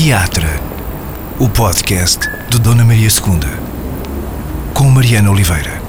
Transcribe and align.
Teatro, 0.00 0.46
o 1.40 1.48
podcast 1.48 2.20
de 2.48 2.60
Dona 2.60 2.84
Maria 2.84 3.08
II, 3.08 4.72
com 4.72 4.84
Mariana 4.84 5.28
Oliveira. 5.28 5.82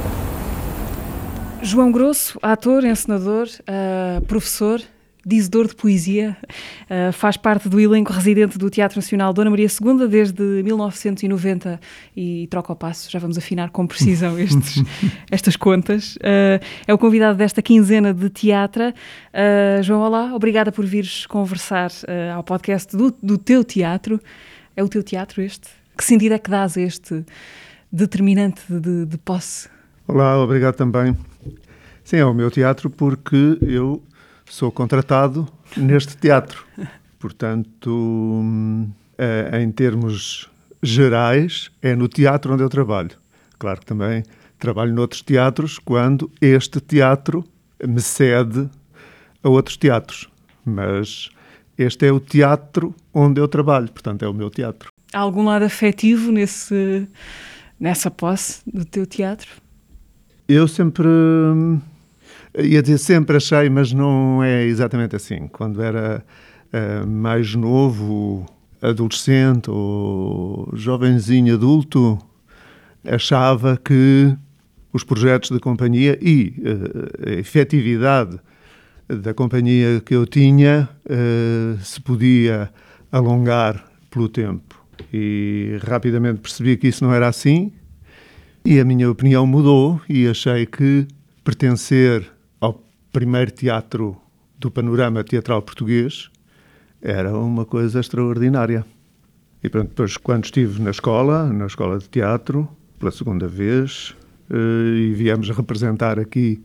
João 1.62 1.92
Grosso, 1.92 2.40
ator, 2.42 2.84
encenador, 2.86 3.48
uh, 3.48 4.26
professor, 4.26 4.82
dizedor 5.30 5.68
de 5.68 5.76
poesia, 5.76 6.36
uh, 6.90 7.14
faz 7.14 7.38
parte 7.38 7.70
do 7.70 7.80
elenco 7.80 8.12
residente 8.12 8.58
do 8.58 8.70
Teatro 8.70 8.98
Nacional 8.98 9.32
Dona 9.32 9.52
Maria 9.52 9.68
II 9.68 10.08
desde 10.08 10.42
1990 10.64 11.80
e 12.18 12.48
troca 12.50 12.74
o 12.74 12.76
passo, 12.76 13.10
já 13.12 13.20
vamos 13.20 13.38
afinar 13.38 13.70
com 13.70 13.86
precisão 13.86 14.38
estes, 14.40 14.84
estas 15.30 15.56
contas. 15.56 16.16
Uh, 16.16 16.60
é 16.88 16.94
o 16.94 16.98
convidado 16.98 17.38
desta 17.38 17.62
quinzena 17.62 18.12
de 18.12 18.30
teatro. 18.30 18.90
Uh, 18.90 19.84
João, 19.84 20.02
olá, 20.02 20.34
obrigada 20.34 20.72
por 20.72 20.86
vires 20.86 21.28
conversar 21.28 21.92
ao 22.34 22.44
podcast 22.44 22.98
do, 22.98 23.14
do 23.22 23.38
teu 23.38 23.64
teatro. 23.64 24.20
É 24.76 24.84
o 24.84 24.90
teu 24.90 25.04
teatro 25.04 25.42
este? 25.42 25.68
Que 25.96 26.04
sentido 26.04 26.34
é 26.34 26.40
que 26.40 26.50
dás 26.50 26.76
a 26.78 26.82
este 26.82 27.24
determinante 27.92 28.62
de, 28.68 29.06
de 29.06 29.18
posse? 29.18 29.70
Olá, 30.08 30.42
obrigado 30.42 30.76
também. 30.76 31.16
Sim, 32.04 32.18
é 32.18 32.26
o 32.26 32.34
meu 32.34 32.50
teatro 32.50 32.90
porque 32.90 33.60
eu 33.62 34.02
sou 34.50 34.72
contratado 34.72 35.48
neste 35.78 36.18
teatro. 36.18 36.66
Portanto, 37.20 38.54
é, 39.18 39.62
em 39.62 39.72
termos 39.72 40.50
gerais, 40.82 41.70
é 41.82 41.96
no 41.96 42.08
teatro 42.08 42.54
onde 42.54 42.64
eu 42.64 42.70
trabalho. 42.70 43.12
Claro 43.58 43.80
que 43.80 43.86
também 43.86 44.24
trabalho 44.58 44.94
noutros 44.94 45.22
teatros 45.22 45.78
quando 45.78 46.30
este 46.42 46.82
teatro 46.82 47.46
me 47.86 48.02
cede 48.02 48.70
a 49.44 49.50
outros 49.50 49.78
teatros. 49.78 50.30
Mas 50.66 51.30
este 51.78 52.08
é 52.08 52.12
o 52.12 52.20
teatro 52.20 52.94
onde 53.14 53.40
eu 53.40 53.48
trabalho, 53.48 53.90
portanto, 53.92 54.24
é 54.24 54.28
o 54.28 54.34
meu 54.34 54.50
teatro. 54.50 54.90
Há 55.14 55.20
algum 55.20 55.46
lado 55.46 55.64
afetivo 55.64 56.32
nesse, 56.32 57.08
nessa 57.80 58.12
posse 58.12 58.62
do 58.66 58.86
teu 58.86 59.06
teatro? 59.06 59.50
Eu 60.48 60.68
sempre 60.68 61.08
ia 62.58 62.82
dizer 62.82 62.98
sempre 62.98 63.38
achei, 63.38 63.70
mas 63.70 63.94
não 63.94 64.44
é 64.44 64.64
exatamente 64.64 65.16
assim. 65.16 65.48
Quando 65.48 65.82
era 65.82 66.24
uh, 66.74 67.08
mais 67.08 67.54
novo, 67.56 68.46
adolescente 68.82 69.70
ou 69.70 70.70
jovenzinho 70.74 71.54
adulto, 71.54 72.18
achava 73.06 73.78
que 73.78 74.36
os 74.92 75.04
projetos 75.04 75.52
de 75.52 75.60
companhia 75.60 76.18
e 76.22 76.54
uh, 76.60 77.30
a 77.30 77.32
efetividade 77.34 78.40
da 79.08 79.34
companhia 79.34 80.02
que 80.02 80.16
eu 80.16 80.26
tinha 80.26 80.90
uh, 81.06 81.80
se 81.84 82.00
podia 82.02 82.72
alongar 83.12 83.84
pelo 84.10 84.30
tempo. 84.30 84.80
E 85.14 85.80
rapidamente 85.88 86.40
percebi 86.40 86.78
que 86.78 86.88
isso 86.88 87.04
não 87.04 87.14
era 87.14 87.28
assim, 87.28 87.72
e 88.66 88.80
a 88.80 88.86
minha 88.86 89.10
opinião 89.10 89.48
mudou, 89.48 90.00
e 90.08 90.28
achei 90.28 90.66
que 90.66 91.08
pertencer 91.44 92.30
primeiro 93.12 93.52
teatro 93.52 94.18
do 94.58 94.70
panorama 94.70 95.24
teatral 95.24 95.62
português 95.62 96.30
era 97.02 97.38
uma 97.38 97.66
coisa 97.66 98.00
extraordinária. 98.00 98.86
E 99.64 99.70
pronto, 99.70 99.90
depois, 99.90 100.18
quando 100.18 100.46
estive 100.46 100.82
na 100.82 100.92
escola, 100.92 101.52
na 101.52 101.66
escola 101.66 101.98
de 101.98 102.10
teatro, 102.10 102.68
pela 102.98 103.12
segunda 103.12 103.48
vez, 103.48 104.16
eh, 104.50 104.98
e 104.98 105.14
viemos 105.14 105.50
representar 105.50 106.20
aqui 106.20 106.62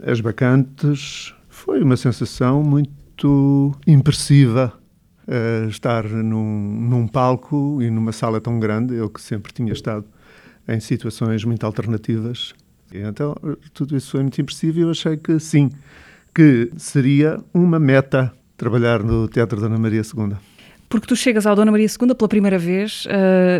as 0.00 0.20
bacantes, 0.20 1.34
foi 1.48 1.82
uma 1.82 1.96
sensação 1.96 2.62
muito 2.62 3.72
impressiva 3.86 4.72
uh, 5.28 5.68
estar 5.68 6.04
num, 6.04 6.88
num 6.88 7.06
palco 7.06 7.80
e 7.80 7.90
numa 7.90 8.12
sala 8.12 8.40
tão 8.40 8.58
grande. 8.58 8.94
Eu 8.94 9.08
que 9.08 9.20
sempre 9.20 9.52
tinha 9.52 9.72
estado 9.72 10.04
em 10.68 10.80
situações 10.80 11.44
muito 11.44 11.64
alternativas 11.64 12.54
então, 13.00 13.34
tudo 13.72 13.96
isso 13.96 14.12
foi 14.12 14.20
muito 14.22 14.40
impressivo 14.40 14.78
e 14.78 14.82
eu 14.82 14.90
achei 14.90 15.16
que 15.16 15.38
sim, 15.38 15.70
que 16.34 16.70
seria 16.76 17.38
uma 17.52 17.78
meta 17.78 18.32
trabalhar 18.56 19.02
no 19.02 19.28
Teatro 19.28 19.60
Dona 19.60 19.78
Maria 19.78 20.02
II. 20.02 20.36
Porque 20.88 21.08
tu 21.08 21.16
chegas 21.16 21.44
ao 21.44 21.56
Dona 21.56 21.72
Maria 21.72 21.88
II 21.88 22.14
pela 22.14 22.28
primeira 22.28 22.56
vez, 22.56 23.04
uh, 23.06 23.08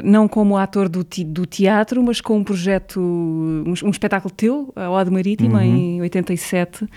não 0.05 0.28
como 0.28 0.56
ator 0.56 0.89
do, 0.89 1.05
do, 1.27 1.47
teatro, 1.47 2.00
mas 2.00 2.21
com 2.21 2.39
um 2.39 2.45
projeto, 2.45 3.00
um, 3.00 3.91
espetáculo 3.91 4.33
teu, 4.33 4.72
a 4.77 4.89
Ode 4.89 5.11
Marítima, 5.11 5.59
uhum. 5.59 5.65
em 5.65 6.01
87. 6.01 6.84
Uh, 6.84 6.89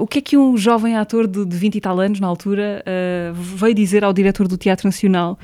o 0.00 0.06
que 0.06 0.18
é 0.18 0.20
que 0.20 0.36
um 0.36 0.56
jovem 0.56 0.96
ator 0.96 1.26
de, 1.26 1.46
de 1.46 1.56
20 1.56 1.76
e 1.76 1.80
tal 1.80 1.98
anos, 1.98 2.20
na 2.20 2.26
altura, 2.26 2.84
uh, 2.84 3.34
veio 3.34 3.74
dizer 3.74 4.04
ao 4.04 4.12
diretor 4.12 4.46
do 4.48 4.58
Teatro 4.58 4.86
Nacional 4.86 5.38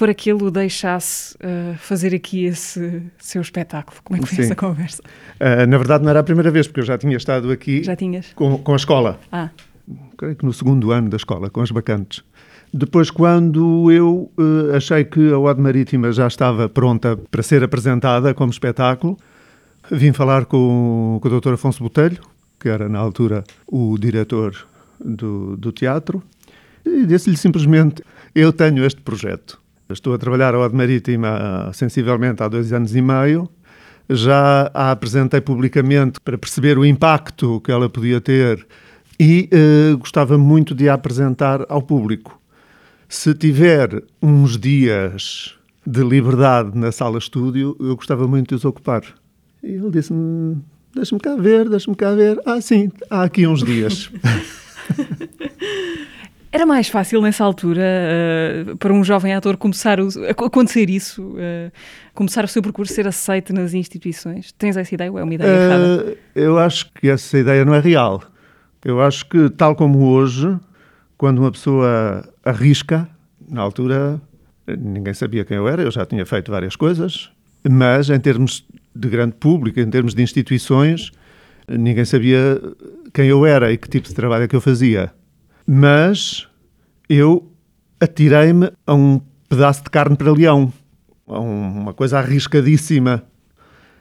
para 0.00 0.14
que 0.14 0.30
ele 0.30 0.42
o 0.42 0.50
deixasse 0.50 1.34
uh, 1.34 1.76
fazer 1.76 2.14
aqui 2.14 2.46
esse 2.46 3.02
seu 3.18 3.42
espetáculo. 3.42 3.98
Como 4.02 4.18
é 4.18 4.22
que 4.22 4.28
foi 4.28 4.36
Sim. 4.36 4.42
essa 4.44 4.56
conversa? 4.56 5.02
Uh, 5.38 5.66
na 5.66 5.76
verdade, 5.76 6.02
não 6.02 6.08
era 6.08 6.20
a 6.20 6.22
primeira 6.22 6.50
vez, 6.50 6.66
porque 6.66 6.80
eu 6.80 6.84
já 6.84 6.96
tinha 6.96 7.14
estado 7.18 7.52
aqui 7.52 7.84
já 7.84 7.94
tinhas? 7.94 8.32
Com, 8.32 8.56
com 8.56 8.72
a 8.72 8.76
escola. 8.76 9.20
Ah. 9.30 9.50
Creio 10.16 10.36
que 10.36 10.46
no 10.46 10.54
segundo 10.54 10.90
ano 10.90 11.10
da 11.10 11.18
escola, 11.18 11.50
com 11.50 11.60
as 11.60 11.70
bacantes. 11.70 12.24
Depois, 12.72 13.10
quando 13.10 13.92
eu 13.92 14.32
uh, 14.38 14.74
achei 14.74 15.04
que 15.04 15.30
a 15.34 15.38
Ode 15.38 15.60
Marítima 15.60 16.10
já 16.12 16.26
estava 16.26 16.66
pronta 16.66 17.18
para 17.30 17.42
ser 17.42 17.62
apresentada 17.62 18.32
como 18.32 18.50
espetáculo, 18.50 19.18
vim 19.90 20.14
falar 20.14 20.46
com, 20.46 21.18
com 21.20 21.28
o 21.28 21.40
Dr. 21.40 21.52
Afonso 21.52 21.82
Botelho, 21.82 22.22
que 22.58 22.70
era 22.70 22.88
na 22.88 22.98
altura 22.98 23.44
o 23.66 23.98
diretor 23.98 24.56
do, 24.98 25.58
do 25.58 25.70
teatro, 25.72 26.22
e 26.86 27.04
disse-lhe 27.04 27.36
simplesmente: 27.36 28.02
Eu 28.34 28.50
tenho 28.50 28.82
este 28.82 29.02
projeto 29.02 29.59
Estou 29.92 30.14
a 30.14 30.18
trabalhar 30.18 30.54
a 30.54 30.58
Ode 30.58 30.74
Marítima 30.74 31.70
sensivelmente 31.72 32.42
há 32.42 32.48
dois 32.48 32.72
anos 32.72 32.94
e 32.94 33.02
meio. 33.02 33.48
Já 34.08 34.70
a 34.74 34.90
apresentei 34.90 35.40
publicamente 35.40 36.20
para 36.20 36.36
perceber 36.36 36.78
o 36.78 36.84
impacto 36.84 37.60
que 37.60 37.70
ela 37.70 37.88
podia 37.88 38.20
ter 38.20 38.66
e 39.18 39.48
uh, 39.52 39.98
gostava 39.98 40.38
muito 40.38 40.74
de 40.74 40.88
a 40.88 40.94
apresentar 40.94 41.64
ao 41.68 41.82
público. 41.82 42.40
Se 43.08 43.34
tiver 43.34 44.02
uns 44.22 44.56
dias 44.56 45.54
de 45.86 46.02
liberdade 46.02 46.76
na 46.76 46.90
sala 46.90 47.18
estúdio, 47.18 47.76
eu 47.80 47.96
gostava 47.96 48.26
muito 48.26 48.48
de 48.48 48.54
os 48.54 48.64
ocupar. 48.64 49.02
E 49.62 49.72
ele 49.72 49.90
disse-me: 49.90 50.56
Deixa-me 50.94 51.20
cá 51.20 51.36
ver, 51.36 51.68
deixa-me 51.68 51.96
cá 51.96 52.14
ver. 52.14 52.40
Ah, 52.46 52.60
sim, 52.60 52.90
há 53.10 53.24
aqui 53.24 53.46
uns 53.46 53.62
dias. 53.62 54.10
Era 56.52 56.66
mais 56.66 56.88
fácil 56.88 57.22
nessa 57.22 57.44
altura 57.44 57.82
uh, 58.72 58.76
para 58.76 58.92
um 58.92 59.04
jovem 59.04 59.32
ator 59.32 59.56
começar 59.56 60.00
o, 60.00 60.08
acontecer 60.28 60.90
isso, 60.90 61.22
uh, 61.22 61.70
começar 62.12 62.44
o 62.44 62.48
seu 62.48 62.60
percurso, 62.60 62.92
ser 62.92 63.06
aceito 63.06 63.52
nas 63.52 63.72
instituições? 63.72 64.50
Tens 64.52 64.76
essa 64.76 64.92
ideia 64.92 65.12
ou 65.12 65.18
é 65.18 65.22
uma 65.22 65.32
ideia 65.32 65.48
uh, 65.48 65.62
errada? 65.62 66.16
Eu 66.34 66.58
acho 66.58 66.92
que 66.92 67.08
essa 67.08 67.38
ideia 67.38 67.64
não 67.64 67.72
é 67.72 67.78
real. 67.78 68.20
Eu 68.84 69.00
acho 69.00 69.28
que, 69.28 69.48
tal 69.50 69.76
como 69.76 70.08
hoje, 70.08 70.58
quando 71.16 71.38
uma 71.38 71.52
pessoa 71.52 72.28
arrisca, 72.44 73.08
na 73.48 73.60
altura 73.60 74.20
ninguém 74.66 75.14
sabia 75.14 75.44
quem 75.44 75.56
eu 75.56 75.68
era, 75.68 75.82
eu 75.82 75.90
já 75.90 76.04
tinha 76.04 76.26
feito 76.26 76.50
várias 76.50 76.74
coisas, 76.74 77.30
mas 77.68 78.10
em 78.10 78.18
termos 78.18 78.64
de 78.94 79.08
grande 79.08 79.34
público, 79.34 79.78
em 79.78 79.88
termos 79.88 80.14
de 80.14 80.22
instituições, 80.22 81.12
ninguém 81.68 82.04
sabia 82.04 82.60
quem 83.12 83.28
eu 83.28 83.46
era 83.46 83.72
e 83.72 83.78
que 83.78 83.88
tipo 83.88 84.08
de 84.08 84.14
trabalho 84.14 84.44
é 84.44 84.48
que 84.48 84.56
eu 84.56 84.60
fazia 84.60 85.12
mas 85.66 86.48
eu 87.08 87.50
atirei-me 88.00 88.72
a 88.86 88.94
um 88.94 89.20
pedaço 89.48 89.84
de 89.84 89.90
carne 89.90 90.16
para 90.16 90.32
leão, 90.32 90.72
a 91.26 91.38
uma 91.38 91.92
coisa 91.92 92.18
arriscadíssima. 92.18 93.22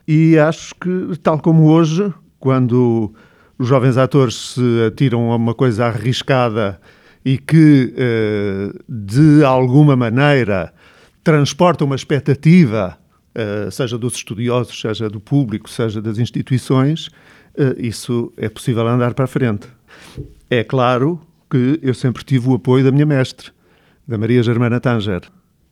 E 0.07 0.37
acho 0.37 0.73
que, 0.75 1.17
tal 1.21 1.39
como 1.39 1.69
hoje, 1.69 2.11
quando 2.39 3.13
os 3.57 3.67
jovens 3.67 3.97
atores 3.97 4.53
se 4.53 4.85
atiram 4.87 5.31
a 5.31 5.35
uma 5.35 5.53
coisa 5.53 5.85
arriscada 5.85 6.79
e 7.25 7.37
que, 7.37 7.93
eh, 7.97 8.71
de 8.87 9.43
alguma 9.43 9.95
maneira, 9.95 10.73
transporta 11.23 11.83
uma 11.83 11.95
expectativa, 11.95 12.97
eh, 13.35 13.69
seja 13.69 13.97
dos 13.97 14.15
estudiosos, 14.15 14.79
seja 14.79 15.09
do 15.09 15.19
público, 15.19 15.69
seja 15.69 16.01
das 16.01 16.17
instituições, 16.17 17.09
eh, 17.57 17.75
isso 17.77 18.31
é 18.37 18.47
possível 18.47 18.87
andar 18.87 19.13
para 19.13 19.25
a 19.25 19.27
frente. 19.27 19.67
É 20.49 20.63
claro 20.63 21.21
que 21.49 21.79
eu 21.81 21.93
sempre 21.93 22.23
tive 22.23 22.49
o 22.49 22.53
apoio 22.53 22.83
da 22.83 22.91
minha 22.91 23.05
mestre, 23.05 23.51
da 24.07 24.17
Maria 24.17 24.43
Germana 24.43 24.79
Tanger. 24.79 25.21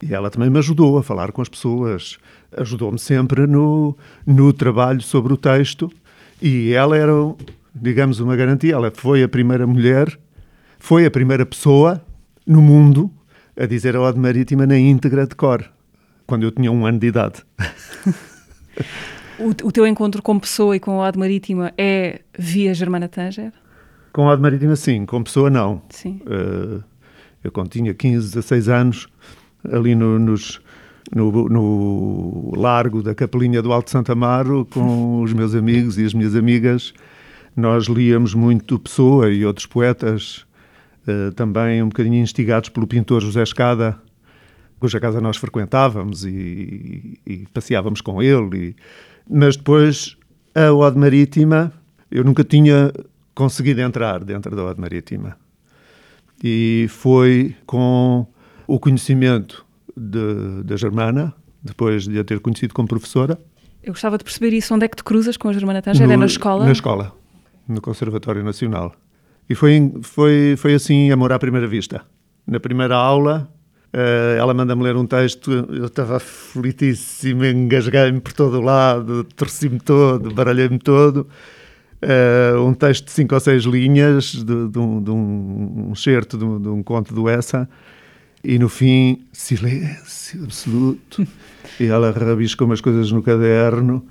E 0.03 0.13
ela 0.13 0.29
também 0.29 0.49
me 0.49 0.59
ajudou 0.59 0.97
a 0.97 1.03
falar 1.03 1.31
com 1.31 1.41
as 1.41 1.49
pessoas, 1.49 2.17
ajudou-me 2.55 2.99
sempre 2.99 3.47
no, 3.47 3.97
no 4.25 4.53
trabalho 4.53 5.01
sobre 5.01 5.33
o 5.33 5.37
texto. 5.37 5.91
E 6.41 6.71
ela 6.73 6.95
era, 6.95 7.13
digamos, 7.73 8.19
uma 8.19 8.35
garantia. 8.35 8.73
Ela 8.73 8.91
foi 8.93 9.23
a 9.23 9.29
primeira 9.29 9.65
mulher, 9.65 10.17
foi 10.77 11.05
a 11.05 11.11
primeira 11.11 11.45
pessoa 11.45 12.01
no 12.45 12.61
mundo 12.61 13.11
a 13.59 13.65
dizer 13.65 13.95
a 13.95 14.01
Ode 14.01 14.19
Marítima 14.19 14.67
na 14.67 14.77
íntegra 14.77 15.25
de 15.25 15.35
cor, 15.35 15.67
quando 16.27 16.43
eu 16.43 16.51
tinha 16.51 16.71
um 16.71 16.85
ano 16.85 16.99
de 16.99 17.07
idade. 17.07 17.43
o, 19.39 19.49
o 19.49 19.71
teu 19.71 19.87
encontro 19.87 20.21
com 20.21 20.39
pessoa 20.39 20.75
e 20.75 20.79
com 20.79 21.01
a 21.01 21.07
Ode 21.07 21.17
Marítima 21.17 21.73
é 21.75 22.21
via 22.37 22.73
Germana 22.75 23.07
Tanger? 23.07 23.51
Com 24.17 24.31
a 24.31 24.35
Marítima, 24.35 24.75
sim. 24.75 25.05
Com 25.05 25.21
pessoa, 25.21 25.47
não. 25.47 25.79
Sim. 25.91 26.19
Uh, 26.25 26.83
eu, 27.43 27.51
quando 27.51 27.69
tinha 27.69 27.93
15, 27.93 28.29
16 28.29 28.67
anos, 28.67 29.07
ali 29.71 29.93
no, 29.93 30.17
nos, 30.17 30.59
no, 31.15 31.47
no 31.47 32.51
largo 32.55 33.03
da 33.03 33.13
Capelinha 33.13 33.61
do 33.61 33.71
Alto 33.71 33.91
Santa 33.91 34.13
Amaro 34.13 34.65
com 34.65 35.21
os 35.21 35.33
meus 35.33 35.53
amigos 35.53 35.99
e 35.99 36.03
as 36.03 36.15
minhas 36.15 36.35
amigas. 36.35 36.95
Nós 37.55 37.85
líamos 37.85 38.33
muito 38.33 38.79
Pessoa 38.79 39.29
e 39.29 39.45
outros 39.45 39.67
poetas, 39.67 40.47
uh, 41.07 41.31
também 41.35 41.83
um 41.83 41.89
bocadinho 41.89 42.15
instigados 42.15 42.69
pelo 42.69 42.87
pintor 42.87 43.21
José 43.21 43.43
Escada, 43.43 43.99
cuja 44.79 44.99
casa 44.99 45.21
nós 45.21 45.37
frequentávamos 45.37 46.25
e, 46.25 47.19
e 47.23 47.45
passeávamos 47.53 48.01
com 48.01 48.19
ele. 48.19 48.69
E... 48.69 48.75
Mas 49.29 49.55
depois, 49.55 50.17
a 50.55 50.73
Ode 50.73 50.97
Marítima, 50.97 51.71
eu 52.09 52.23
nunca 52.23 52.43
tinha 52.43 52.91
conseguido 53.37 53.81
entrar 53.81 54.23
dentro 54.23 54.55
da 54.55 54.63
Ode 54.63 54.81
Marítima. 54.81 55.37
E 56.43 56.87
foi 56.89 57.55
com 57.67 58.25
o 58.65 58.79
conhecimento 58.79 59.63
da 60.65 60.75
Germana, 60.75 61.35
depois 61.61 62.05
de 62.05 62.17
a 62.17 62.23
ter 62.23 62.39
conhecido 62.39 62.73
como 62.73 62.87
professora. 62.87 63.39
Eu 63.83 63.93
gostava 63.93 64.17
de 64.17 64.23
perceber 64.23 64.53
isso. 64.53 64.73
Onde 64.73 64.85
é 64.85 64.87
que 64.87 64.95
te 64.95 65.03
cruzas 65.03 65.37
com 65.37 65.49
a 65.49 65.53
Germana 65.53 65.83
Tanger? 65.83 66.09
É 66.09 66.17
na 66.17 66.25
escola? 66.25 66.65
Na 66.65 66.71
escola, 66.71 67.13
no 67.67 67.79
Conservatório 67.79 68.43
Nacional. 68.43 68.95
E 69.47 69.53
foi, 69.53 69.93
foi, 70.01 70.55
foi 70.57 70.73
assim, 70.73 71.11
amor 71.11 71.31
à 71.31 71.37
primeira 71.37 71.67
vista. 71.67 72.03
Na 72.45 72.59
primeira 72.59 72.95
aula, 72.95 73.47
uh, 73.93 74.39
ela 74.39 74.53
manda-me 74.55 74.81
ler 74.81 74.95
um 74.95 75.05
texto, 75.05 75.51
eu 75.51 75.85
estava 75.85 76.17
aflitíssimo, 76.17 77.45
engasguei-me 77.45 78.19
por 78.19 78.33
todo 78.33 78.57
o 78.57 78.61
lado, 78.61 79.23
torci-me 79.35 79.79
todo, 79.79 80.33
baralhei-me 80.33 80.79
todo. 80.79 81.27
Uh, 81.99 82.61
um 82.61 82.75
texto 82.75 83.05
de 83.05 83.11
cinco 83.11 83.33
ou 83.33 83.39
seis 83.39 83.63
linhas 83.63 84.25
de, 84.33 84.67
de, 84.67 84.79
um, 84.79 85.01
de 85.01 85.09
um, 85.09 85.87
um 85.89 85.95
certo 85.95 86.37
de, 86.37 86.63
de 86.63 86.69
um 86.69 86.83
conto 86.83 87.11
do 87.11 87.27
Essa 87.27 87.67
e 88.43 88.59
no 88.59 88.69
fim, 88.69 89.25
silêncio 89.33 90.43
absoluto. 90.43 91.27
e 91.79 91.85
ela 91.85 92.11
rabisca 92.11 92.63
umas 92.63 92.81
coisas 92.81 93.11
no 93.11 93.21
caderno 93.21 94.05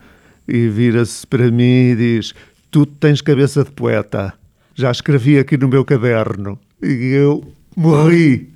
e 0.47 0.69
vira-se 0.69 1.27
para 1.27 1.51
mim 1.51 1.91
e 1.91 1.97
diz: 1.97 2.35
Tu 2.71 2.87
tens 2.87 3.21
cabeça 3.21 3.65
de 3.65 3.71
poeta. 3.71 4.35
Já 4.75 4.91
escrevi 4.91 5.39
aqui 5.39 5.57
no 5.57 5.69
meu 5.69 5.85
caderno. 5.85 6.59
E 6.83 7.13
eu 7.15 7.51
morri. 7.75 8.51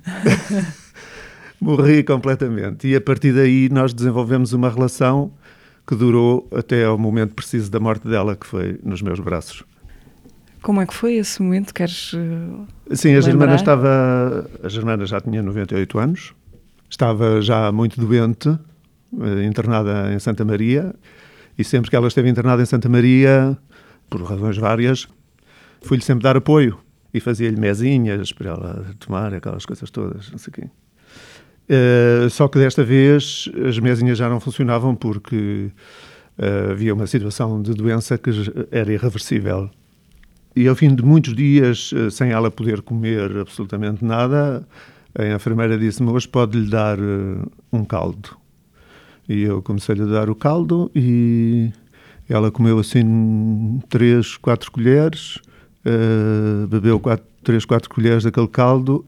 morri 1.59 2.03
completamente. 2.03 2.87
E 2.87 2.95
a 2.95 3.01
partir 3.01 3.33
daí 3.33 3.67
nós 3.69 3.93
desenvolvemos 3.93 4.53
uma 4.53 4.69
relação 4.69 5.31
que 5.87 5.95
durou 5.95 6.47
até 6.55 6.85
ao 6.85 6.97
momento 6.97 7.33
preciso 7.33 7.69
da 7.71 7.79
morte 7.79 8.07
dela, 8.07 8.35
que 8.35 8.45
foi 8.45 8.79
nos 8.83 9.01
meus 9.01 9.19
braços. 9.19 9.63
Como 10.61 10.79
é 10.79 10.85
que 10.85 10.93
foi 10.93 11.15
esse 11.15 11.41
momento? 11.41 11.73
Queres. 11.73 12.13
Uh, 12.13 12.67
Sim, 12.95 13.15
a 13.15 13.21
Germana 13.21 13.55
estava. 13.55 14.49
A 14.63 14.69
Germana 14.69 15.05
já 15.05 15.19
tinha 15.19 15.41
98 15.41 15.99
anos, 15.99 16.33
estava 16.89 17.41
já 17.41 17.71
muito 17.71 17.99
doente, 17.99 18.49
uh, 18.49 19.41
internada 19.43 20.13
em 20.13 20.19
Santa 20.19 20.45
Maria, 20.45 20.93
e 21.57 21.63
sempre 21.63 21.89
que 21.89 21.95
ela 21.95 22.07
esteve 22.07 22.29
internada 22.29 22.61
em 22.61 22.65
Santa 22.65 22.87
Maria, 22.87 23.57
por 24.09 24.21
razões 24.21 24.57
várias, 24.57 25.07
fui-lhe 25.81 26.03
sempre 26.03 26.23
dar 26.23 26.37
apoio 26.37 26.77
e 27.13 27.19
fazia-lhe 27.19 27.59
mesinhas 27.59 28.31
para 28.31 28.51
ela 28.51 28.85
tomar, 28.99 29.33
aquelas 29.33 29.65
coisas 29.65 29.89
todas, 29.89 30.29
não 30.31 30.37
sei 30.37 30.51
o 30.51 30.53
quê. 30.53 30.69
Uh, 31.71 32.29
só 32.29 32.49
que 32.49 32.59
desta 32.59 32.83
vez 32.83 33.49
as 33.65 33.79
mesinhas 33.79 34.17
já 34.17 34.27
não 34.27 34.41
funcionavam 34.41 34.93
porque 34.93 35.69
uh, 36.37 36.71
havia 36.71 36.93
uma 36.93 37.07
situação 37.07 37.61
de 37.61 37.73
doença 37.73 38.17
que 38.17 38.29
era 38.71 38.91
irreversível 38.91 39.69
e 40.55 40.67
ao 40.67 40.75
fim 40.75 40.93
de 40.93 41.03
muitos 41.03 41.33
dias, 41.33 41.91
eh, 41.95 42.09
sem 42.09 42.31
ela 42.31 42.51
poder 42.51 42.81
comer 42.81 43.37
absolutamente 43.37 44.03
nada, 44.03 44.67
a 45.17 45.25
enfermeira 45.27 45.77
disse-me: 45.77 46.09
Hoje 46.09 46.27
pode-lhe 46.27 46.69
dar 46.69 46.99
uh, 46.99 47.49
um 47.71 47.85
caldo. 47.85 48.37
E 49.29 49.43
eu 49.43 49.61
comecei-lhe 49.61 50.01
a 50.01 50.05
dar 50.05 50.29
o 50.29 50.35
caldo 50.35 50.91
e 50.93 51.71
ela 52.27 52.51
comeu 52.51 52.79
assim 52.79 53.79
três, 53.87 54.35
quatro 54.35 54.71
colheres, 54.71 55.37
uh, 55.85 56.67
bebeu 56.67 56.99
quatro, 56.99 57.25
três, 57.43 57.63
quatro 57.63 57.89
colheres 57.89 58.23
daquele 58.23 58.47
caldo 58.47 59.05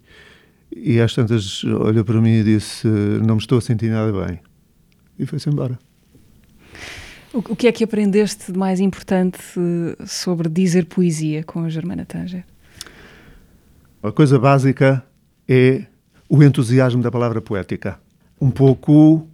e 0.76 1.00
às 1.00 1.14
tantas 1.14 1.64
olhou 1.64 2.04
para 2.04 2.20
mim 2.22 2.40
e 2.40 2.44
disse: 2.44 2.88
Não 2.88 3.36
me 3.36 3.42
estou 3.42 3.58
a 3.58 3.62
sentir 3.62 3.90
nada 3.90 4.12
bem. 4.26 4.40
E 5.18 5.26
foi-se 5.26 5.50
embora. 5.50 5.78
O, 7.34 7.56
que 7.56 7.68
é 7.68 7.72
que 7.72 7.84
aprendeste 7.84 8.52
de 8.52 8.60
mais 8.60 8.80
importante 8.80 9.40
sobre 10.06 10.48
dizer 10.48 10.86
poesia 10.86 11.44
com 11.44 11.64
a 11.64 11.70
Germana 11.70 12.06
Tanger? 12.06 12.46
A 14.04 14.12
coisa 14.12 14.38
básica 14.38 15.04
é 15.48 15.86
o 16.30 16.44
entusiasmo 16.44 17.02
da 17.02 17.10
palavra 17.10 17.42
poética. 17.42 18.00
Um 18.40 18.52
pouco 18.52 19.28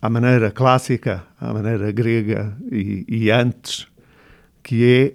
à 0.00 0.08
maneira 0.08 0.52
clássica, 0.52 1.24
à 1.40 1.52
maneira 1.52 1.90
grega 1.90 2.56
e, 2.70 3.04
e 3.08 3.30
antes, 3.30 3.88
que 4.62 4.84
é 4.84 5.14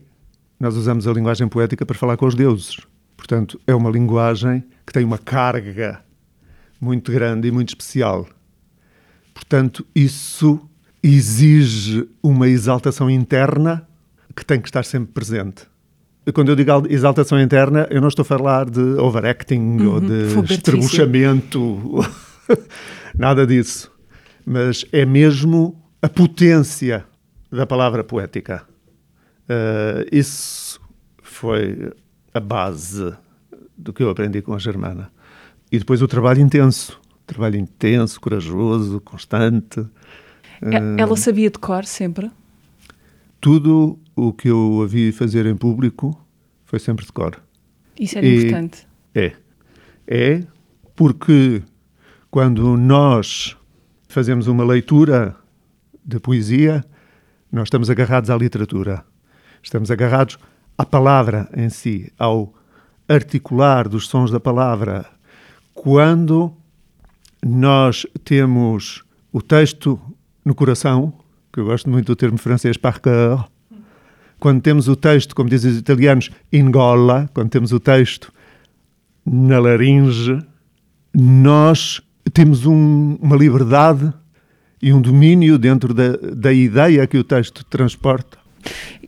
nós 0.59 0.75
usamos 0.75 1.07
a 1.07 1.13
linguagem 1.13 1.47
poética 1.47 1.85
para 1.85 1.97
falar 1.97 2.17
com 2.17 2.25
os 2.25 2.35
deuses. 2.35 2.77
Portanto, 3.17 3.59
é 3.65 3.73
uma 3.73 3.89
linguagem 3.89 4.63
que 4.85 4.93
tem 4.93 5.03
uma 5.03 5.17
carga 5.17 6.01
muito 6.79 7.11
grande 7.11 7.47
e 7.47 7.51
muito 7.51 7.69
especial. 7.69 8.27
Portanto, 9.33 9.85
isso 9.93 10.59
exige 11.03 12.07
uma 12.21 12.47
exaltação 12.47 13.09
interna 13.09 13.87
que 14.35 14.45
tem 14.45 14.61
que 14.61 14.69
estar 14.69 14.85
sempre 14.85 15.11
presente. 15.11 15.63
Quando 16.33 16.49
eu 16.49 16.55
digo 16.55 16.71
exaltação 16.89 17.39
interna, 17.39 17.87
eu 17.89 18.01
não 18.01 18.09
estou 18.09 18.23
a 18.23 18.25
falar 18.25 18.69
de 18.69 18.81
overacting 18.81 19.77
uhum, 19.79 19.93
ou 19.93 20.01
de 20.01 20.53
estrebuchamento, 20.53 22.05
nada 23.17 23.47
disso. 23.47 23.91
Mas 24.45 24.85
é 24.91 25.05
mesmo 25.05 25.81
a 26.01 26.09
potência 26.09 27.05
da 27.51 27.65
palavra 27.65 28.03
poética. 28.03 28.63
Uh, 29.49 30.03
isso 30.11 30.81
foi 31.23 31.93
a 32.37 32.39
base 32.39 33.13
do 33.77 33.93
que 33.93 34.01
eu 34.01 34.09
aprendi 34.09 34.41
com 34.41 34.53
a 34.53 34.59
Germana. 34.59 35.11
E 35.71 35.77
depois 35.77 36.01
o 36.01 36.07
trabalho 36.07 36.41
intenso. 36.41 36.99
Trabalho 37.25 37.57
intenso, 37.57 38.19
corajoso, 38.21 39.01
constante. 39.01 39.85
É, 40.61 41.01
ela 41.01 41.15
sabia 41.17 41.49
de 41.49 41.59
cor 41.59 41.85
sempre? 41.85 42.31
Tudo 43.41 43.99
o 44.15 44.33
que 44.33 44.47
eu 44.47 44.81
a 44.81 44.87
vi 44.87 45.11
fazer 45.11 45.45
em 45.45 45.55
público 45.55 46.17
foi 46.65 46.79
sempre 46.79 47.05
de 47.05 47.11
cor. 47.11 47.41
Isso 47.99 48.17
era 48.17 48.25
e 48.25 48.37
importante. 48.37 48.87
É. 49.13 49.33
É 50.07 50.43
porque 50.95 51.61
quando 52.31 52.77
nós 52.77 53.57
fazemos 54.07 54.47
uma 54.47 54.63
leitura 54.63 55.35
de 56.03 56.19
poesia, 56.19 56.83
nós 57.51 57.67
estamos 57.67 57.89
agarrados 57.89 58.29
à 58.29 58.37
literatura. 58.37 59.03
Estamos 59.61 59.91
agarrados 59.91 60.39
à 60.77 60.85
palavra 60.85 61.49
em 61.55 61.69
si, 61.69 62.11
ao 62.17 62.53
articular 63.07 63.87
dos 63.87 64.07
sons 64.07 64.29
da 64.29 64.39
palavra. 64.39 65.05
Quando 65.73 66.53
nós 67.43 68.05
temos 68.23 69.03
o 69.31 69.41
texto 69.41 69.99
no 70.45 70.53
coração, 70.53 71.13
que 71.51 71.59
eu 71.59 71.65
gosto 71.65 71.89
muito 71.89 72.07
do 72.07 72.15
termo 72.15 72.37
francês 72.37 72.77
par 72.77 72.99
cœur, 72.99 73.47
quando 74.39 74.61
temos 74.61 74.87
o 74.87 74.95
texto, 74.95 75.35
como 75.35 75.49
dizem 75.49 75.71
os 75.71 75.77
italianos, 75.77 76.29
in 76.53 76.69
gola, 76.69 77.29
quando 77.33 77.49
temos 77.49 77.71
o 77.71 77.79
texto 77.79 78.31
na 79.25 79.57
laringe, 79.59 80.39
nós 81.13 82.01
temos 82.33 82.65
um, 82.65 83.17
uma 83.19 83.35
liberdade 83.35 84.13
e 84.79 84.93
um 84.93 85.01
domínio 85.01 85.57
dentro 85.57 85.91
da, 85.93 86.17
da 86.35 86.53
ideia 86.53 87.07
que 87.07 87.17
o 87.17 87.23
texto 87.23 87.65
transporta 87.65 88.37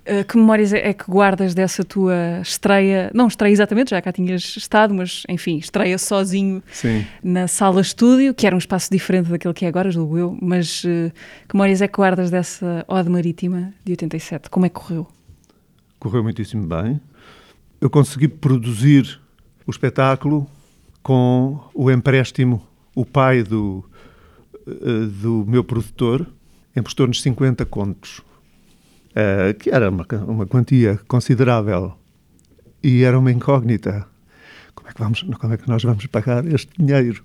eh, 0.09 0.23
que 0.23 0.35
memórias 0.35 0.73
é, 0.73 0.91
que 0.91 1.05
guardas 1.05 1.53
dessa 1.53 1.83
tua 1.83 2.39
estreia? 2.41 3.11
Não 3.13 3.27
estreia 3.27 3.53
exatamente, 3.53 3.91
já 3.91 4.01
cá 4.01 4.11
tinhas 4.11 4.57
estado, 4.57 4.91
mas 4.91 5.21
enfim, 5.29 5.57
estreia 5.57 5.99
sozinho 5.99 6.63
Sim. 6.71 7.05
na 7.23 7.47
sala 7.47 7.79
estúdio, 7.79 8.33
que 8.33 8.47
era 8.47 8.55
um 8.55 8.57
espaço 8.57 8.89
diferente 8.89 9.29
daquele 9.29 9.53
que 9.53 9.65
é 9.65 9.67
agora, 9.67 9.91
julgo 9.91 10.17
eu. 10.17 10.35
Mas 10.41 10.83
uh, 10.83 11.11
que 11.47 11.55
memórias 11.55 11.79
é 11.83 11.87
que 11.87 11.95
guardas 11.95 12.31
dessa 12.31 12.83
Ode 12.87 13.07
Marítima 13.07 13.71
de 13.85 13.91
87? 13.91 14.49
Como 14.49 14.65
é 14.65 14.69
que 14.69 14.75
correu? 14.75 15.07
Correu 15.99 16.23
muitíssimo 16.23 16.65
bem. 16.65 16.99
Eu 17.79 17.89
consegui 17.89 18.27
produzir 18.27 19.21
o 19.67 19.69
espetáculo 19.69 20.49
com 21.03 21.59
o 21.71 21.91
empréstimo. 21.91 22.67
O 22.95 23.05
pai 23.05 23.43
do, 23.43 23.85
uh, 24.65 25.05
do 25.05 25.45
meu 25.47 25.63
produtor 25.63 26.25
emprestou-nos 26.75 27.21
50 27.21 27.63
contos 27.67 28.23
uh, 29.11 29.53
que 29.57 29.69
era 29.69 29.89
uma, 29.89 30.05
uma 30.27 30.45
quantia 30.45 30.99
considerável 31.07 31.93
e 32.83 33.03
era 33.03 33.17
uma 33.17 33.31
incógnita. 33.31 34.07
Como 34.73 34.89
é 34.89 34.93
que, 34.93 34.99
vamos, 34.99 35.21
como 35.21 35.53
é 35.53 35.57
que 35.57 35.67
nós 35.67 35.83
vamos 35.83 36.05
pagar 36.07 36.45
este 36.47 36.71
dinheiro? 36.77 37.23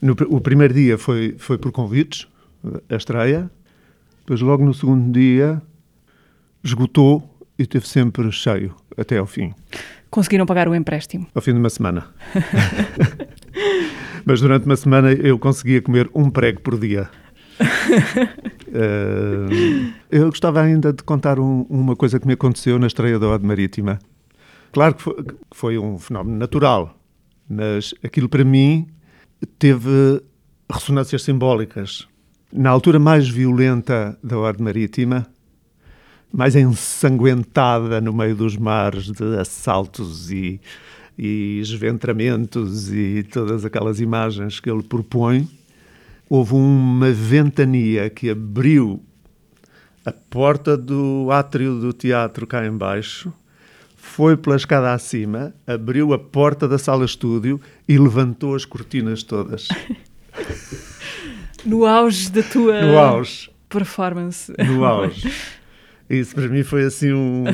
No, 0.00 0.16
o 0.28 0.40
primeiro 0.40 0.74
dia 0.74 0.96
foi, 0.96 1.34
foi 1.38 1.58
por 1.58 1.72
convites, 1.72 2.26
a 2.88 2.94
estreia, 2.94 3.50
depois 4.20 4.40
logo 4.40 4.64
no 4.64 4.74
segundo 4.74 5.12
dia 5.12 5.60
esgotou 6.62 7.28
e 7.58 7.62
esteve 7.62 7.86
sempre 7.88 8.30
cheio 8.30 8.74
até 8.96 9.18
ao 9.18 9.26
fim. 9.26 9.54
Conseguiram 10.10 10.44
pagar 10.44 10.68
o 10.68 10.74
empréstimo? 10.74 11.26
Ao 11.34 11.40
fim 11.40 11.52
de 11.52 11.58
uma 11.58 11.70
semana. 11.70 12.06
Mas 14.24 14.40
durante 14.40 14.66
uma 14.66 14.76
semana 14.76 15.12
eu 15.12 15.38
conseguia 15.38 15.80
comer 15.80 16.10
um 16.14 16.30
prego 16.30 16.60
por 16.60 16.78
dia. 16.78 17.08
Uh, 18.70 19.92
eu 20.10 20.26
gostava 20.26 20.60
ainda 20.60 20.92
de 20.92 21.02
contar 21.02 21.40
um, 21.40 21.62
uma 21.68 21.96
coisa 21.96 22.20
que 22.20 22.26
me 22.26 22.34
aconteceu 22.34 22.78
na 22.78 22.86
estreia 22.86 23.18
da 23.18 23.28
Ode 23.28 23.44
Marítima. 23.44 23.98
Claro 24.72 24.94
que 24.94 25.02
foi, 25.02 25.24
que 25.24 25.34
foi 25.50 25.78
um 25.78 25.98
fenómeno 25.98 26.38
natural, 26.38 26.96
mas 27.48 27.92
aquilo 28.04 28.28
para 28.28 28.44
mim 28.44 28.86
teve 29.58 30.22
ressonâncias 30.72 31.22
simbólicas. 31.22 32.06
Na 32.52 32.70
altura 32.70 32.98
mais 32.98 33.28
violenta 33.28 34.16
da 34.22 34.38
Ode 34.38 34.62
Marítima, 34.62 35.26
mais 36.32 36.54
ensanguentada 36.54 38.00
no 38.00 38.12
meio 38.12 38.36
dos 38.36 38.56
mares 38.56 39.10
de 39.10 39.36
assaltos 39.36 40.30
e, 40.30 40.60
e 41.18 41.58
esventramentos 41.60 42.92
e 42.92 43.24
todas 43.24 43.64
aquelas 43.64 44.00
imagens 44.00 44.60
que 44.60 44.70
ele 44.70 44.82
propõe, 44.82 45.48
houve 46.30 46.54
uma 46.54 47.10
ventania 47.10 48.08
que 48.08 48.30
abriu 48.30 49.02
a 50.06 50.12
porta 50.12 50.76
do 50.76 51.28
átrio 51.32 51.80
do 51.80 51.92
teatro 51.92 52.46
cá 52.46 52.64
embaixo, 52.64 53.32
foi 53.96 54.36
pela 54.36 54.54
escada 54.54 54.94
acima, 54.94 55.52
abriu 55.66 56.12
a 56.12 56.18
porta 56.18 56.68
da 56.68 56.78
sala-estúdio 56.78 57.60
e 57.86 57.98
levantou 57.98 58.54
as 58.54 58.64
cortinas 58.64 59.24
todas. 59.24 59.66
no 61.66 61.84
auge 61.84 62.30
da 62.30 62.44
tua 62.44 62.80
no 62.80 62.96
auge. 62.96 63.50
performance. 63.68 64.52
No 64.56 64.84
auge. 64.84 65.30
Isso 66.08 66.34
para 66.34 66.48
mim 66.48 66.62
foi 66.62 66.84
assim 66.84 67.12
um. 67.12 67.44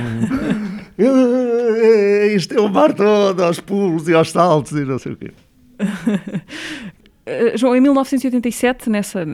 Isto 2.34 2.54
é 2.54 2.60
o 2.60 2.68
mar 2.68 2.92
todo, 2.92 3.42
aos 3.42 3.58
pulos 3.58 4.06
e 4.06 4.14
aos 4.14 4.30
saltos 4.30 4.72
e 4.72 4.84
não 4.84 4.98
sei 4.98 5.12
o 5.12 5.16
quê. 5.16 5.32
Uh, 7.26 7.58
João, 7.58 7.74
em 7.74 7.80
1987, 7.80 8.88
nessa, 8.88 9.26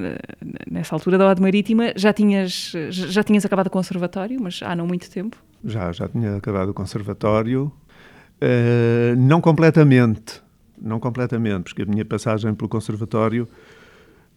nessa 0.71 0.95
altura 0.95 1.19
da 1.19 1.29
Ode 1.29 1.43
Marítima, 1.43 1.93
já 1.95 2.11
tinhas, 2.11 2.73
já 2.91 3.23
tinhas 3.23 3.45
acabado 3.45 3.67
o 3.67 3.71
conservatório, 3.71 4.41
mas 4.41 4.61
há 4.63 4.75
não 4.75 4.87
muito 4.87 5.11
tempo? 5.11 5.37
Já, 5.63 5.93
já 5.93 6.09
tinha 6.09 6.37
acabado 6.37 6.71
o 6.71 6.75
conservatório. 6.75 7.71
Uh, 8.41 9.15
não 9.17 9.41
completamente, 9.41 10.43
não 10.81 10.99
completamente, 10.99 11.65
porque 11.65 11.83
a 11.83 11.87
minha 11.87 12.05
passagem 12.05 12.55
pelo 12.55 12.69
conservatório 12.69 13.47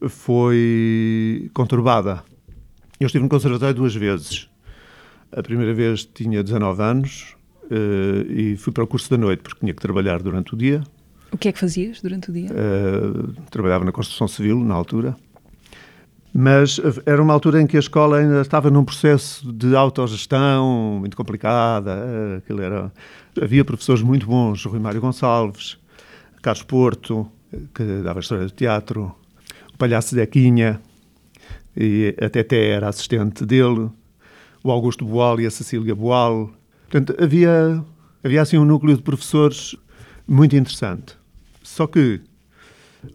foi 0.10 1.50
conturbada. 1.54 2.22
Eu 3.00 3.06
estive 3.08 3.24
no 3.24 3.30
conservatório 3.30 3.74
duas 3.74 3.96
vezes. 3.96 4.50
A 5.32 5.42
primeira 5.42 5.74
vez 5.74 6.06
tinha 6.06 6.44
19 6.44 6.84
anos 6.84 7.36
uh, 7.64 8.32
e 8.32 8.58
fui 8.58 8.74
para 8.74 8.84
o 8.84 8.88
curso 8.88 9.10
da 9.10 9.18
noite, 9.18 9.42
porque 9.42 9.62
tinha 9.62 9.74
que 9.74 9.82
trabalhar 9.82 10.22
durante 10.22 10.54
o 10.54 10.58
dia 10.58 10.84
o 11.36 11.38
que 11.38 11.50
é 11.50 11.52
que 11.52 11.60
fazias 11.60 12.02
durante 12.02 12.30
o 12.30 12.34
dia? 12.34 12.50
Uh, 12.50 13.34
trabalhava 13.52 13.84
na 13.84 13.92
construção 13.92 14.28
civil, 14.28 14.58
na 14.64 14.74
altura. 14.74 15.16
Mas 16.34 16.80
era 17.06 17.22
uma 17.22 17.34
altura 17.34 17.62
em 17.62 17.68
que 17.68 17.76
a 17.76 17.80
escola 17.80 18.20
ainda 18.20 18.42
estava 18.42 18.70
num 18.70 18.84
processo 18.84 19.52
de 19.52 19.76
autogestão 19.76 20.98
muito 21.00 21.16
complicada. 21.16 22.42
Uh, 22.50 22.62
era... 22.62 22.92
Havia 23.42 23.66
professores 23.66 24.02
muito 24.02 24.26
bons, 24.26 24.64
Rui 24.64 24.80
Mário 24.80 25.02
Gonçalves, 25.02 25.78
Carlos 26.42 26.64
Porto, 26.64 27.30
que 27.74 27.84
dava 28.02 28.22
história 28.22 28.46
do 28.46 28.52
teatro, 28.52 29.14
o 29.74 29.78
Palhaço 29.78 30.16
Zequinha, 30.16 30.80
e 31.76 32.16
a 32.22 32.30
Teté 32.30 32.70
era 32.70 32.88
assistente 32.88 33.46
dele, 33.46 33.90
o 34.64 34.72
Augusto 34.72 35.04
Boal 35.04 35.42
e 35.42 35.46
a 35.46 35.52
Cecília 35.52 35.94
Boal. 35.94 36.50
Portanto, 36.90 37.22
havia, 37.22 37.84
havia 38.24 38.42
assim 38.42 38.58
um 38.58 38.64
núcleo 38.64 38.96
de 38.96 39.04
professores 39.04 39.76
muito 40.26 40.56
interessante. 40.56 41.18
Só 41.66 41.88
que, 41.88 42.22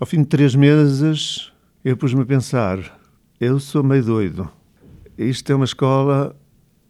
ao 0.00 0.06
fim 0.06 0.22
de 0.22 0.26
três 0.26 0.56
meses, 0.56 1.52
eu 1.84 1.96
pus-me 1.96 2.22
a 2.22 2.26
pensar: 2.26 3.00
eu 3.40 3.60
sou 3.60 3.82
meio 3.84 4.02
doido. 4.02 4.50
Isto 5.16 5.52
é 5.52 5.54
uma 5.54 5.64
escola 5.64 6.36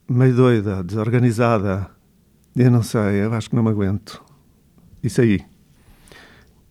meio 0.08 0.34
doida, 0.34 0.82
desorganizada. 0.82 1.90
Eu 2.56 2.70
não 2.70 2.82
sei, 2.82 3.22
eu 3.24 3.34
acho 3.34 3.50
que 3.50 3.56
não 3.56 3.62
me 3.62 3.68
aguento. 3.68 4.24
E 5.02 5.10
saí. 5.10 5.44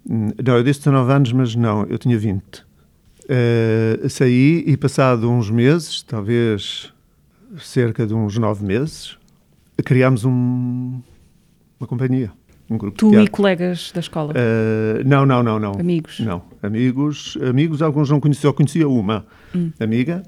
Não, 0.03 0.57
eu 0.57 0.63
disse 0.63 0.79
19 0.79 1.13
anos, 1.13 1.33
mas 1.33 1.55
não, 1.55 1.85
eu 1.85 1.99
tinha 1.99 2.17
20. 2.17 2.41
Uh, 2.41 2.65
eh, 3.29 4.09
saí 4.09 4.63
e, 4.65 4.75
passado 4.75 5.29
uns 5.29 5.51
meses, 5.51 6.01
talvez 6.01 6.91
cerca 7.59 8.07
de 8.07 8.13
uns 8.15 8.37
nove 8.39 8.65
meses, 8.65 9.17
criámos 9.85 10.25
um, 10.25 10.99
uma 11.79 11.87
companhia 11.87 12.31
um 12.69 12.77
grupo 12.77 12.97
tu 12.97 13.07
de 13.07 13.11
teatro. 13.11 13.25
e 13.25 13.29
colegas 13.29 13.91
da 13.93 13.99
escola? 13.99 14.33
Uh, 14.33 15.07
não, 15.07 15.25
não, 15.25 15.41
não, 15.41 15.59
não. 15.59 15.71
Amigos? 15.73 16.19
Não, 16.19 16.43
amigos, 16.61 17.37
amigos 17.41 17.81
alguns 17.81 18.09
não 18.09 18.19
conhecia, 18.19 18.49
só 18.49 18.53
conhecia 18.53 18.87
uma 18.87 19.25
hum. 19.55 19.71
amiga. 19.79 20.23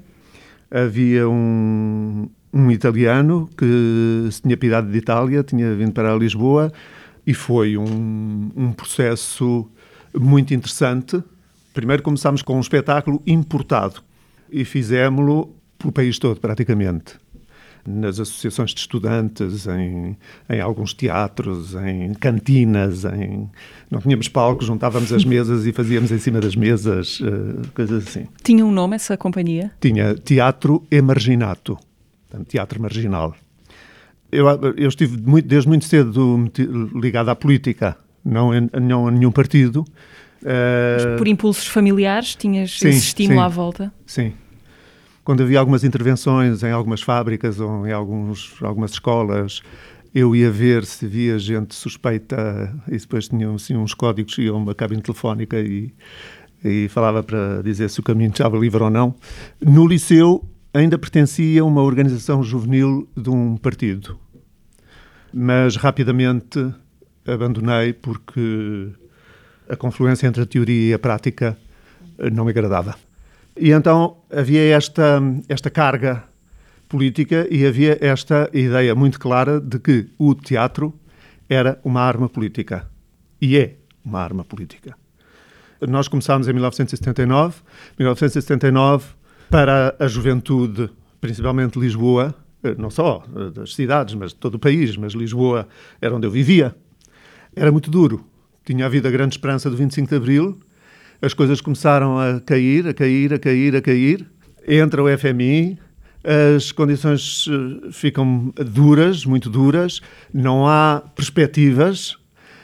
Havia 0.70 1.28
um, 1.28 2.28
um 2.52 2.70
italiano 2.70 3.48
que 3.56 4.28
se 4.30 4.42
tinha 4.42 4.56
pidado 4.56 4.90
de 4.90 4.98
Itália, 4.98 5.42
tinha 5.42 5.74
vindo 5.74 5.92
para 5.92 6.14
Lisboa 6.16 6.72
e 7.26 7.34
foi 7.34 7.76
um, 7.76 8.50
um 8.56 8.72
processo 8.72 9.68
muito 10.14 10.52
interessante. 10.52 11.22
Primeiro 11.72 12.02
começámos 12.02 12.42
com 12.42 12.56
um 12.56 12.60
espetáculo 12.60 13.22
importado 13.26 14.02
e 14.50 14.64
fizemos-lo 14.64 15.54
pelo 15.78 15.92
país 15.92 16.18
todo, 16.18 16.40
praticamente 16.40 17.22
nas 17.86 18.20
associações 18.20 18.72
de 18.72 18.80
estudantes, 18.80 19.66
em, 19.66 20.16
em 20.48 20.60
alguns 20.60 20.94
teatros, 20.94 21.74
em 21.74 22.14
cantinas, 22.14 23.04
em... 23.04 23.48
não 23.90 24.00
tínhamos 24.00 24.28
palcos, 24.28 24.66
juntávamos 24.66 25.12
as 25.12 25.24
mesas 25.26 25.66
e 25.66 25.72
fazíamos 25.72 26.12
em 26.12 26.18
cima 26.18 26.40
das 26.40 26.54
mesas, 26.54 27.20
uh, 27.20 27.60
coisas 27.74 28.06
assim. 28.06 28.26
Tinha 28.42 28.64
um 28.64 28.70
nome 28.70 28.96
essa 28.96 29.16
companhia? 29.16 29.72
Tinha 29.80 30.14
Teatro 30.14 30.84
Emarginato, 30.90 31.78
teatro 32.46 32.80
marginal. 32.80 33.34
Eu, 34.30 34.46
eu 34.76 34.88
estive 34.88 35.20
muito, 35.20 35.46
desde 35.46 35.68
muito 35.68 35.84
cedo 35.84 36.50
ligado 36.94 37.28
à 37.28 37.36
política, 37.36 37.98
não, 38.24 38.54
em, 38.54 38.70
não 38.80 39.08
a 39.08 39.10
nenhum 39.10 39.30
partido. 39.30 39.84
Uh... 40.42 41.16
por 41.18 41.28
impulsos 41.28 41.66
familiares 41.66 42.34
tinhas 42.34 42.76
sim, 42.78 42.88
esse 42.88 42.98
estímulo 42.98 43.38
sim, 43.38 43.44
à 43.44 43.48
volta? 43.48 43.92
Sim, 44.06 44.32
quando 45.24 45.42
havia 45.42 45.58
algumas 45.58 45.84
intervenções 45.84 46.62
em 46.62 46.70
algumas 46.70 47.02
fábricas 47.02 47.60
ou 47.60 47.86
em 47.86 47.92
alguns, 47.92 48.54
algumas 48.62 48.92
escolas, 48.92 49.62
eu 50.14 50.34
ia 50.36 50.50
ver 50.50 50.84
se 50.84 51.06
havia 51.06 51.38
gente 51.38 51.74
suspeita 51.74 52.74
e 52.88 52.96
depois 52.96 53.28
tinham 53.28 53.54
assim, 53.54 53.76
uns 53.76 53.94
códigos, 53.94 54.36
e 54.38 54.50
uma 54.50 54.74
cabine 54.74 55.00
telefónica 55.00 55.58
e, 55.58 55.92
e 56.62 56.88
falava 56.88 57.22
para 57.22 57.62
dizer 57.62 57.88
se 57.88 58.00
o 58.00 58.02
caminho 58.02 58.30
estava 58.30 58.58
livre 58.58 58.82
ou 58.82 58.90
não. 58.90 59.14
No 59.60 59.86
liceu 59.86 60.44
ainda 60.74 60.98
pertencia 60.98 61.62
a 61.62 61.64
uma 61.64 61.82
organização 61.82 62.42
juvenil 62.42 63.08
de 63.16 63.30
um 63.30 63.56
partido, 63.56 64.18
mas 65.32 65.76
rapidamente 65.76 66.74
abandonei 67.26 67.92
porque 67.92 68.90
a 69.68 69.76
confluência 69.76 70.26
entre 70.26 70.42
a 70.42 70.46
teoria 70.46 70.90
e 70.90 70.92
a 70.92 70.98
prática 70.98 71.56
não 72.32 72.44
me 72.44 72.50
agradava. 72.50 72.96
E 73.56 73.70
então 73.70 74.18
havia 74.30 74.62
esta, 74.74 75.20
esta 75.48 75.70
carga 75.70 76.24
política 76.88 77.46
e 77.50 77.66
havia 77.66 77.98
esta 78.00 78.50
ideia 78.52 78.94
muito 78.94 79.18
clara 79.18 79.60
de 79.60 79.78
que 79.78 80.08
o 80.18 80.34
teatro 80.34 80.94
era 81.48 81.78
uma 81.84 82.00
arma 82.00 82.28
política. 82.28 82.88
E 83.40 83.56
é 83.56 83.76
uma 84.04 84.20
arma 84.20 84.44
política. 84.44 84.96
Nós 85.88 86.08
começámos 86.08 86.48
em 86.48 86.52
1979. 86.52 87.56
1979, 87.98 89.06
para 89.50 89.94
a 89.98 90.06
juventude, 90.06 90.88
principalmente 91.20 91.78
Lisboa, 91.78 92.34
eh, 92.62 92.74
não 92.78 92.90
só 92.90 93.24
eh, 93.34 93.50
das 93.50 93.74
cidades, 93.74 94.14
mas 94.14 94.30
de 94.30 94.36
todo 94.36 94.54
o 94.54 94.58
país, 94.58 94.96
mas 94.96 95.12
Lisboa 95.12 95.68
era 96.00 96.14
onde 96.14 96.26
eu 96.26 96.30
vivia, 96.30 96.74
era 97.54 97.72
muito 97.72 97.90
duro. 97.90 98.24
Tinha 98.64 98.86
havido 98.86 99.08
a 99.08 99.10
grande 99.10 99.34
esperança 99.34 99.68
do 99.68 99.76
25 99.76 100.08
de 100.08 100.16
Abril 100.16 100.60
as 101.22 101.32
coisas 101.32 101.60
começaram 101.60 102.18
a 102.18 102.40
cair, 102.40 102.88
a 102.88 102.92
cair, 102.92 103.32
a 103.32 103.38
cair, 103.38 103.76
a 103.76 103.80
cair. 103.80 104.26
Entra 104.66 105.00
o 105.00 105.18
FMI, 105.18 105.78
as 106.56 106.72
condições 106.72 107.46
eh, 107.48 107.92
ficam 107.92 108.52
duras, 108.56 109.24
muito 109.24 109.48
duras, 109.48 110.00
não 110.34 110.66
há 110.66 111.00
perspectivas. 111.14 112.16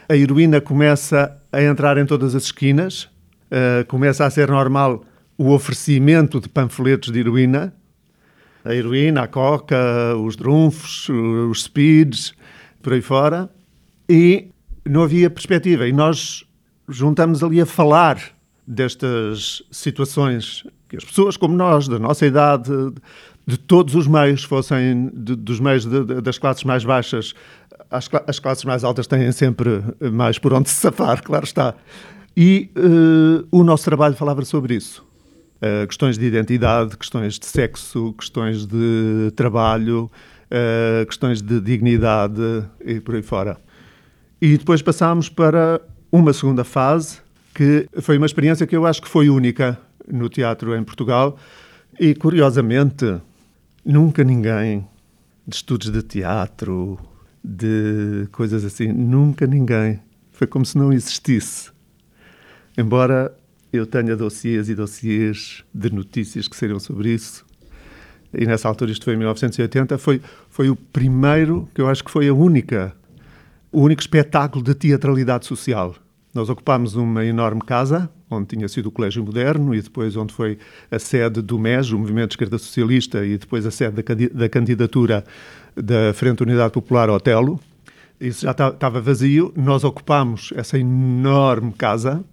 A 0.09 0.17
heroína 0.17 0.61
começa 0.61 1.41
a 1.53 1.63
entrar 1.63 1.99
em 1.99 2.05
todas 2.05 2.35
as 2.35 2.45
esquinas, 2.45 3.05
uh, 3.05 3.87
começa 3.89 4.25
a 4.25 4.31
ser 4.31 4.49
normal 4.49 5.05
o 5.37 5.51
oferecimento 5.53 6.41
de 6.41 6.49
panfletos 6.49 7.13
de 7.13 7.21
heroína. 7.21 7.75
A 8.65 8.75
heroína, 8.75 9.23
a 9.23 9.29
coca, 9.29 9.77
os 10.17 10.35
drunfos, 10.35 11.09
os 11.09 11.65
speeds, 11.65 12.33
por 12.83 12.93
aí 12.93 13.03
fora. 13.03 13.51
E 14.09 14.49
não 14.85 15.03
havia 15.03 15.29
perspectiva. 15.29 15.87
E 15.87 15.93
nós 15.93 16.45
juntamos 16.89 17.45
ali 17.45 17.61
a 17.61 17.67
falar 17.67 18.38
destas 18.69 19.63
situações 19.71 20.65
que 20.89 20.97
as 20.97 21.05
pessoas 21.05 21.37
como 21.37 21.57
nós, 21.57 21.89
da 21.89 21.99
nossa 21.99 22.27
idade, 22.27 22.71
de 23.47 23.57
todos 23.59 23.95
os 23.95 24.07
meios, 24.07 24.45
fossem 24.45 25.11
de, 25.15 25.35
dos 25.35 25.59
meios 25.59 25.87
de, 25.87 26.05
de, 26.05 26.21
das 26.21 26.39
classes 26.39 26.65
mais 26.65 26.85
baixas, 26.85 27.35
as, 27.91 28.09
as, 28.27 28.39
classes 28.39 28.65
mais 28.65 28.85
altas 28.85 29.07
têm 29.07 29.33
sempre 29.33 29.83
mais 30.13 30.39
por 30.39 30.53
onde 30.53 30.69
se 30.69 30.77
safar, 30.81 31.23
claro 31.23 31.45
está. 31.45 31.75
E 32.37 32.71
uh, 32.77 33.49
o 33.51 33.65
nosso 33.65 33.85
trabalho 33.85 34.15
falava 34.15 34.45
sobre 34.45 34.75
isso. 34.75 35.05
Uh, 35.57 35.87
questões 35.87 36.19
de 36.19 36.25
identidade, 36.27 36.97
questões 36.97 37.39
de 37.39 37.47
sexo, 37.47 38.13
questões 38.13 38.67
de 38.67 39.33
trabalho, 39.35 40.11
uh, 40.45 41.07
questões 41.07 41.41
de 41.43 41.61
dignidade 41.61 42.65
e 42.85 43.01
por 43.01 43.15
aí 43.15 43.23
fora. 43.23 43.57
E 44.41 44.57
depois 44.57 44.83
passámos 44.83 45.29
para 45.29 45.81
uma 46.13 46.33
segunda 46.33 46.65
fase, 46.65 47.19
que 47.59 47.89
foi 48.01 48.17
uma 48.19 48.27
experiência 48.27 48.69
que 48.69 48.77
eu 48.77 48.87
acho 48.87 49.03
que 49.03 49.09
foi 49.09 49.29
única 49.29 49.77
no 50.07 50.29
teatro 50.29 50.77
em 50.77 50.85
Portugal. 50.85 51.37
E, 51.99 52.15
curiosamente, 52.15 53.21
nunca 53.85 54.23
ninguém 54.23 54.87
de 55.45 55.57
estudos 55.57 55.91
de 55.91 56.01
teatro, 56.05 56.97
de 57.43 58.29
coisas 58.31 58.65
assim, 58.65 58.93
nunca 58.93 59.45
ninguém. 59.45 59.99
Foi 60.31 60.47
como 60.47 60.65
se 60.65 60.79
não 60.79 60.93
existisse. 60.93 61.73
Embora 62.77 63.37
eu 63.73 63.85
tenha 63.85 64.15
dossiês 64.15 64.69
e 64.69 64.75
dossiês 64.77 65.65
de 65.75 65.91
notícias 65.93 66.47
que 66.47 66.55
seriam 66.55 66.79
sobre 66.79 67.13
isso, 67.13 67.45
e 68.33 68.47
nessa 68.47 68.69
altura, 68.69 68.93
isto 68.93 69.05
foi 69.05 69.15
em 69.15 69.17
1980, 69.17 69.99
foi, 69.99 70.23
foi 70.49 70.71
o 70.71 70.77
primeiro, 70.77 71.69
que 71.75 71.81
eu 71.81 71.89
acho 71.89 72.05
que 72.05 72.11
foi 72.13 72.29
a 72.29 72.33
única, 72.33 72.95
o 73.73 73.81
único 73.81 74.01
espetáculo 74.01 74.63
de 74.63 74.75
teatralidade 74.77 75.45
social. 75.45 75.97
Nós 76.39 76.49
ocupámos 76.49 76.95
uma 76.95 77.25
enorme 77.25 77.61
casa, 77.61 78.09
onde 78.31 78.47
tinha 78.47 78.69
sido 78.69 78.87
o 78.87 78.93
Colégio 78.93 79.25
Moderno 79.25 79.75
e 79.75 79.83
depois 79.83 80.15
onde 80.15 80.33
foi 80.33 80.57
a 80.89 80.97
sede 80.97 81.43
do 81.43 81.59
MES, 81.59 81.91
o 81.91 81.99
Movimento 81.99 82.29
de 82.29 82.35
Esquerda 82.35 82.57
Socialista, 82.59 83.27
e 83.27 83.37
depois 83.37 83.67
a 83.67 83.73
sede 83.73 84.01
da, 84.01 84.15
da 84.33 84.49
candidatura 84.49 85.25
da 85.75 86.15
Frente 86.15 86.45
Unidade 86.45 86.73
Popular 86.73 87.11
Otelo. 87.11 87.59
Isso 88.21 88.45
já 88.45 88.53
estava 88.53 89.01
vazio. 89.01 89.53
Nós 89.57 89.83
ocupámos 89.83 90.53
essa 90.55 90.79
enorme 90.79 91.73
casa, 91.73 92.25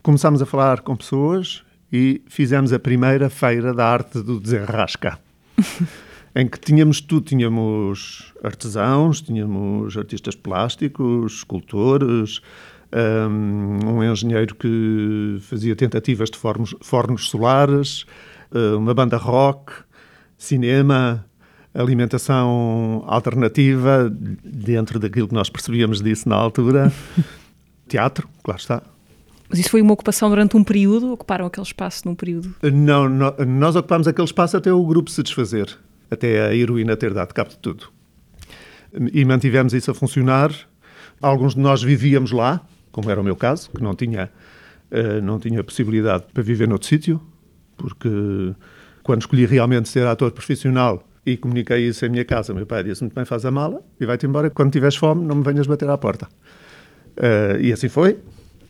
Começámos 0.00 0.40
a 0.40 0.46
falar 0.46 0.80
com 0.82 0.94
pessoas 0.94 1.64
e 1.92 2.22
fizemos 2.28 2.72
a 2.72 2.78
primeira 2.78 3.28
feira 3.28 3.74
da 3.74 3.84
arte 3.84 4.22
do 4.22 4.38
desenrasca. 4.38 5.18
em 6.34 6.46
que 6.46 6.58
tínhamos 6.58 7.00
tudo, 7.00 7.26
tínhamos 7.26 8.32
artesãos, 8.42 9.20
tínhamos 9.20 9.96
artistas 9.96 10.34
plásticos, 10.34 11.34
escultores, 11.38 12.40
um, 12.94 14.02
engenheiro 14.02 14.54
que 14.54 15.38
fazia 15.40 15.74
tentativas 15.74 16.30
de 16.30 16.38
fornos, 16.38 16.74
fornos 16.80 17.28
solares, 17.28 18.04
eh, 18.54 18.74
uma 18.76 18.92
banda 18.92 19.16
rock, 19.16 19.72
cinema, 20.36 21.24
alimentação 21.74 23.02
alternativa, 23.06 24.12
dentro 24.44 24.98
daquilo 24.98 25.28
que 25.28 25.34
nós 25.34 25.48
percebíamos 25.48 26.02
disso 26.02 26.28
na 26.28 26.36
altura, 26.36 26.92
teatro, 27.88 28.28
claro 28.42 28.60
está, 28.60 28.82
mas 29.52 29.58
isso 29.58 29.68
foi 29.68 29.82
uma 29.82 29.92
ocupação 29.92 30.30
durante 30.30 30.56
um 30.56 30.64
período? 30.64 31.12
Ocuparam 31.12 31.44
aquele 31.44 31.66
espaço 31.66 32.08
num 32.08 32.14
período? 32.14 32.54
Não, 32.62 33.06
não 33.06 33.34
nós 33.46 33.76
ocupámos 33.76 34.08
aquele 34.08 34.24
espaço 34.24 34.56
até 34.56 34.72
o 34.72 34.82
grupo 34.82 35.10
se 35.10 35.22
desfazer, 35.22 35.68
até 36.10 36.46
a 36.46 36.56
heroína 36.56 36.96
ter 36.96 37.12
dado 37.12 37.34
cabo 37.34 37.50
de 37.50 37.58
tudo. 37.58 37.88
E 39.12 39.22
mantivemos 39.26 39.74
isso 39.74 39.90
a 39.90 39.94
funcionar. 39.94 40.50
Alguns 41.20 41.54
de 41.54 41.60
nós 41.60 41.82
vivíamos 41.82 42.32
lá, 42.32 42.62
como 42.92 43.10
era 43.10 43.20
o 43.20 43.24
meu 43.24 43.34
caso, 43.34 43.70
que 43.70 43.82
não 43.82 43.94
tinha, 43.94 44.30
uh, 44.90 45.20
não 45.22 45.40
tinha 45.40 45.64
possibilidade 45.64 46.24
para 46.32 46.42
viver 46.42 46.68
noutro 46.68 46.86
sítio, 46.86 47.20
porque 47.76 48.08
quando 49.02 49.22
escolhi 49.22 49.46
realmente 49.46 49.88
ser 49.88 50.06
ator 50.06 50.30
profissional 50.30 51.02
e 51.26 51.36
comuniquei 51.36 51.88
isso 51.88 52.04
em 52.06 52.08
minha 52.08 52.24
casa, 52.24 52.54
meu 52.54 52.66
pai 52.66 52.84
disse: 52.84 53.02
Muito 53.02 53.14
bem, 53.14 53.24
faz 53.24 53.44
a 53.44 53.50
mala 53.50 53.82
e 53.98 54.06
vai-te 54.06 54.26
embora. 54.26 54.50
Quando 54.50 54.70
tiveres 54.70 54.96
fome, 54.96 55.24
não 55.24 55.36
me 55.36 55.42
venhas 55.42 55.66
bater 55.66 55.88
à 55.88 55.98
porta. 55.98 56.28
Uh, 57.16 57.60
e 57.60 57.72
assim 57.72 57.88
foi. 57.88 58.18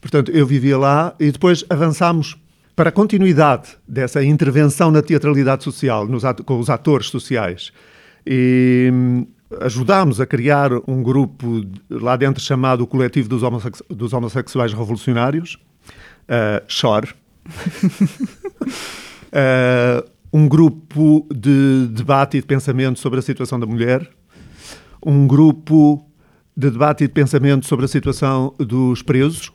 Portanto, 0.00 0.30
eu 0.32 0.46
vivia 0.46 0.78
lá 0.78 1.14
e 1.20 1.30
depois 1.30 1.64
avançámos 1.68 2.36
para 2.74 2.88
a 2.88 2.92
continuidade 2.92 3.76
dessa 3.86 4.22
intervenção 4.24 4.90
na 4.90 5.02
teatralidade 5.02 5.62
social, 5.62 6.06
nos, 6.06 6.22
com 6.44 6.58
os 6.58 6.70
atores 6.70 7.08
sociais. 7.08 7.72
E 8.26 8.90
hum, 8.92 9.26
ajudámos 9.60 10.20
a 10.20 10.26
criar 10.26 10.70
um 10.88 11.02
grupo 11.02 11.64
lá 11.90 12.16
dentro 12.16 12.42
chamado 12.42 12.86
Coletivo 12.86 13.28
dos, 13.28 13.42
Homossex 13.42 13.82
dos 13.88 14.12
Homossexuais 14.12 14.72
Revolucionários, 14.72 15.58
uh, 16.28 16.62
SHORE. 16.66 17.14
uh, 19.32 20.10
um 20.32 20.48
grupo 20.48 21.26
de 21.34 21.88
debate 21.88 22.38
e 22.38 22.40
de 22.40 22.46
pensamento 22.46 22.98
sobre 22.98 23.18
a 23.18 23.22
situação 23.22 23.60
da 23.60 23.66
mulher, 23.66 24.08
um 25.04 25.26
grupo 25.26 26.06
de 26.56 26.70
debate 26.70 27.04
e 27.04 27.06
de 27.06 27.12
pensamento 27.12 27.66
sobre 27.66 27.84
a 27.84 27.88
situação 27.88 28.54
dos 28.58 29.02
presos, 29.02 29.52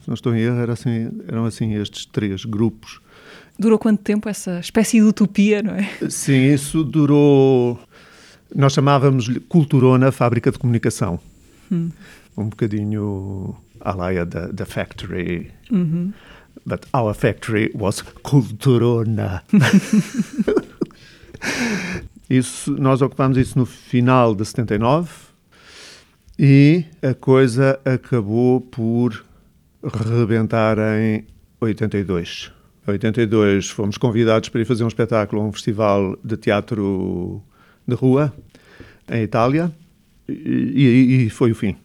se 0.00 0.08
não 0.08 0.14
estou 0.14 0.34
em 0.34 0.40
erro, 0.40 0.58
era 0.58 0.72
assim, 0.74 1.10
eram 1.26 1.44
assim 1.44 1.74
estes 1.74 2.06
três 2.06 2.44
grupos. 2.44 3.00
Durou 3.58 3.78
quanto 3.78 4.02
tempo 4.02 4.28
essa 4.28 4.60
espécie 4.60 4.98
de 4.98 5.02
utopia, 5.02 5.62
não 5.62 5.74
é? 5.74 5.88
Sim, 6.10 6.52
isso 6.52 6.84
durou. 6.84 7.78
Nós 8.54 8.72
chamávamos-lhe 8.72 9.40
Culturona 9.40 10.12
Fábrica 10.12 10.50
de 10.50 10.58
Comunicação. 10.58 11.18
Hum. 11.70 11.90
Um 12.36 12.48
bocadinho 12.48 13.56
à 13.80 13.94
laia 13.94 14.24
da, 14.24 14.48
da 14.48 14.66
Factory. 14.66 15.50
Uhum. 15.70 16.12
But 16.64 16.86
our 16.92 17.14
factory 17.14 17.70
was 17.74 18.02
Culturona. 18.22 19.42
isso, 22.28 22.72
nós 22.72 23.02
ocupámos 23.02 23.38
isso 23.38 23.58
no 23.58 23.66
final 23.66 24.34
de 24.34 24.44
79 24.44 25.10
e 26.38 26.84
a 27.02 27.14
coisa 27.14 27.78
acabou 27.84 28.60
por 28.60 29.24
rebentar 29.82 30.78
em 30.78 31.24
82. 31.60 32.52
Em 32.86 32.90
82 32.90 33.70
fomos 33.70 33.96
convidados 33.96 34.48
para 34.48 34.60
ir 34.60 34.64
fazer 34.64 34.84
um 34.84 34.88
espetáculo 34.88 35.42
a 35.42 35.44
um 35.44 35.52
festival 35.52 36.18
de 36.24 36.36
teatro 36.36 37.42
de 37.86 37.94
rua 37.94 38.32
em 39.10 39.22
Itália 39.22 39.72
e, 40.28 41.26
e, 41.26 41.30
foi 41.30 41.52
o 41.52 41.54
fim. 41.54 41.76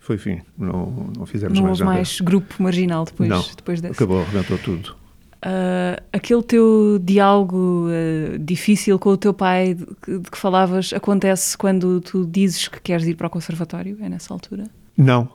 Foi 0.00 0.16
o 0.16 0.18
fim. 0.18 0.40
Não, 0.58 1.10
não 1.16 1.26
fizemos 1.26 1.58
não 1.58 1.66
mais 1.66 1.78
nada. 1.78 1.84
Não 1.84 1.92
houve 1.92 1.98
mais 1.98 2.20
grupo 2.20 2.62
marginal 2.62 3.04
depois, 3.04 3.28
não, 3.28 3.44
depois 3.56 3.80
desse? 3.80 3.94
acabou, 3.94 4.22
arrebentou 4.22 4.58
tudo. 4.58 4.96
Uh, 5.44 6.00
aquele 6.10 6.42
teu 6.42 6.98
diálogo 7.02 7.86
uh, 7.88 8.38
difícil 8.38 8.98
com 8.98 9.10
o 9.10 9.16
teu 9.16 9.34
pai 9.34 9.74
de, 9.74 9.84
de, 10.18 10.30
que 10.30 10.38
falavas 10.38 10.92
acontece 10.94 11.56
quando 11.56 12.00
tu 12.00 12.24
dizes 12.24 12.66
que 12.66 12.80
queres 12.80 13.06
ir 13.06 13.14
para 13.14 13.26
o 13.26 13.30
conservatório? 13.30 13.98
É 14.00 14.08
nessa 14.08 14.32
altura? 14.32 14.64
Não, 14.96 15.28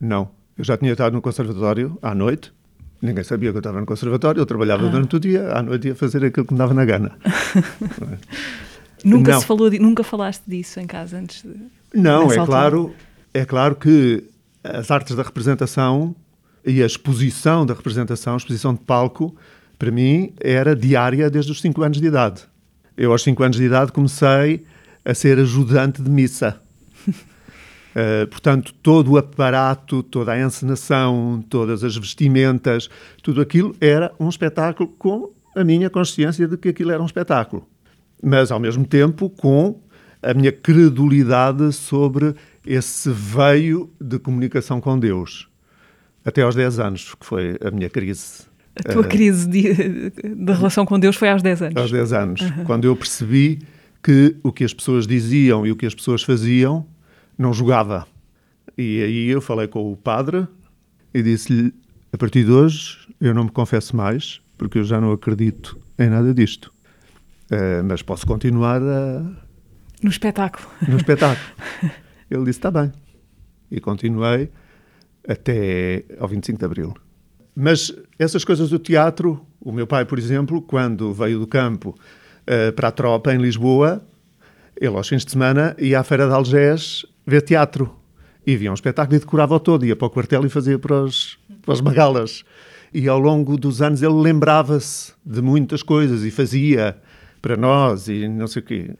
não. 0.00 0.30
Eu 0.56 0.64
já 0.64 0.76
tinha 0.76 0.92
estado 0.92 1.12
no 1.12 1.20
conservatório 1.20 1.98
à 2.00 2.14
noite, 2.14 2.52
ninguém 3.02 3.24
sabia 3.24 3.50
que 3.50 3.56
eu 3.56 3.60
estava 3.60 3.80
no 3.80 3.86
conservatório, 3.86 4.40
eu 4.40 4.46
trabalhava 4.46 4.86
ah. 4.86 4.90
durante 4.90 5.16
o 5.16 5.20
dia, 5.20 5.52
à 5.52 5.62
noite 5.62 5.88
ia 5.88 5.96
fazer 5.96 6.24
aquilo 6.24 6.46
que 6.46 6.52
me 6.52 6.58
dava 6.58 6.72
na 6.72 6.84
gana. 6.84 7.12
nunca 9.04 9.32
não. 9.32 9.40
se 9.40 9.46
falou, 9.46 9.70
de, 9.70 9.78
nunca 9.78 10.02
falaste 10.02 10.42
disso 10.46 10.80
em 10.80 10.86
casa 10.86 11.18
antes 11.18 11.42
de. 11.42 11.54
Não, 11.94 12.30
é 12.30 12.44
claro, 12.44 12.94
é 13.32 13.44
claro 13.44 13.76
que 13.76 14.24
as 14.62 14.90
artes 14.90 15.14
da 15.14 15.22
representação 15.22 16.14
e 16.64 16.82
a 16.82 16.86
exposição 16.86 17.64
da 17.64 17.74
representação, 17.74 18.34
a 18.34 18.36
exposição 18.36 18.74
de 18.74 18.80
palco, 18.80 19.34
para 19.78 19.90
mim 19.90 20.32
era 20.40 20.74
diária 20.74 21.30
desde 21.30 21.52
os 21.52 21.60
5 21.60 21.82
anos 21.82 22.00
de 22.00 22.06
idade. 22.06 22.42
Eu, 22.96 23.12
aos 23.12 23.22
5 23.22 23.42
anos 23.42 23.56
de 23.56 23.64
idade, 23.64 23.92
comecei 23.92 24.64
a 25.04 25.14
ser 25.14 25.38
ajudante 25.38 26.02
de 26.02 26.10
missa. 26.10 26.60
Uh, 27.06 28.26
portanto, 28.28 28.74
todo 28.82 29.12
o 29.12 29.18
aparato, 29.18 30.02
toda 30.02 30.32
a 30.32 30.40
encenação, 30.40 31.44
todas 31.48 31.84
as 31.84 31.96
vestimentas, 31.96 32.88
tudo 33.22 33.40
aquilo 33.40 33.76
era 33.80 34.12
um 34.18 34.28
espetáculo 34.28 34.88
com 34.98 35.30
a 35.54 35.62
minha 35.62 35.88
consciência 35.88 36.48
de 36.48 36.56
que 36.56 36.70
aquilo 36.70 36.90
era 36.90 37.02
um 37.02 37.06
espetáculo. 37.06 37.66
Mas, 38.22 38.50
ao 38.50 38.58
mesmo 38.58 38.86
tempo, 38.86 39.30
com 39.30 39.80
a 40.22 40.34
minha 40.34 40.52
credulidade 40.52 41.72
sobre 41.72 42.34
esse 42.66 43.10
veio 43.10 43.90
de 44.00 44.18
comunicação 44.18 44.80
com 44.80 44.98
Deus. 44.98 45.48
Até 46.24 46.42
aos 46.42 46.54
10 46.54 46.80
anos, 46.80 47.14
que 47.14 47.24
foi 47.24 47.56
a 47.64 47.70
minha 47.70 47.88
crise. 47.88 48.44
A 48.84 48.92
tua 48.92 49.02
uh, 49.02 49.08
crise 49.08 49.48
de, 49.48 50.10
de, 50.10 50.52
relação 50.52 50.84
com 50.84 50.98
Deus 50.98 51.16
foi 51.16 51.28
aos 51.28 51.42
10 51.42 51.62
anos? 51.62 51.76
Aos 51.76 51.90
10 51.90 52.12
anos, 52.12 52.40
uhum. 52.40 52.64
quando 52.64 52.84
eu 52.84 52.96
percebi 52.96 53.60
que 54.02 54.36
o 54.42 54.52
que 54.52 54.64
as 54.64 54.74
pessoas 54.74 55.06
diziam 55.06 55.66
e 55.66 55.70
o 55.70 55.76
que 55.76 55.86
as 55.86 55.94
pessoas 55.94 56.22
faziam 56.22 56.86
não 57.38 57.52
jogava. 57.52 58.06
E 58.76 59.02
aí 59.02 59.28
eu 59.28 59.40
falei 59.40 59.68
com 59.68 59.90
o 59.90 59.96
padre 59.96 60.46
e 61.14 61.22
disse-lhe: 61.22 61.72
a 62.12 62.18
partir 62.18 62.44
de 62.44 62.50
hoje 62.50 62.98
eu 63.20 63.32
não 63.32 63.44
me 63.44 63.50
confesso 63.50 63.96
mais, 63.96 64.40
porque 64.58 64.78
eu 64.78 64.84
já 64.84 65.00
não 65.00 65.12
acredito 65.12 65.78
em 65.98 66.10
nada 66.10 66.34
disto. 66.34 66.72
Uh, 67.50 67.84
mas 67.84 68.02
posso 68.02 68.26
continuar 68.26 68.82
a... 68.82 69.20
No 70.02 70.10
espetáculo. 70.10 70.68
No 70.88 70.96
espetáculo. 70.96 71.46
Ele 72.30 72.44
disse: 72.44 72.58
está 72.58 72.70
bem. 72.70 72.92
E 73.70 73.80
continuei 73.80 74.50
até 75.26 76.04
ao 76.18 76.28
25 76.28 76.58
de 76.58 76.64
Abril. 76.64 76.94
Mas 77.54 77.92
essas 78.18 78.44
coisas 78.44 78.70
do 78.70 78.78
teatro, 78.78 79.44
o 79.60 79.72
meu 79.72 79.86
pai, 79.86 80.04
por 80.04 80.18
exemplo, 80.18 80.60
quando 80.60 81.12
veio 81.12 81.38
do 81.38 81.46
campo 81.46 81.90
uh, 81.90 82.72
para 82.72 82.88
a 82.88 82.92
tropa 82.92 83.34
em 83.34 83.38
Lisboa, 83.38 84.04
ele 84.78 84.94
aos 84.94 85.08
fins 85.08 85.24
de 85.24 85.30
semana 85.30 85.74
ia 85.78 86.00
à 86.00 86.04
Feira 86.04 86.26
de 86.26 86.34
Algés 86.34 87.06
ver 87.26 87.42
teatro. 87.42 87.94
E 88.46 88.56
via 88.56 88.70
um 88.70 88.74
espetáculo 88.74 89.16
e 89.16 89.18
decorava-o 89.18 89.58
todo, 89.58 89.84
ia 89.84 89.96
para 89.96 90.06
o 90.06 90.10
quartel 90.10 90.44
e 90.44 90.48
fazia 90.48 90.78
para, 90.78 91.02
os, 91.02 91.38
para 91.62 91.74
as 91.74 91.80
magalas. 91.80 92.44
E 92.94 93.08
ao 93.08 93.18
longo 93.18 93.56
dos 93.56 93.82
anos 93.82 94.02
ele 94.02 94.14
lembrava-se 94.14 95.12
de 95.24 95.42
muitas 95.42 95.82
coisas 95.82 96.24
e 96.24 96.30
fazia 96.30 96.96
para 97.46 97.56
nós 97.56 98.08
e 98.08 98.26
não 98.26 98.48
sei 98.48 98.60
o 98.60 98.64
quê. 98.64 98.90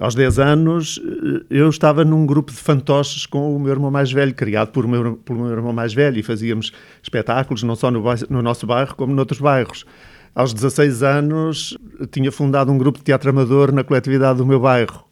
Aos 0.00 0.16
10 0.16 0.38
anos, 0.40 1.00
eu 1.48 1.68
estava 1.68 2.04
num 2.04 2.26
grupo 2.26 2.50
de 2.50 2.58
fantoches 2.58 3.24
com 3.24 3.54
o 3.54 3.60
meu 3.60 3.72
irmão 3.72 3.90
mais 3.90 4.10
velho, 4.10 4.34
criado 4.34 4.72
por 4.72 4.86
meu, 4.86 5.16
pelo 5.16 5.42
meu 5.42 5.52
irmão 5.52 5.72
mais 5.72 5.94
velho, 5.94 6.18
e 6.18 6.22
fazíamos 6.22 6.72
espetáculos 7.00 7.62
não 7.62 7.76
só 7.76 7.90
no, 7.90 8.02
no 8.28 8.42
nosso 8.42 8.66
bairro, 8.66 8.96
como 8.96 9.14
noutros 9.14 9.40
bairros. 9.40 9.86
Aos 10.34 10.52
16 10.52 11.02
anos, 11.04 11.78
tinha 12.10 12.32
fundado 12.32 12.70
um 12.72 12.78
grupo 12.78 12.98
de 12.98 13.04
teatro 13.04 13.30
amador 13.30 13.72
na 13.72 13.84
coletividade 13.84 14.38
do 14.38 14.46
meu 14.46 14.60
bairro. 14.60 15.04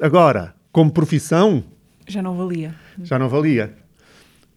Agora, 0.00 0.54
como 0.72 0.90
profissão. 0.90 1.62
Já 2.06 2.22
não 2.22 2.36
valia. 2.36 2.74
Já 3.02 3.18
não 3.18 3.28
valia. 3.28 3.74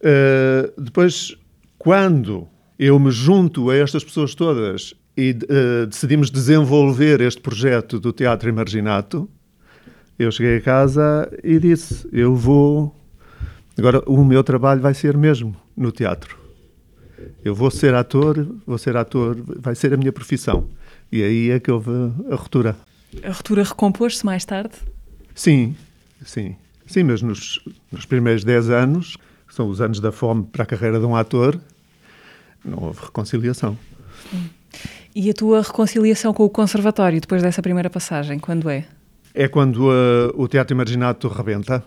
Uh, 0.00 0.80
depois, 0.80 1.36
quando 1.78 2.48
eu 2.78 2.98
me 2.98 3.10
junto 3.10 3.70
a 3.70 3.76
estas 3.76 4.02
pessoas 4.02 4.34
todas 4.34 4.94
e 5.16 5.30
uh, 5.30 5.86
decidimos 5.86 6.30
desenvolver 6.30 7.20
este 7.20 7.40
projeto 7.40 8.00
do 8.00 8.12
Teatro 8.12 8.48
Imarginato, 8.48 9.28
eu 10.18 10.30
cheguei 10.30 10.58
a 10.58 10.60
casa 10.60 11.30
e 11.42 11.58
disse: 11.58 12.08
Eu 12.12 12.34
vou. 12.34 12.94
Agora, 13.76 14.02
o 14.06 14.24
meu 14.24 14.44
trabalho 14.44 14.80
vai 14.80 14.94
ser 14.94 15.16
mesmo 15.16 15.56
no 15.76 15.90
teatro. 15.90 16.38
Eu 17.44 17.54
vou 17.54 17.70
ser 17.70 17.94
ator, 17.94 18.46
vou 18.66 18.78
ser 18.78 18.96
ator, 18.96 19.36
vai 19.58 19.74
ser 19.74 19.92
a 19.94 19.96
minha 19.96 20.12
profissão. 20.12 20.68
E 21.10 21.22
aí 21.22 21.50
é 21.50 21.58
que 21.58 21.70
houve 21.70 21.90
a 22.30 22.34
ruptura. 22.34 22.76
A 23.22 23.30
ruptura 23.30 23.62
recompôs-se 23.62 24.24
mais 24.24 24.44
tarde? 24.44 24.74
Sim, 25.34 25.74
sim. 26.24 26.56
Sim, 26.86 27.04
mas 27.04 27.22
nos, 27.22 27.60
nos 27.90 28.04
primeiros 28.04 28.44
10 28.44 28.70
anos, 28.70 29.16
que 29.46 29.54
são 29.54 29.68
os 29.68 29.80
anos 29.80 30.00
da 30.00 30.12
fome 30.12 30.44
para 30.44 30.62
a 30.64 30.66
carreira 30.66 30.98
de 30.98 31.06
um 31.06 31.16
ator, 31.16 31.58
não 32.64 32.78
houve 32.84 33.00
reconciliação. 33.02 33.78
E 35.14 35.28
a 35.28 35.34
tua 35.34 35.60
reconciliação 35.60 36.32
com 36.32 36.44
o 36.44 36.50
conservatório 36.50 37.20
depois 37.20 37.42
dessa 37.42 37.60
primeira 37.60 37.90
passagem, 37.90 38.38
quando 38.38 38.70
é? 38.70 38.86
É 39.34 39.46
quando 39.46 39.88
uh, 39.88 40.32
o 40.34 40.48
Teatro 40.48 40.74
Imarginato 40.74 41.28
rebenta 41.28 41.84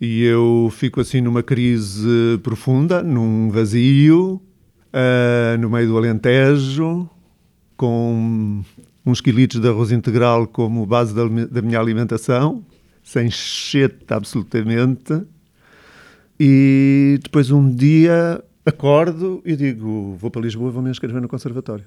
e 0.00 0.22
eu 0.22 0.70
fico 0.72 1.00
assim 1.00 1.20
numa 1.20 1.42
crise 1.42 2.38
profunda, 2.42 3.02
num 3.02 3.50
vazio, 3.50 4.40
uh, 4.92 5.58
no 5.58 5.68
meio 5.68 5.88
do 5.88 5.98
Alentejo, 5.98 7.08
com 7.76 8.62
uns 9.04 9.20
quilitos 9.20 9.60
de 9.60 9.68
arroz 9.68 9.90
integral 9.90 10.46
como 10.46 10.86
base 10.86 11.12
da, 11.12 11.22
da 11.46 11.62
minha 11.62 11.80
alimentação, 11.80 12.64
sem 13.02 13.28
cheta 13.28 14.14
absolutamente. 14.14 15.20
E 16.38 17.18
depois 17.24 17.50
um 17.50 17.68
dia 17.74 18.40
acordo 18.64 19.42
e 19.44 19.56
digo: 19.56 20.16
vou 20.16 20.30
para 20.30 20.42
Lisboa, 20.42 20.70
vou 20.70 20.82
me 20.82 20.90
inscrever 20.90 21.20
no 21.20 21.28
conservatório. 21.28 21.84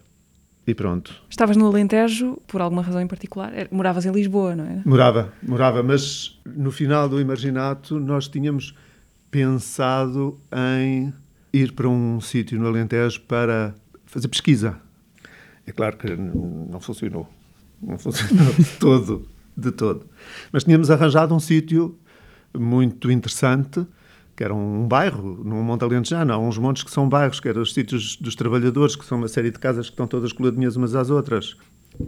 E 0.66 0.76
pronto. 0.76 1.14
Estavas 1.30 1.58
no 1.58 1.66
Alentejo 1.66 2.38
por 2.48 2.62
alguma 2.62 2.82
razão 2.82 3.02
em 3.02 3.08
particular? 3.08 3.52
Moravas 3.72 4.06
em 4.06 4.12
Lisboa, 4.12 4.56
não 4.56 4.66
é? 4.66 4.82
Morava, 4.86 5.34
morava, 5.42 5.82
mas 5.82 6.40
no 6.46 6.72
final 6.72 7.10
do 7.10 7.20
Imarginato 7.20 8.00
nós 8.00 8.28
tínhamos 8.28 8.76
pensado 9.32 10.40
em 10.80 11.12
ir 11.52 11.72
para 11.72 11.88
um 11.90 12.22
sítio 12.22 12.60
no 12.60 12.68
Alentejo 12.68 13.22
para 13.22 13.74
fazer 14.06 14.28
pesquisa. 14.28 14.78
É 15.66 15.72
claro 15.72 15.98
que 15.98 16.16
não 16.16 16.80
funcionou. 16.80 17.28
Não 17.82 17.98
funcionou 17.98 18.54
de 18.54 18.66
todo, 18.78 19.28
de 19.58 19.72
todo. 19.72 20.06
Mas 20.52 20.64
tínhamos 20.64 20.92
arranjado 20.92 21.34
um 21.34 21.40
sítio 21.40 21.98
muito 22.58 23.10
interessante 23.10 23.86
que 24.42 24.46
era 24.46 24.56
um 24.56 24.88
bairro, 24.88 25.40
num 25.44 25.62
Monte 25.62 25.84
Alentejano, 25.84 26.34
há 26.34 26.38
uns 26.40 26.58
montes 26.58 26.82
que 26.82 26.90
são 26.90 27.08
bairros, 27.08 27.40
que 27.40 27.48
eram 27.48 27.62
os 27.62 27.76
sítios 27.76 28.16
dos 28.16 28.34
trabalhadores, 28.34 28.96
que 28.96 29.06
são 29.06 29.20
uma 29.20 29.28
série 29.28 29.52
de 29.52 29.60
casas 29.60 29.86
que 29.86 29.94
estão 29.94 30.08
todas 30.08 30.34
coladinhas 30.34 30.76
umas 30.76 30.96
às 30.96 31.12
outras. 31.12 31.56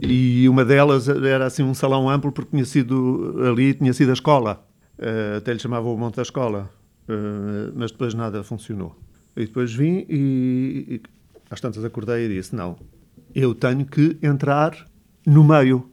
E 0.02 0.48
uma 0.48 0.64
delas 0.64 1.08
era 1.08 1.46
assim 1.46 1.62
um 1.62 1.74
salão 1.74 2.10
amplo 2.10 2.32
porque 2.32 2.50
tinha 2.50 2.64
sido 2.64 3.36
ali, 3.48 3.72
tinha 3.74 3.92
sido 3.92 4.10
a 4.10 4.14
escola. 4.14 4.66
Uh, 4.98 5.36
até 5.36 5.52
lhe 5.52 5.60
chamava 5.60 5.88
o 5.88 5.96
Monte 5.96 6.16
da 6.16 6.22
Escola, 6.22 6.68
uh, 7.08 7.72
mas 7.76 7.92
depois 7.92 8.14
nada 8.14 8.42
funcionou. 8.42 8.98
E 9.36 9.46
depois 9.46 9.72
vim 9.72 10.04
e, 10.08 10.86
e 10.88 11.00
às 11.48 11.60
tantas 11.60 11.84
acordei 11.84 12.26
e 12.26 12.34
disse, 12.34 12.56
não, 12.56 12.76
eu 13.32 13.54
tenho 13.54 13.86
que 13.86 14.18
entrar 14.20 14.76
no 15.24 15.44
meio. 15.44 15.88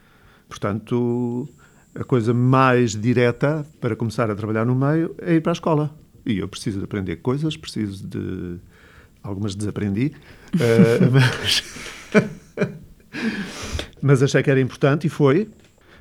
Portanto, 0.49 1.47
a 1.93 2.03
coisa 2.03 2.33
mais 2.33 2.99
direta 2.99 3.63
para 3.79 3.95
começar 3.95 4.31
a 4.31 4.35
trabalhar 4.35 4.65
no 4.65 4.73
meio 4.73 5.13
é 5.19 5.35
ir 5.35 5.41
para 5.41 5.51
a 5.51 5.53
escola. 5.53 6.01
E 6.25 6.37
eu 6.37 6.47
preciso 6.47 6.79
de 6.79 6.85
aprender 6.85 7.17
coisas, 7.17 7.57
preciso 7.57 8.05
de. 8.07 8.59
Algumas 9.23 9.55
desaprendi, 9.55 10.13
uh, 10.55 11.11
mas. 11.11 11.63
mas 14.01 14.23
achei 14.23 14.41
que 14.41 14.49
era 14.49 14.59
importante 14.59 15.05
e 15.07 15.09
foi. 15.09 15.47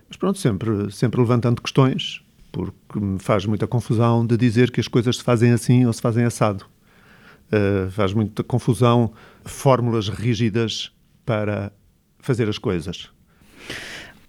Mas 0.08 0.16
pronto, 0.16 0.38
sempre, 0.38 0.90
sempre 0.90 1.20
levantando 1.20 1.60
questões, 1.60 2.22
porque 2.50 2.98
me 2.98 3.18
faz 3.18 3.44
muita 3.46 3.66
confusão 3.66 4.26
de 4.26 4.36
dizer 4.36 4.70
que 4.70 4.80
as 4.80 4.88
coisas 4.88 5.18
se 5.18 5.22
fazem 5.22 5.52
assim 5.52 5.86
ou 5.86 5.92
se 5.92 6.00
fazem 6.00 6.24
assado. 6.24 6.64
Uh, 7.52 7.90
faz 7.90 8.12
muita 8.12 8.42
confusão 8.42 9.12
fórmulas 9.44 10.08
rígidas 10.08 10.92
para 11.24 11.72
fazer 12.20 12.48
as 12.48 12.58
coisas. 12.58 13.10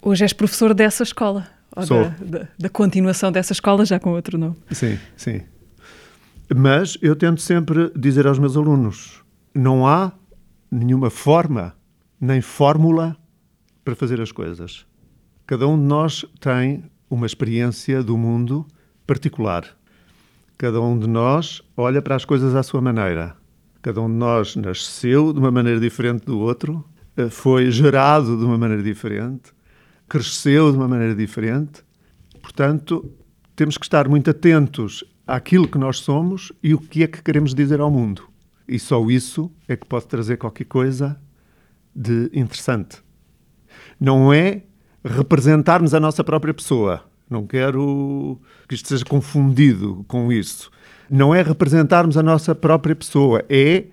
Hoje 0.01 0.23
és 0.23 0.33
professor 0.33 0.73
dessa 0.73 1.03
escola. 1.03 1.47
Ou. 1.75 1.85
Da, 1.85 2.09
da, 2.19 2.47
da, 2.57 2.69
continuação 2.69 3.31
dessa 3.31 3.53
escola, 3.53 3.85
já 3.85 3.99
com 3.99 4.11
outro 4.11 4.37
nome. 4.37 4.55
Sim, 4.71 4.99
sim. 5.15 5.41
Mas 6.53 6.97
eu 7.01 7.15
tento 7.15 7.41
sempre 7.41 7.91
dizer 7.95 8.27
aos 8.27 8.37
meus 8.37 8.57
alunos: 8.57 9.23
não 9.55 9.87
há 9.87 10.11
nenhuma 10.69 11.09
forma 11.09 11.73
nem 12.19 12.41
fórmula 12.41 13.15
para 13.85 13.95
fazer 13.95 14.19
as 14.19 14.31
coisas. 14.31 14.85
Cada 15.47 15.67
um 15.67 15.77
de 15.77 15.85
nós 15.85 16.25
tem 16.39 16.83
uma 17.09 17.25
experiência 17.25 18.03
do 18.03 18.17
mundo 18.17 18.65
particular. 19.07 19.65
Cada 20.57 20.79
um 20.81 20.99
de 20.99 21.07
nós 21.07 21.61
olha 21.75 22.01
para 22.01 22.15
as 22.15 22.25
coisas 22.25 22.53
à 22.53 22.61
sua 22.61 22.81
maneira. 22.81 23.35
Cada 23.81 24.01
um 24.01 24.07
de 24.07 24.15
nós 24.15 24.55
nasceu 24.55 25.33
de 25.33 25.39
uma 25.39 25.51
maneira 25.51 25.79
diferente 25.79 26.25
do 26.25 26.37
outro, 26.37 26.85
eh, 27.17 27.29
foi 27.29 27.71
gerado 27.71 28.37
de 28.37 28.43
uma 28.43 28.57
maneira 28.57 28.83
diferente, 28.83 29.51
cresceu 30.07 30.71
de 30.71 30.77
uma 30.77 30.87
maneira 30.87 31.15
diferente. 31.15 31.81
Portanto, 32.41 33.11
temos 33.55 33.77
que 33.77 33.85
estar 33.85 34.07
muito 34.07 34.29
atentos 34.29 35.03
àquilo 35.25 35.67
que 35.67 35.77
nós 35.77 35.99
somos 35.99 36.51
e 36.61 36.73
o 36.73 36.79
que 36.79 37.03
é 37.03 37.07
que 37.07 37.21
queremos 37.21 37.53
dizer 37.53 37.79
ao 37.79 37.91
mundo. 37.91 38.23
E 38.67 38.79
só 38.79 39.03
isso 39.09 39.51
é 39.67 39.75
que 39.75 39.85
pode 39.85 40.07
trazer 40.07 40.37
qualquer 40.37 40.65
coisa 40.65 41.19
de 41.95 42.29
interessante. 42.33 42.97
Não 43.99 44.33
é 44.33 44.63
representarmos 45.03 45.93
a 45.93 45.99
nossa 45.99 46.23
própria 46.23 46.53
pessoa. 46.53 47.03
Não 47.29 47.45
quero 47.45 48.39
que 48.67 48.75
isto 48.75 48.89
seja 48.89 49.05
confundido 49.05 50.05
com 50.07 50.31
isso. 50.31 50.69
Não 51.09 51.33
é 51.33 51.41
representarmos 51.41 52.17
a 52.17 52.23
nossa 52.23 52.55
própria 52.55 52.95
pessoa, 52.95 53.43
é 53.49 53.85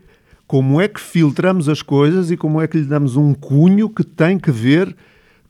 como 0.46 0.80
é 0.80 0.88
que 0.88 1.00
filtramos 1.00 1.68
as 1.68 1.82
coisas 1.82 2.30
e 2.30 2.36
como 2.36 2.60
é 2.60 2.66
que 2.66 2.78
lhe 2.78 2.84
damos 2.84 3.16
um 3.16 3.34
cunho 3.34 3.88
que 3.90 4.02
tem 4.02 4.38
que 4.38 4.50
ver 4.50 4.96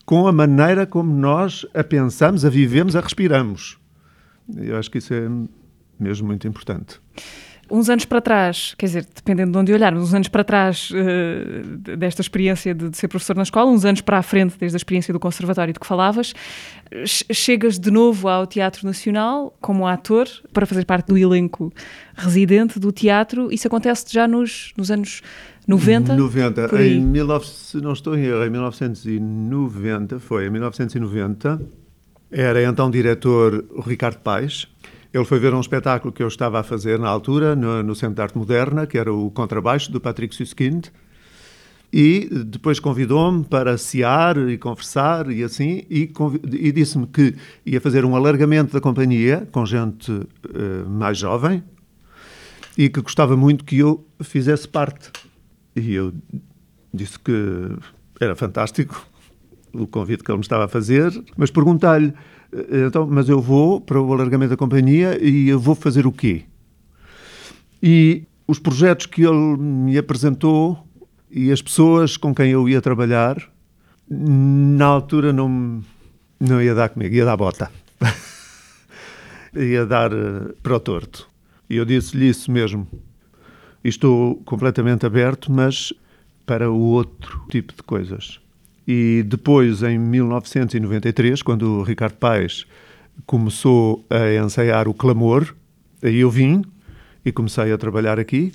com 0.04 0.26
a 0.26 0.32
maneira 0.32 0.86
como 0.86 1.14
nós 1.14 1.66
a 1.74 1.84
pensamos, 1.84 2.44
a 2.44 2.50
vivemos, 2.50 2.96
a 2.96 3.00
respiramos. 3.00 3.78
Eu 4.56 4.76
acho 4.78 4.90
que 4.90 4.98
isso 4.98 5.12
é 5.12 5.28
mesmo 6.02 6.26
muito 6.26 6.46
importante. 6.46 7.00
Uns 7.70 7.90
anos 7.90 8.06
para 8.06 8.20
trás, 8.22 8.74
quer 8.78 8.86
dizer, 8.86 9.06
dependendo 9.14 9.52
de 9.52 9.58
onde 9.58 9.72
olharmos, 9.74 10.02
uns 10.02 10.14
anos 10.14 10.28
para 10.28 10.42
trás 10.42 10.90
uh, 10.90 11.96
desta 11.98 12.22
experiência 12.22 12.74
de, 12.74 12.88
de, 12.88 12.96
ser 12.96 13.08
professor 13.08 13.36
na 13.36 13.42
escola, 13.42 13.70
uns 13.70 13.84
anos 13.84 14.00
para 14.00 14.16
a 14.16 14.22
frente, 14.22 14.56
desde 14.58 14.74
a 14.74 14.78
experiência 14.78 15.12
do 15.12 15.20
conservatório 15.20 15.74
de 15.74 15.78
que 15.78 15.86
falavas, 15.86 16.32
chegas 17.04 17.78
de 17.78 17.90
novo 17.90 18.26
ao 18.26 18.46
Teatro 18.46 18.86
Nacional 18.86 19.54
como 19.60 19.86
ator 19.86 20.26
para 20.50 20.64
fazer 20.64 20.86
parte 20.86 21.08
do 21.08 21.18
elenco 21.18 21.70
residente 22.16 22.78
do 22.78 22.90
teatro. 22.90 23.52
Isso 23.52 23.66
acontece 23.66 24.06
já 24.08 24.26
nos, 24.26 24.72
nos 24.74 24.90
anos 24.90 25.20
90? 25.66 26.16
90. 26.16 26.82
Em 26.82 27.12
19, 27.12 27.46
não 27.82 27.92
estou 27.92 28.16
em 28.16 28.24
erro, 28.24 28.46
em 28.46 28.50
1990, 28.50 30.18
foi 30.18 30.46
em 30.46 30.50
1990, 30.50 31.60
era 32.30 32.64
então 32.64 32.90
diretor 32.90 33.62
Ricardo 33.86 34.20
Paes, 34.20 34.66
ele 35.12 35.24
foi 35.24 35.38
ver 35.38 35.54
um 35.54 35.60
espetáculo 35.60 36.12
que 36.12 36.22
eu 36.22 36.28
estava 36.28 36.60
a 36.60 36.62
fazer 36.62 36.98
na 36.98 37.08
altura, 37.08 37.56
no, 37.56 37.82
no 37.82 37.94
Centro 37.94 38.16
de 38.16 38.22
Arte 38.22 38.36
Moderna, 38.36 38.86
que 38.86 38.98
era 38.98 39.12
o 39.12 39.30
Contrabaixo, 39.30 39.90
do 39.90 40.00
Patrick 40.00 40.34
Suskind, 40.34 40.88
e 41.92 42.28
depois 42.44 42.78
convidou-me 42.78 43.44
para 43.44 43.78
sear 43.78 44.36
e 44.36 44.58
conversar 44.58 45.30
e 45.30 45.42
assim, 45.42 45.86
e, 45.88 46.12
e 46.52 46.70
disse-me 46.70 47.06
que 47.06 47.34
ia 47.64 47.80
fazer 47.80 48.04
um 48.04 48.14
alargamento 48.14 48.72
da 48.74 48.80
companhia 48.80 49.48
com 49.50 49.64
gente 49.64 50.12
uh, 50.12 50.88
mais 50.88 51.16
jovem 51.16 51.62
e 52.76 52.90
que 52.90 53.00
gostava 53.00 53.36
muito 53.36 53.64
que 53.64 53.78
eu 53.78 54.06
fizesse 54.20 54.68
parte. 54.68 55.10
E 55.74 55.94
eu 55.94 56.12
disse 56.92 57.18
que 57.18 57.32
era 58.20 58.36
fantástico 58.36 59.06
o 59.72 59.86
convite 59.86 60.22
que 60.22 60.30
ele 60.30 60.38
me 60.38 60.44
estava 60.44 60.66
a 60.66 60.68
fazer, 60.68 61.10
mas 61.36 61.50
perguntei-lhe, 61.50 62.12
então, 62.52 63.06
mas 63.06 63.28
eu 63.28 63.40
vou 63.40 63.80
para 63.80 64.00
o 64.00 64.12
alargamento 64.12 64.50
da 64.50 64.56
companhia 64.56 65.18
e 65.22 65.48
eu 65.48 65.60
vou 65.60 65.74
fazer 65.74 66.06
o 66.06 66.12
quê? 66.12 66.44
E 67.82 68.24
os 68.46 68.58
projetos 68.58 69.06
que 69.06 69.22
ele 69.22 69.56
me 69.58 69.98
apresentou 69.98 70.86
e 71.30 71.52
as 71.52 71.60
pessoas 71.60 72.16
com 72.16 72.34
quem 72.34 72.50
eu 72.50 72.68
ia 72.68 72.80
trabalhar, 72.80 73.36
na 74.08 74.86
altura 74.86 75.32
não, 75.32 75.82
não 76.40 76.62
ia 76.62 76.74
dar 76.74 76.88
comigo, 76.88 77.14
ia 77.14 77.24
dar 77.24 77.36
bota. 77.36 77.70
ia 79.54 79.84
dar 79.84 80.12
uh, 80.12 80.54
para 80.62 80.76
o 80.76 80.80
torto. 80.80 81.28
E 81.68 81.76
eu 81.76 81.84
disse-lhe 81.84 82.28
isso 82.28 82.50
mesmo. 82.50 82.88
Estou 83.84 84.36
completamente 84.36 85.04
aberto, 85.04 85.52
mas 85.52 85.92
para 86.46 86.70
o 86.70 86.78
outro 86.78 87.44
tipo 87.50 87.74
de 87.74 87.82
coisas. 87.82 88.40
E 88.90 89.22
depois, 89.22 89.82
em 89.82 89.98
1993, 89.98 91.42
quando 91.42 91.80
o 91.80 91.82
Ricardo 91.82 92.14
Paes 92.14 92.64
começou 93.26 94.02
a 94.08 94.42
ensaiar 94.42 94.88
o 94.88 94.94
Clamor, 94.94 95.54
aí 96.02 96.20
eu 96.20 96.30
vim 96.30 96.64
e 97.22 97.30
comecei 97.30 97.70
a 97.70 97.76
trabalhar 97.76 98.18
aqui. 98.18 98.50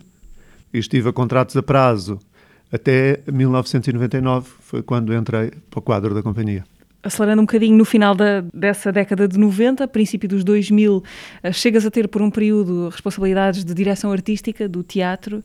E 0.74 0.80
estive 0.80 1.10
a 1.10 1.14
contratos 1.14 1.56
a 1.56 1.62
prazo 1.62 2.18
até 2.72 3.22
1999, 3.32 4.50
foi 4.60 4.82
quando 4.82 5.14
entrei 5.14 5.52
para 5.70 5.78
o 5.78 5.84
quadro 5.84 6.16
da 6.16 6.24
companhia. 6.24 6.64
Acelerando 7.04 7.42
um 7.42 7.46
bocadinho 7.46 7.78
no 7.78 7.84
final 7.84 8.16
da, 8.16 8.42
dessa 8.54 8.92
década 8.92 9.28
de 9.28 9.38
90, 9.38 9.88
princípio 9.90 10.30
dos 10.30 10.44
2000, 10.44 11.04
eh, 11.44 11.52
chegas 11.52 11.86
a 11.86 11.92
ter 11.92 12.08
por 12.08 12.22
um 12.22 12.32
período 12.32 12.88
responsabilidades 12.90 13.66
de 13.66 13.74
direção 13.74 14.12
artística 14.12 14.70
do 14.70 14.84
teatro. 14.84 15.44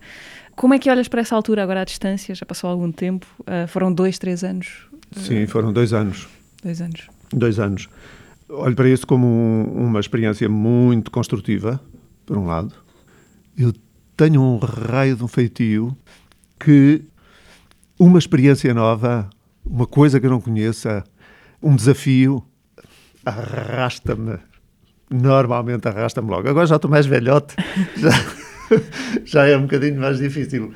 Como 0.54 0.72
é 0.72 0.78
que 0.78 0.88
olhas 0.88 1.08
para 1.08 1.20
essa 1.20 1.34
altura, 1.34 1.62
agora 1.62 1.82
à 1.82 1.84
distância? 1.84 2.34
Já 2.34 2.46
passou 2.46 2.70
algum 2.70 2.92
tempo? 2.92 3.26
Uh, 3.40 3.66
foram 3.66 3.92
dois, 3.92 4.18
três 4.18 4.44
anos? 4.44 4.86
Sim, 5.12 5.46
foram 5.46 5.72
dois 5.72 5.92
anos. 5.92 6.28
Dois 6.62 6.80
anos. 6.80 7.08
Dois 7.32 7.58
anos. 7.58 7.88
Olho 8.48 8.74
para 8.74 8.88
isso 8.88 9.06
como 9.06 9.26
um, 9.26 9.86
uma 9.86 10.00
experiência 10.00 10.48
muito 10.48 11.10
construtiva, 11.10 11.80
por 12.24 12.36
um 12.38 12.46
lado. 12.46 12.74
Eu 13.56 13.72
tenho 14.16 14.40
um 14.40 14.58
raio 14.58 15.16
de 15.16 15.24
um 15.24 15.28
feitio 15.28 15.96
que 16.58 17.02
uma 17.98 18.18
experiência 18.18 18.72
nova, 18.72 19.28
uma 19.64 19.86
coisa 19.86 20.18
que 20.18 20.26
eu 20.26 20.30
não 20.30 20.40
conheça, 20.40 21.04
um 21.62 21.74
desafio, 21.74 22.44
arrasta-me. 23.24 24.38
Normalmente 25.10 25.88
arrasta-me 25.88 26.30
logo. 26.30 26.48
Agora 26.48 26.66
já 26.66 26.76
estou 26.76 26.90
mais 26.90 27.06
velhote, 27.06 27.54
já, 27.96 28.10
já 29.24 29.46
é 29.46 29.56
um 29.56 29.62
bocadinho 29.62 30.00
mais 30.00 30.18
difícil. 30.18 30.72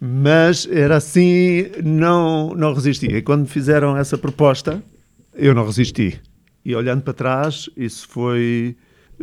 Mas 0.00 0.68
era 0.70 0.96
assim, 0.96 1.66
não, 1.82 2.54
não 2.54 2.74
resistia. 2.74 3.16
E 3.16 3.22
quando 3.22 3.42
me 3.42 3.46
fizeram 3.46 3.96
essa 3.96 4.18
proposta, 4.18 4.82
eu 5.34 5.54
não 5.54 5.64
resisti. 5.64 6.20
E 6.64 6.74
olhando 6.74 7.02
para 7.02 7.14
trás, 7.14 7.70
isso 7.76 8.08
foi, 8.08 8.76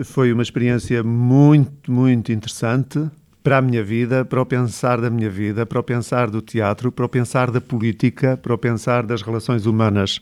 foi 0.04 0.32
uma 0.32 0.42
experiência 0.42 1.04
muito, 1.04 1.92
muito 1.92 2.32
interessante 2.32 3.00
para 3.44 3.58
a 3.58 3.62
minha 3.62 3.84
vida, 3.84 4.24
para 4.24 4.42
o 4.42 4.46
pensar 4.46 5.02
da 5.02 5.10
minha 5.10 5.30
vida, 5.30 5.66
para 5.66 5.80
o 5.80 5.84
pensar 5.84 6.30
do 6.30 6.42
teatro, 6.42 6.92
para 6.92 7.06
o 7.06 7.10
pensar 7.10 7.52
da 7.52 7.60
política, 7.60 8.38
para 8.38 8.54
o 8.54 8.58
pensar 8.58 9.06
das 9.06 9.22
relações 9.22 9.66
humanas. 9.66 10.22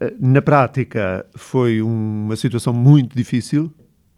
Eh, 0.00 0.14
na 0.18 0.42
prática, 0.42 1.26
foi 1.34 1.82
uma 1.82 2.36
situação 2.36 2.72
muito 2.72 3.16
difícil, 3.16 3.72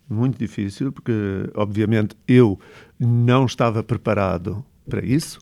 muito 0.08 0.38
difícil, 0.38 0.92
porque, 0.92 1.12
obviamente, 1.54 2.14
eu 2.28 2.58
não 2.98 3.46
estava 3.46 3.82
preparado 3.82 4.64
para 4.88 5.04
isso 5.04 5.40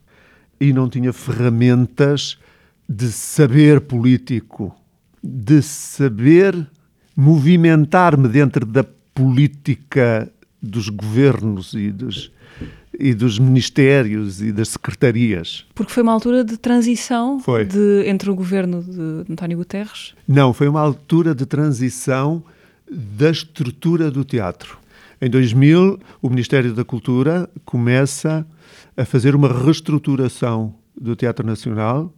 e 0.60 0.72
não 0.72 0.88
tinha 0.88 1.12
ferramentas 1.12 2.38
de 2.88 3.10
saber 3.10 3.80
político, 3.80 4.74
de 5.22 5.62
saber 5.62 6.68
movimentar-me 7.16 8.28
dentro 8.28 8.64
da 8.66 8.84
política 9.14 10.30
dos 10.62 10.88
governos 10.88 11.74
e 11.74 11.90
dos, 11.90 12.32
e 13.00 13.14
dos 13.14 13.38
ministérios 13.38 14.42
e 14.42 14.52
das 14.52 14.68
secretarias. 14.68 15.64
Porque 15.74 15.92
foi 15.92 16.02
uma 16.02 16.12
altura 16.12 16.44
de 16.44 16.56
transição 16.58 17.38
de, 17.68 18.06
entre 18.06 18.30
o 18.30 18.34
governo 18.34 18.82
de 18.82 19.32
António 19.32 19.56
Guterres? 19.56 20.14
Não, 20.28 20.52
foi 20.52 20.68
uma 20.68 20.80
altura 20.80 21.34
de 21.34 21.46
transição 21.46 22.42
da 22.90 23.30
estrutura 23.30 24.10
do 24.10 24.24
teatro. 24.24 24.78
Em 25.20 25.30
2000, 25.30 25.98
o 26.20 26.28
Ministério 26.28 26.72
da 26.74 26.84
Cultura 26.84 27.48
começa 27.64 28.46
a 28.96 29.04
fazer 29.04 29.34
uma 29.34 29.48
reestruturação 29.48 30.74
do 30.98 31.16
Teatro 31.16 31.46
Nacional 31.46 32.12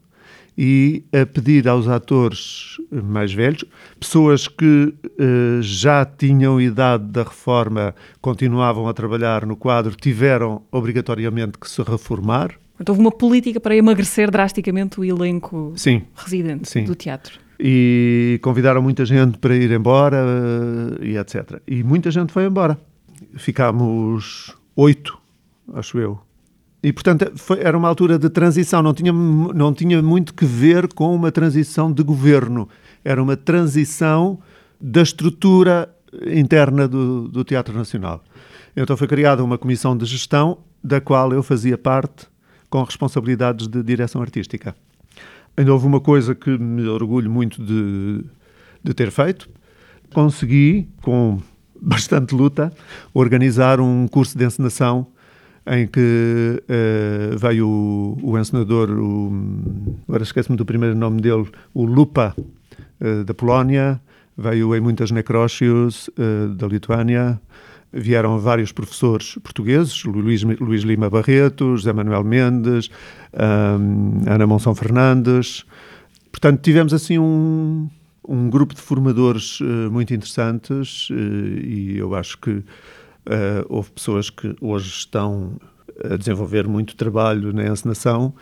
e 0.56 1.04
a 1.12 1.24
pedir 1.24 1.66
aos 1.66 1.88
atores 1.88 2.76
mais 2.90 3.32
velhos, 3.32 3.64
pessoas 3.98 4.46
que 4.46 4.94
uh, 5.04 5.62
já 5.62 6.04
tinham 6.04 6.60
idade 6.60 7.04
da 7.04 7.22
reforma, 7.22 7.94
continuavam 8.20 8.86
a 8.88 8.92
trabalhar 8.92 9.46
no 9.46 9.56
quadro, 9.56 9.94
tiveram 9.96 10.62
obrigatoriamente 10.70 11.58
que 11.58 11.68
se 11.68 11.82
reformar. 11.82 12.52
Então 12.78 12.94
houve 12.94 13.00
uma 13.00 13.12
política 13.12 13.60
para 13.60 13.76
emagrecer 13.76 14.30
drasticamente 14.30 14.98
o 14.98 15.04
elenco 15.04 15.72
sim, 15.76 16.02
residente 16.14 16.68
sim. 16.68 16.84
do 16.84 16.94
teatro. 16.94 17.40
E 17.58 18.40
convidaram 18.42 18.82
muita 18.82 19.04
gente 19.04 19.38
para 19.38 19.54
ir 19.54 19.70
embora 19.70 20.24
uh, 20.24 21.04
e 21.04 21.16
etc. 21.16 21.60
E 21.66 21.82
muita 21.82 22.10
gente 22.10 22.32
foi 22.32 22.44
embora. 22.44 22.76
Ficámos 23.36 24.54
oito, 24.74 25.16
acho 25.74 25.98
eu, 25.98 26.20
e, 26.82 26.92
portanto, 26.92 27.30
foi, 27.36 27.60
era 27.60 27.78
uma 27.78 27.88
altura 27.88 28.18
de 28.18 28.28
transição, 28.28 28.82
não 28.82 28.92
tinha, 28.92 29.12
não 29.12 29.72
tinha 29.72 30.02
muito 30.02 30.34
que 30.34 30.44
ver 30.44 30.92
com 30.92 31.14
uma 31.14 31.30
transição 31.30 31.92
de 31.92 32.02
governo. 32.02 32.68
Era 33.04 33.22
uma 33.22 33.36
transição 33.36 34.40
da 34.80 35.00
estrutura 35.00 35.88
interna 36.26 36.88
do, 36.88 37.28
do 37.28 37.44
Teatro 37.44 37.72
Nacional. 37.72 38.22
Então 38.76 38.96
foi 38.96 39.06
criada 39.06 39.44
uma 39.44 39.56
comissão 39.56 39.96
de 39.96 40.04
gestão, 40.06 40.58
da 40.82 41.00
qual 41.00 41.32
eu 41.32 41.42
fazia 41.42 41.78
parte, 41.78 42.26
com 42.68 42.82
responsabilidades 42.82 43.68
de 43.68 43.80
direção 43.82 44.20
artística. 44.20 44.74
Ainda 45.56 45.72
houve 45.72 45.86
uma 45.86 46.00
coisa 46.00 46.34
que 46.34 46.50
me 46.58 46.88
orgulho 46.88 47.30
muito 47.30 47.62
de, 47.62 48.24
de 48.82 48.94
ter 48.94 49.10
feito. 49.12 49.48
Consegui, 50.12 50.88
com 51.02 51.40
bastante 51.80 52.34
luta, 52.34 52.72
organizar 53.14 53.78
um 53.78 54.08
curso 54.08 54.36
de 54.36 54.44
encenação 54.44 55.06
em 55.66 55.86
que 55.86 56.62
uh, 56.62 57.38
veio 57.38 57.68
o, 57.68 58.18
o 58.22 58.38
encenador, 58.38 58.90
o, 58.90 59.32
agora 60.08 60.22
esqueço-me 60.22 60.56
do 60.56 60.64
primeiro 60.64 60.96
nome 60.96 61.20
dele, 61.20 61.46
o 61.72 61.84
Lupa, 61.84 62.34
uh, 62.36 63.24
da 63.24 63.32
Polónia, 63.32 64.00
veio 64.36 64.74
em 64.74 64.80
muitas 64.80 65.10
Necrócios, 65.10 66.08
uh, 66.08 66.48
da 66.54 66.66
Lituânia, 66.66 67.40
vieram 67.92 68.38
vários 68.38 68.72
professores 68.72 69.38
portugueses, 69.42 70.02
Luís, 70.04 70.42
Luís 70.42 70.82
Lima 70.82 71.10
Barreto, 71.10 71.76
José 71.76 71.92
Manuel 71.92 72.24
Mendes, 72.24 72.88
um, 73.34 74.22
Ana 74.26 74.46
Monção 74.46 74.74
Fernandes. 74.74 75.64
Portanto, 76.30 76.62
tivemos 76.62 76.94
assim 76.94 77.18
um, 77.18 77.90
um 78.26 78.48
grupo 78.48 78.74
de 78.74 78.80
formadores 78.80 79.58
muito 79.90 80.14
interessantes 80.14 81.10
e 81.10 81.98
eu 81.98 82.14
acho 82.14 82.38
que 82.38 82.64
Uh, 83.26 83.64
houve 83.68 83.90
pessoas 83.90 84.30
que 84.30 84.54
hoje 84.60 84.88
estão 84.88 85.56
a 86.04 86.16
desenvolver 86.16 86.66
muito 86.66 86.96
trabalho 86.96 87.52
na 87.52 87.66
encenação, 87.66 88.34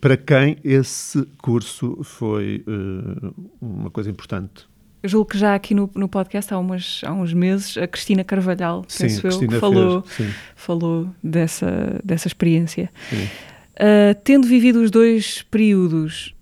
para 0.00 0.16
quem 0.16 0.56
esse 0.62 1.26
curso 1.42 1.98
foi 2.02 2.64
uh, 2.66 3.34
uma 3.60 3.90
coisa 3.90 4.10
importante. 4.10 4.66
Eu 5.02 5.08
julgo 5.08 5.30
que 5.30 5.38
já 5.38 5.54
aqui 5.54 5.74
no, 5.74 5.90
no 5.94 6.08
podcast 6.08 6.52
há, 6.52 6.58
umas, 6.58 7.00
há 7.04 7.12
uns 7.12 7.32
meses 7.32 7.76
a 7.78 7.86
Cristina 7.86 8.24
Carvalhal, 8.24 8.84
sim, 8.88 9.04
penso 9.04 9.22
Cristina 9.22 9.54
eu, 9.54 9.60
falou, 9.60 10.02
fez, 10.02 10.34
falou 10.56 11.08
dessa, 11.22 12.00
dessa 12.04 12.26
experiência. 12.26 12.90
Uh, 13.12 14.14
tendo 14.24 14.46
vivido 14.46 14.82
os 14.82 14.90
dois 14.90 15.42
períodos, 15.42 16.34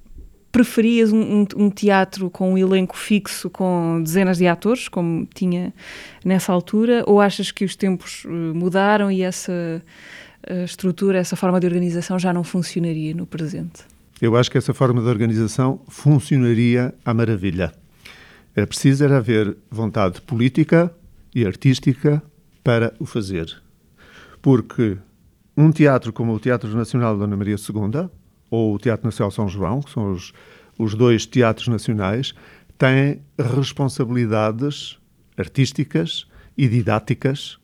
preferias 0.56 1.12
um, 1.12 1.20
um, 1.20 1.46
um, 1.64 1.70
teatro 1.70 2.30
com 2.30 2.54
um 2.54 2.56
elenco 2.56 2.96
fixo, 2.96 3.50
com 3.50 4.00
dezenas 4.02 4.38
de 4.38 4.46
atores, 4.46 4.88
como 4.88 5.28
tinha 5.34 5.70
nessa 6.24 6.50
altura, 6.50 7.04
ou 7.06 7.20
achas 7.20 7.50
que 7.50 7.62
os 7.62 7.76
tempos 7.76 8.24
uh, 8.24 8.30
mudaram 8.30 9.12
e 9.12 9.20
essa 9.20 9.52
uh, 9.52 10.64
estrutura, 10.64 11.18
essa 11.18 11.36
forma 11.36 11.60
de 11.60 11.66
organização 11.66 12.18
já 12.18 12.32
não 12.32 12.42
funcionaria 12.42 13.14
no 13.14 13.26
presente? 13.26 13.84
Eu 14.18 14.34
acho 14.34 14.50
que 14.50 14.56
essa 14.56 14.72
forma 14.72 15.02
de 15.02 15.08
organização 15.08 15.78
funcionaria 15.88 16.94
à 17.04 17.12
maravilha. 17.12 17.70
Era 18.54 18.66
preciso 18.66 19.04
era 19.04 19.18
haver 19.18 19.54
vontade 19.70 20.22
política 20.22 20.90
e 21.34 21.44
artística 21.44 22.22
para 22.64 22.94
o 22.98 23.04
fazer. 23.04 23.62
Porque 24.40 24.96
um 25.54 25.70
teatro 25.70 26.14
como 26.14 26.32
o 26.32 26.40
Teatro 26.40 26.74
Nacional 26.74 27.18
Dona 27.18 27.36
Maria 27.36 27.56
II 27.56 28.08
ou 28.56 28.74
o 28.74 28.78
Teatro 28.78 29.06
Nacional 29.06 29.30
São 29.30 29.48
João, 29.48 29.82
que 29.82 29.90
são 29.90 30.12
os, 30.12 30.32
os 30.78 30.94
dois 30.94 31.26
teatros 31.26 31.68
nacionais, 31.68 32.34
têm 32.78 33.20
responsabilidades 33.38 34.98
artísticas 35.36 36.26
e 36.56 36.66
didáticas 36.66 37.58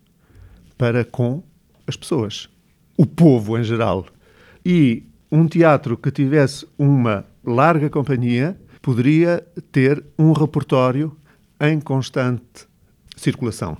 para 0.76 1.04
com 1.04 1.42
as 1.86 1.96
pessoas, 1.96 2.48
o 2.96 3.06
povo 3.06 3.58
em 3.58 3.64
geral. 3.64 4.06
E 4.64 5.04
um 5.30 5.46
teatro 5.46 5.96
que 5.96 6.10
tivesse 6.10 6.66
uma 6.78 7.24
larga 7.42 7.88
companhia 7.88 8.58
poderia 8.82 9.44
ter 9.70 10.04
um 10.18 10.32
repertório 10.32 11.16
em 11.60 11.80
constante 11.80 12.66
circulação. 13.16 13.78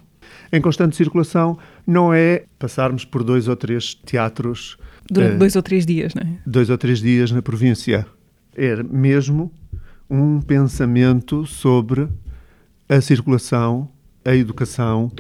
Em 0.51 0.61
constante 0.61 0.97
circulação 0.97 1.59
não 1.87 2.13
é 2.13 2.45
passarmos 2.59 3.05
por 3.05 3.23
dois 3.23 3.49
ou 3.49 3.57
três 3.57 3.95
teatros. 3.95 4.79
Durante 5.13 5.35
uh, 5.35 5.39
dois 5.39 5.57
ou 5.57 5.63
três 5.63 5.85
dias, 5.85 6.15
não 6.15 6.23
é? 6.23 6.39
Dois 6.47 6.71
ou 6.71 6.79
três 6.79 7.01
dias 7.01 7.31
na 7.31 7.43
província. 7.43 8.07
É 8.55 8.83
mesmo 8.83 9.53
um 10.09 10.41
pensamento 10.41 11.47
sobre 11.47 12.09
a 12.89 13.01
circulação, 13.01 13.89
a 14.25 14.35
educação, 14.35 15.11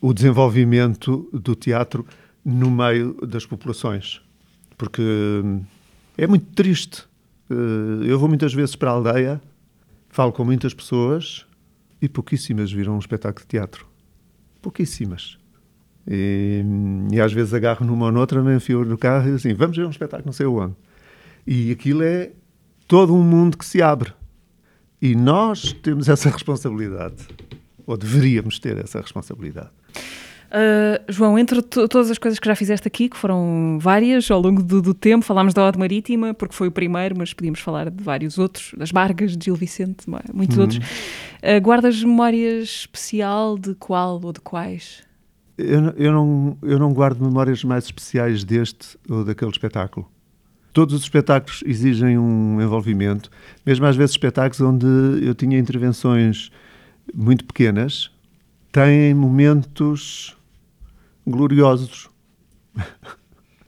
o 0.00 0.12
desenvolvimento 0.12 1.28
do 1.32 1.54
teatro 1.54 2.06
no 2.44 2.70
meio 2.70 3.14
das 3.26 3.44
populações. 3.44 4.20
Porque 4.76 5.02
hum, 5.02 5.62
é 6.16 6.26
muito 6.26 6.46
triste. 6.54 7.04
Eh, 7.50 8.10
eu 8.10 8.18
vou 8.18 8.28
muitas 8.28 8.52
vezes 8.54 8.76
para 8.76 8.90
a 8.90 8.94
aldeia, 8.94 9.40
falo 10.08 10.32
com 10.32 10.44
muitas 10.44 10.74
pessoas 10.74 11.46
e 12.00 12.08
pouquíssimas 12.08 12.72
viram 12.72 12.96
um 12.96 12.98
espetáculo 12.98 13.44
de 13.44 13.48
teatro. 13.48 13.86
Pouquíssimas. 14.62 15.37
E, 16.10 16.64
e 17.12 17.20
às 17.20 17.32
vezes 17.32 17.52
agarro 17.52 17.84
numa 17.84 18.06
ou 18.06 18.12
noutra, 18.12 18.42
me 18.42 18.56
enfio 18.56 18.84
no 18.84 18.96
carro 18.96 19.28
e 19.28 19.34
assim, 19.34 19.52
vamos 19.52 19.76
ver 19.76 19.84
um 19.84 19.90
espetáculo 19.90 20.26
não 20.26 20.32
sei 20.32 20.46
onde. 20.46 20.74
E 21.46 21.70
aquilo 21.70 22.02
é 22.02 22.30
todo 22.86 23.14
um 23.14 23.22
mundo 23.22 23.58
que 23.58 23.64
se 23.64 23.82
abre. 23.82 24.12
E 25.00 25.14
nós 25.14 25.72
temos 25.72 26.08
essa 26.08 26.30
responsabilidade, 26.30 27.28
ou 27.86 27.96
deveríamos 27.96 28.58
ter 28.58 28.78
essa 28.78 29.00
responsabilidade. 29.00 29.70
Uh, 30.48 31.12
João, 31.12 31.38
entre 31.38 31.60
todas 31.60 32.10
as 32.10 32.16
coisas 32.16 32.38
que 32.38 32.46
já 32.46 32.56
fizeste 32.56 32.88
aqui, 32.88 33.08
que 33.10 33.16
foram 33.18 33.78
várias 33.78 34.30
ao 34.30 34.40
longo 34.40 34.62
do, 34.62 34.80
do, 34.80 34.94
tempo, 34.94 35.24
falámos 35.24 35.52
da 35.52 35.66
Ode 35.66 35.78
Marítima, 35.78 36.32
porque 36.32 36.54
foi 36.54 36.68
o 36.68 36.72
primeiro, 36.72 37.14
mas 37.18 37.34
podíamos 37.34 37.60
falar 37.60 37.90
de 37.90 38.02
vários 38.02 38.38
outros, 38.38 38.72
das 38.76 38.90
Bargas, 38.90 39.36
de 39.36 39.44
Gil 39.44 39.54
Vicente, 39.54 40.08
muitos 40.32 40.56
uhum. 40.56 40.62
outros. 40.62 40.78
Uh, 40.78 41.60
guardas 41.62 42.02
memórias 42.02 42.62
especial 42.62 43.58
de 43.58 43.74
qual 43.74 44.18
ou 44.24 44.32
de 44.32 44.40
quais? 44.40 45.06
Eu, 45.58 45.90
eu, 45.96 46.12
não, 46.12 46.58
eu 46.62 46.78
não 46.78 46.92
guardo 46.92 47.20
memórias 47.20 47.64
mais 47.64 47.84
especiais 47.84 48.44
deste 48.44 48.96
ou 49.08 49.24
daquele 49.24 49.50
espetáculo. 49.50 50.08
Todos 50.72 50.94
os 50.94 51.02
espetáculos 51.02 51.64
exigem 51.66 52.16
um 52.16 52.62
envolvimento, 52.62 53.28
mesmo 53.66 53.84
às 53.84 53.96
vezes 53.96 54.12
espetáculos 54.12 54.60
onde 54.60 54.86
eu 55.26 55.34
tinha 55.34 55.58
intervenções 55.58 56.52
muito 57.12 57.44
pequenas, 57.44 58.12
têm 58.70 59.12
momentos 59.12 60.36
gloriosos. 61.26 62.08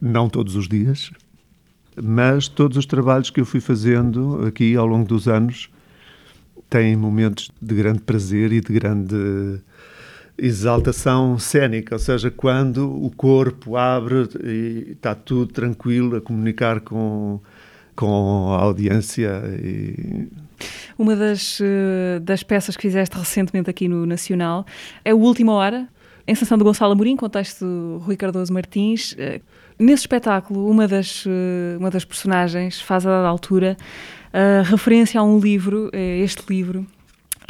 Não 0.00 0.30
todos 0.30 0.54
os 0.54 0.68
dias, 0.68 1.10
mas 2.00 2.48
todos 2.48 2.76
os 2.78 2.86
trabalhos 2.86 3.28
que 3.28 3.40
eu 3.40 3.44
fui 3.44 3.60
fazendo 3.60 4.46
aqui 4.46 4.76
ao 4.76 4.86
longo 4.86 5.06
dos 5.06 5.28
anos 5.28 5.68
têm 6.70 6.96
momentos 6.96 7.50
de 7.60 7.74
grande 7.74 8.00
prazer 8.00 8.52
e 8.52 8.60
de 8.60 8.72
grande 8.72 9.60
exaltação 10.40 11.38
cênica, 11.38 11.94
ou 11.94 11.98
seja, 11.98 12.30
quando 12.30 12.90
o 12.90 13.10
corpo 13.10 13.76
abre 13.76 14.28
e 14.42 14.92
está 14.92 15.14
tudo 15.14 15.52
tranquilo 15.52 16.16
a 16.16 16.20
comunicar 16.20 16.80
com, 16.80 17.40
com 17.94 18.54
a 18.54 18.62
audiência. 18.62 19.42
E... 19.62 20.28
Uma 20.98 21.14
das, 21.14 21.58
eh, 21.60 22.18
das 22.20 22.42
peças 22.42 22.76
que 22.76 22.82
fizeste 22.82 23.16
recentemente 23.16 23.68
aqui 23.68 23.86
no 23.86 24.06
Nacional 24.06 24.64
é 25.04 25.12
o 25.12 25.18
Última 25.18 25.52
Hora, 25.52 25.86
Encenação 26.26 26.58
do 26.58 26.64
Gonçalo 26.64 26.92
Amorim, 26.92 27.16
com 27.16 27.28
texto 27.28 27.64
de 27.66 28.04
Rui 28.04 28.16
Cardoso 28.16 28.52
Martins. 28.52 29.14
Eh, 29.18 29.40
nesse 29.78 30.02
espetáculo, 30.02 30.70
uma 30.70 30.88
das, 30.88 31.24
eh, 31.26 31.76
uma 31.78 31.90
das 31.90 32.04
personagens 32.04 32.80
faz 32.80 33.06
a 33.06 33.10
dada 33.10 33.28
altura 33.28 33.76
a 34.32 34.62
referência 34.62 35.20
a 35.20 35.24
um 35.24 35.40
livro, 35.40 35.90
este 35.92 36.44
livro, 36.48 36.86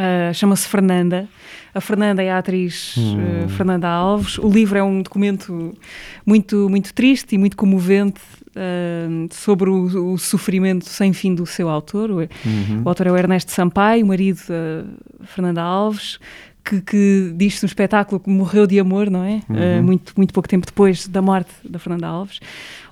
Uh, 0.00 0.32
chama-se 0.32 0.66
Fernanda. 0.66 1.28
A 1.74 1.80
Fernanda 1.80 2.22
é 2.22 2.30
a 2.30 2.38
atriz 2.38 2.94
hum. 2.96 3.44
uh, 3.44 3.48
Fernanda 3.50 3.86
Alves. 3.86 4.38
O 4.38 4.48
livro 4.48 4.78
é 4.78 4.82
um 4.82 5.02
documento 5.02 5.76
muito, 6.24 6.68
muito 6.70 6.94
triste 6.94 7.34
e 7.34 7.38
muito 7.38 7.54
comovente 7.54 8.20
uh, 8.56 9.28
sobre 9.30 9.68
o, 9.68 10.12
o, 10.12 10.18
sofrimento 10.18 10.86
sem 10.86 11.12
fim 11.12 11.34
do 11.34 11.44
seu 11.44 11.68
autor. 11.68 12.10
O, 12.10 12.16
uhum. 12.16 12.82
o 12.82 12.88
autor 12.88 13.08
é 13.08 13.12
o 13.12 13.16
Ernesto 13.16 13.52
Sampaio, 13.52 14.04
o 14.04 14.08
marido 14.08 14.40
da 14.48 15.26
Fernanda 15.26 15.62
Alves, 15.62 16.18
que, 16.64 16.80
que 16.80 17.34
diz-se 17.36 17.62
no 17.62 17.66
espetáculo 17.66 18.18
que 18.18 18.30
morreu 18.30 18.66
de 18.66 18.80
amor, 18.80 19.10
não 19.10 19.22
é? 19.22 19.42
Uhum. 19.48 19.80
Uh, 19.80 19.82
muito, 19.82 20.12
muito 20.16 20.32
pouco 20.32 20.48
tempo 20.48 20.64
depois 20.64 21.06
da 21.06 21.20
morte 21.20 21.50
da 21.62 21.78
Fernanda 21.78 22.06
Alves. 22.06 22.40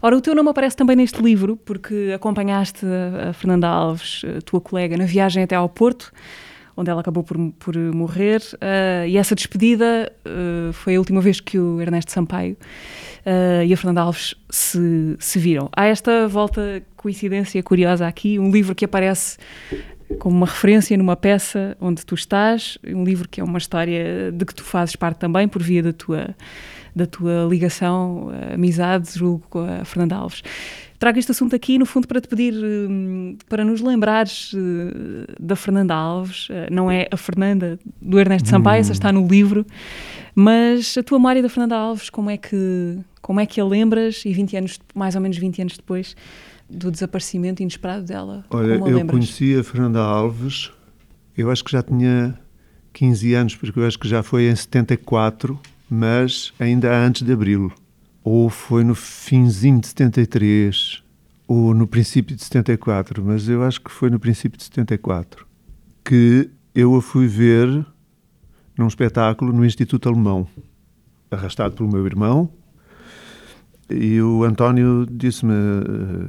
Ora, 0.03 0.15
o 0.15 0.21
teu 0.21 0.35
nome 0.35 0.51
aparece 0.51 0.77
também 0.77 0.95
neste 0.95 1.23
livro, 1.23 1.57
porque 1.57 2.13
acompanhaste 2.15 2.85
a, 2.85 3.31
a 3.31 3.33
Fernanda 3.33 3.67
Alves, 3.67 4.23
a 4.37 4.43
tua 4.43 4.61
colega, 4.61 4.95
na 4.97 5.07
viagem 5.07 5.43
até 5.43 5.57
ao 5.57 5.69
Porto, 5.71 6.13
onde 6.79 6.91
ela 6.91 7.01
acabou 7.01 7.25
por, 7.25 7.37
por 7.59 7.77
morrer. 7.77 8.41
Uh, 8.55 9.07
e 9.07 9.17
essa 9.19 9.35
despedida 9.35 10.13
uh, 10.25 10.73
foi 10.73 10.95
a 10.95 10.99
última 10.99 11.21
vez 11.21 11.41
que 11.41 11.59
o 11.59 11.81
Ernesto 11.81 12.13
Sampaio 12.13 12.57
e 13.67 13.75
a 13.75 13.77
Fernanda 13.77 14.01
Alves 14.01 14.35
se, 14.49 15.15
se 15.19 15.39
viram. 15.39 15.69
Há 15.77 15.85
esta 15.85 16.27
volta, 16.27 16.83
coincidência 16.97 17.63
curiosa 17.63 18.07
aqui, 18.07 18.39
um 18.39 18.51
livro 18.51 18.75
que 18.75 18.87
aparece 18.87 19.37
como 20.19 20.35
uma 20.35 20.47
referência 20.47 20.97
numa 20.97 21.15
peça 21.15 21.77
onde 21.79 22.07
tu 22.07 22.15
estás, 22.15 22.79
um 22.87 23.05
livro 23.05 23.29
que 23.29 23.43
é 23.43 23.45
uma 23.45 23.59
história 23.59 24.33
de 24.33 24.47
que 24.47 24.55
tu 24.55 24.65
fazes 24.65 24.97
parte 24.97 25.19
também 25.19 25.47
por 25.47 25.63
via 25.63 25.83
da 25.83 25.93
tua 25.93 26.35
da 26.97 27.07
tua 27.07 27.47
ligação, 27.49 28.31
amizade, 28.53 29.11
julgo 29.15 29.45
com 29.51 29.61
a 29.61 29.85
Fernanda 29.85 30.17
Alves. 30.17 30.43
Trago 30.99 31.19
este 31.19 31.31
assunto 31.31 31.55
aqui, 31.55 31.79
no 31.79 31.87
fundo, 31.87 32.09
para 32.09 32.21
te 32.21 32.27
pedir, 32.27 32.55
hum, 32.55 33.37
para 33.49 33.65
nos 33.65 33.81
lembrares 33.81 34.53
hum, 34.53 35.25
da 35.39 35.55
Fernanda 35.55 35.95
Alves. 35.95 36.49
Eh, 36.51 36.69
não 36.73 36.91
é 36.91 37.07
a 37.11 37.17
Fernanda 37.17 37.79
do 38.03 38.19
Ernesto 38.19 38.49
Sampaio, 38.49 38.81
essa 38.81 38.91
hum. 38.91 38.95
está 38.95 39.13
no 39.13 39.27
livro, 39.27 39.65
mas 40.35 40.99
a 40.99 41.03
tua 41.03 41.19
memória 41.19 41.41
da 41.41 41.49
Fernanda 41.49 41.77
Alves, 41.77 42.11
como 42.11 42.31
é 42.31 42.37
que, 42.37 42.99
como 43.23 43.39
é 43.39 43.47
que 43.47 43.61
a 43.61 43.65
lembras? 43.65 44.25
E 44.25 44.33
20 44.33 44.57
anos, 44.57 44.81
mais 44.93 45.15
ou 45.15 45.21
menos 45.21 45.39
20 45.39 45.63
anos 45.63 45.77
depois, 45.77 46.17
do 46.69 46.91
desaparecimento 46.91 47.63
inesperado 47.63 48.05
dela? 48.05 48.45
Olha, 48.51 48.75
eu 48.75 48.85
lembras? 48.85 49.11
conheci 49.11 49.57
a 49.57 49.63
Fernanda 49.63 50.01
Alves, 50.01 50.73
eu 51.37 51.49
acho 51.49 51.65
que 51.65 51.71
já 51.71 51.83
tinha 51.83 52.37
15 52.93 53.35
anos, 53.35 53.55
porque 53.55 53.79
eu 53.79 53.87
acho 53.87 53.99
que 53.99 54.09
já 54.09 54.25
foi 54.25 54.51
em 54.51 54.57
74, 54.57 55.59
mas 55.89 56.53
ainda 56.59 56.93
antes 56.93 57.23
de 57.23 57.33
abril. 57.33 57.73
Ou 58.31 58.51
foi 58.51 58.85
no 58.85 58.95
finzinho 58.95 59.81
de 59.81 59.87
73, 59.87 61.03
ou 61.47 61.73
no 61.73 61.87
princípio 61.87 62.37
de 62.37 62.45
74, 62.45 63.25
mas 63.25 63.49
eu 63.49 63.63
acho 63.63 63.81
que 63.81 63.91
foi 63.91 64.11
no 64.11 64.21
princípio 64.21 64.59
de 64.59 64.65
74, 64.65 65.47
que 66.05 66.51
eu 66.75 66.95
a 66.95 67.01
fui 67.01 67.27
ver 67.27 67.87
num 68.77 68.87
espetáculo 68.87 69.51
no 69.51 69.65
Instituto 69.65 70.11
Alemão, 70.11 70.47
arrastado 71.31 71.75
pelo 71.75 71.91
meu 71.91 72.05
irmão, 72.05 72.53
e 73.89 74.21
o 74.21 74.45
António 74.45 75.07
disse-me: 75.11 75.55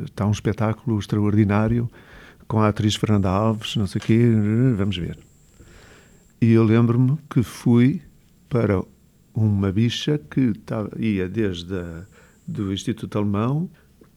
está 0.06 0.26
um 0.26 0.32
espetáculo 0.32 0.98
extraordinário 0.98 1.92
com 2.48 2.62
a 2.62 2.70
atriz 2.70 2.96
Fernanda 2.96 3.30
Alves, 3.30 3.76
não 3.76 3.88
sei 3.88 4.00
o 4.00 4.04
quê, 4.06 4.22
vamos 4.78 4.96
ver. 4.96 5.20
E 6.40 6.50
eu 6.54 6.64
lembro-me 6.64 7.18
que 7.30 7.44
fui 7.44 8.02
para 8.48 8.82
uma 9.34 9.72
bicha 9.72 10.18
que 10.18 10.54
ia 10.98 11.30
desde 11.30 11.76
a, 11.76 12.06
do 12.48 12.74
Instituto 12.74 13.18
Alemão, 13.18 13.70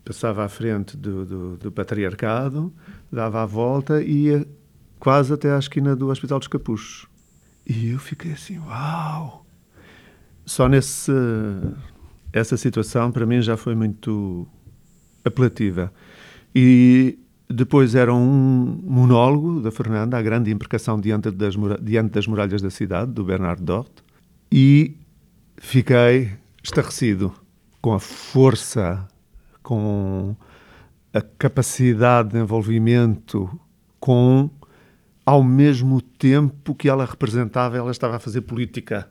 passava 0.05 0.45
à 0.45 0.49
frente 0.49 0.97
do, 0.97 1.25
do, 1.25 1.57
do, 1.57 1.73
Patriarcado, 1.73 2.73
dava 3.11 3.43
a 3.43 3.47
volta 3.47 4.03
e 4.03 4.27
ia 4.27 4.47
quase 4.99 5.33
até 5.33 5.53
à 5.53 5.59
esquina 5.59 5.95
do 5.95 6.09
Hospital 6.09 6.39
dos 6.39 6.49
Capuchos. 6.49 7.07
E 7.67 7.91
eu 7.91 7.99
fiquei 7.99 8.33
assim, 8.33 8.59
uau! 8.59 9.47
Só 10.45 10.69
nesse 10.69 11.13
essa 12.33 12.57
situação 12.57 13.13
para 13.13 13.27
mim 13.27 13.43
já 13.43 13.57
foi 13.57 13.75
muito 13.75 14.47
apelativa. 15.25 15.93
E 16.55 17.19
depois 17.49 17.95
era 17.95 18.13
um 18.13 18.81
monólogo 18.83 19.61
da 19.61 19.71
Fernanda, 19.71 20.17
a 20.17 20.23
grande 20.23 20.51
imprecação 20.51 20.99
diante 20.99 21.31
das, 21.31 21.55
diante 21.81 22.13
das 22.13 22.27
muralhas 22.27 22.63
da 22.63 22.71
cidade, 22.71 23.13
do 23.13 23.25
Bernard 23.25 23.63
Dort, 23.63 23.91
e 24.51 24.97
fiquei 25.63 26.33
estarrecido 26.63 27.33
com 27.81 27.95
a 27.95 28.01
força, 28.01 29.09
com 29.63 30.37
a 31.15 31.21
capacidade 31.21 32.31
de 32.31 32.39
envolvimento, 32.39 33.49
com 33.99 34.51
ao 35.25 35.43
mesmo 35.43 36.03
tempo 36.03 36.75
que 36.75 36.89
ela 36.89 37.07
representava, 37.07 37.79
ela 37.79 37.93
estava 37.93 38.17
a 38.17 38.19
fazer 38.19 38.41
política. 38.43 39.09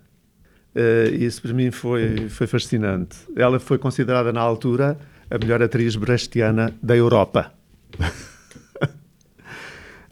Uh, 0.75 1.15
isso 1.15 1.41
para 1.41 1.53
mim 1.53 1.71
foi, 1.71 2.29
foi 2.29 2.45
fascinante. 2.47 3.17
Ela 3.35 3.59
foi 3.59 3.77
considerada 3.77 4.31
na 4.33 4.41
altura 4.41 4.99
a 5.29 5.37
melhor 5.37 5.63
atriz 5.63 5.95
brechtiana 5.95 6.75
da 6.83 6.95
Europa. 6.95 7.53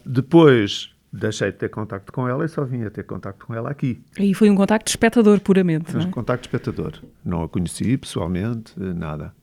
Depois 0.04 0.89
deixei 1.12 1.50
de 1.50 1.58
ter 1.58 1.68
contacto 1.68 2.12
com 2.12 2.28
ela 2.28 2.44
e 2.44 2.48
só 2.48 2.64
vim 2.64 2.84
a 2.84 2.90
ter 2.90 3.04
contacto 3.04 3.46
com 3.46 3.54
ela 3.54 3.70
aqui. 3.70 4.00
E 4.18 4.32
foi 4.34 4.48
um 4.48 4.54
contacto 4.54 4.84
de 4.84 4.90
espectador 4.90 5.40
puramente, 5.40 5.94
não 5.94 6.02
é? 6.02 6.06
contacto 6.06 6.42
de 6.42 6.48
espectador. 6.48 7.00
Não 7.24 7.42
a 7.42 7.48
conheci 7.48 7.96
pessoalmente, 7.96 8.72
nada. 8.78 9.34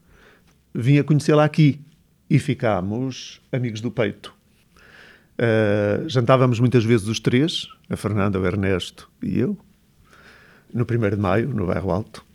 Vim 0.74 0.97
a 0.97 1.03
conhecê-la 1.03 1.43
aqui 1.43 1.82
e 2.30 2.39
ficámos 2.39 3.41
amigos 3.51 3.82
do 3.82 3.91
peito. 3.91 4.34
Uh, 5.38 6.07
jantávamos 6.09 6.59
muitas 6.59 6.84
vezes 6.84 7.07
os 7.07 7.20
três, 7.20 7.68
a 7.89 7.95
Fernanda, 7.95 8.39
o 8.39 8.45
Ernesto 8.45 9.09
e 9.22 9.39
eu, 9.39 9.57
no 10.74 10.84
1 10.84 11.09
de 11.11 11.18
maio, 11.18 11.49
no 11.49 11.68
Bairro 11.68 11.91
Alto. 11.91 12.26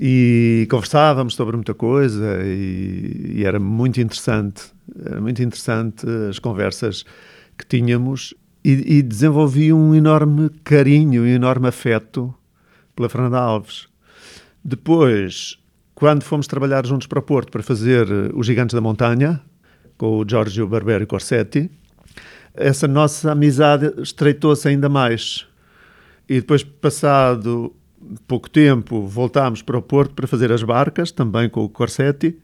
E 0.00 0.66
conversávamos 0.70 1.34
sobre 1.34 1.56
muita 1.56 1.74
coisa 1.74 2.40
e, 2.44 3.34
e, 3.36 3.44
era 3.44 3.58
muito 3.58 4.00
interessante, 4.00 4.72
era 5.04 5.20
muito 5.20 5.42
interessante 5.42 6.06
as 6.28 6.38
conversas 6.38 7.04
que 7.58 7.66
tínhamos 7.66 8.32
e, 8.66 8.98
e 8.98 9.02
desenvolvi 9.02 9.72
um 9.72 9.94
enorme 9.94 10.50
carinho, 10.64 11.22
um 11.22 11.26
enorme 11.26 11.68
afeto 11.68 12.34
pela 12.96 13.08
Fernanda 13.08 13.38
Alves. 13.38 13.86
Depois, 14.64 15.56
quando 15.94 16.24
fomos 16.24 16.48
trabalhar 16.48 16.84
juntos 16.84 17.06
para 17.06 17.22
Porto 17.22 17.52
para 17.52 17.62
fazer 17.62 18.08
Os 18.34 18.44
Gigantes 18.44 18.74
da 18.74 18.80
Montanha, 18.80 19.40
com 19.96 20.18
o 20.18 20.28
Giorgio 20.28 20.66
Barbero 20.66 21.06
Corsetti, 21.06 21.70
essa 22.54 22.88
nossa 22.88 23.30
amizade 23.30 23.92
estreitou-se 24.02 24.66
ainda 24.66 24.88
mais. 24.88 25.46
E 26.28 26.40
depois, 26.40 26.64
passado 26.64 27.72
pouco 28.26 28.50
tempo, 28.50 29.06
voltámos 29.06 29.62
para 29.62 29.78
o 29.78 29.82
Porto 29.82 30.12
para 30.12 30.26
fazer 30.26 30.50
as 30.50 30.64
barcas, 30.64 31.12
também 31.12 31.48
com 31.48 31.62
o 31.62 31.68
Corsetti, 31.68 32.36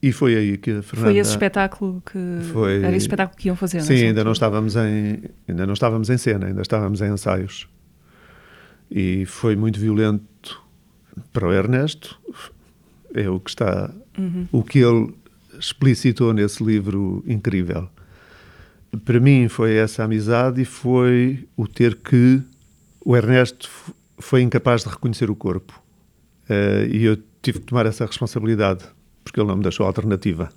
e 0.00 0.12
foi 0.12 0.36
aí 0.36 0.56
que 0.56 0.70
a 0.70 0.82
Fernanda... 0.82 1.10
Foi 1.10 1.18
esse 1.18 1.30
espetáculo 1.30 2.02
que... 2.06 2.18
Foi... 2.52 2.82
Era 2.82 2.96
esse 2.96 3.06
espetáculo 3.06 3.36
que 3.36 3.48
iam 3.48 3.56
fazer, 3.56 3.80
Sim, 3.82 4.06
ainda 4.06 4.22
não, 4.22 4.32
estávamos 4.32 4.76
em, 4.76 5.22
ainda 5.48 5.66
não 5.66 5.74
estávamos 5.74 6.08
em 6.08 6.16
cena, 6.16 6.46
ainda 6.46 6.62
estávamos 6.62 7.00
em 7.00 7.12
ensaios. 7.12 7.68
E 8.88 9.26
foi 9.26 9.56
muito 9.56 9.80
violento 9.80 10.62
para 11.32 11.48
o 11.48 11.52
Ernesto, 11.52 12.18
é 13.12 13.28
o 13.28 13.40
que 13.40 13.50
está... 13.50 13.92
Uhum. 14.16 14.46
O 14.52 14.62
que 14.62 14.78
ele 14.78 15.14
explicitou 15.58 16.32
nesse 16.32 16.62
livro 16.62 17.24
incrível. 17.26 17.88
Para 19.04 19.18
mim 19.18 19.48
foi 19.48 19.74
essa 19.74 20.04
amizade 20.04 20.62
e 20.62 20.64
foi 20.64 21.48
o 21.56 21.66
ter 21.66 21.96
que... 21.96 22.40
O 23.04 23.16
Ernesto 23.16 23.68
foi 24.18 24.42
incapaz 24.42 24.84
de 24.84 24.90
reconhecer 24.90 25.28
o 25.28 25.34
corpo. 25.34 25.82
Uh, 26.48 26.86
e 26.88 27.04
eu 27.04 27.18
tive 27.42 27.58
que 27.60 27.66
tomar 27.66 27.86
essa 27.86 28.06
responsabilidade 28.06 28.84
porque 29.28 29.40
ele 29.40 29.48
não 29.48 29.56
me 29.56 29.62
deixou 29.62 29.86
alternativa. 29.86 30.48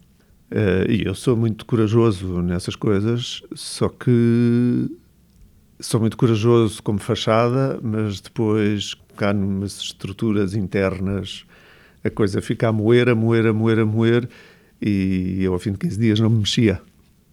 Uh, 0.49 0.89
e 0.89 1.05
eu 1.05 1.13
sou 1.13 1.36
muito 1.38 1.65
corajoso 1.65 2.41
nessas 2.41 2.76
coisas, 2.76 3.41
só 3.53 3.88
que 3.89 4.89
sou 5.80 5.99
muito 5.99 6.17
corajoso 6.17 6.82
como 6.82 6.99
fachada, 6.99 7.80
mas 7.82 8.19
depois 8.19 8.95
cá 9.15 9.34
numas 9.34 9.80
estruturas 9.80 10.53
internas 10.53 11.45
a 12.03 12.09
coisa 12.09 12.41
fica 12.41 12.67
a 12.67 12.72
moer, 12.72 13.09
a 13.09 13.15
moer, 13.15 13.47
a 13.47 13.53
moer, 13.53 13.80
a 13.80 13.86
moer 13.86 14.30
e 14.82 15.43
eu 15.43 15.53
ao 15.53 15.59
fim 15.59 15.72
de 15.74 15.78
15 15.78 15.99
dias 15.99 16.19
não 16.19 16.30
me 16.30 16.39
mexia. 16.39 16.82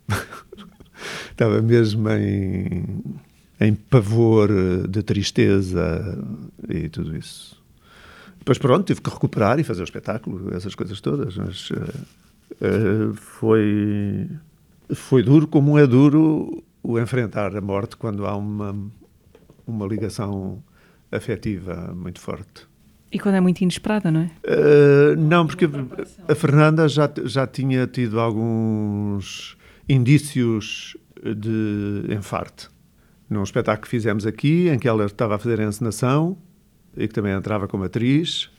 Estava 1.30 1.62
mesmo 1.62 2.08
em, 2.10 3.02
em 3.60 3.74
pavor 3.74 4.50
de 4.88 5.02
tristeza 5.02 6.18
e 6.68 6.88
tudo 6.88 7.16
isso. 7.16 7.57
Depois, 8.48 8.56
pronto, 8.56 8.86
tive 8.86 9.02
que 9.02 9.10
recuperar 9.10 9.60
e 9.60 9.62
fazer 9.62 9.82
o 9.82 9.84
espetáculo, 9.84 10.56
essas 10.56 10.74
coisas 10.74 11.02
todas, 11.02 11.36
mas 11.36 11.68
uh, 11.68 13.12
foi, 13.12 14.26
foi 14.94 15.22
duro 15.22 15.46
como 15.46 15.78
é 15.78 15.86
duro 15.86 16.64
o 16.82 16.98
enfrentar 16.98 17.54
a 17.54 17.60
morte 17.60 17.94
quando 17.98 18.26
há 18.26 18.34
uma, 18.34 18.74
uma 19.66 19.86
ligação 19.86 20.64
afetiva 21.12 21.92
muito 21.94 22.20
forte. 22.20 22.66
E 23.12 23.18
quando 23.18 23.34
é 23.34 23.40
muito 23.42 23.60
inesperada, 23.60 24.10
não 24.10 24.20
é? 24.20 24.30
Uh, 24.46 25.14
não, 25.18 25.46
porque 25.46 25.68
a 26.26 26.34
Fernanda 26.34 26.88
já, 26.88 27.10
já 27.24 27.46
tinha 27.46 27.86
tido 27.86 28.18
alguns 28.18 29.58
indícios 29.86 30.96
de 31.22 32.14
enfarte. 32.14 32.70
Num 33.28 33.42
espetáculo 33.42 33.82
que 33.82 33.88
fizemos 33.88 34.26
aqui, 34.26 34.70
em 34.70 34.78
que 34.78 34.88
ela 34.88 35.04
estava 35.04 35.34
a 35.34 35.38
fazer 35.38 35.60
a 35.60 35.64
encenação, 35.64 36.38
e 36.98 37.06
que 37.06 37.14
também 37.14 37.32
entrava 37.32 37.68
como 37.68 37.84
atriz. 37.84 38.50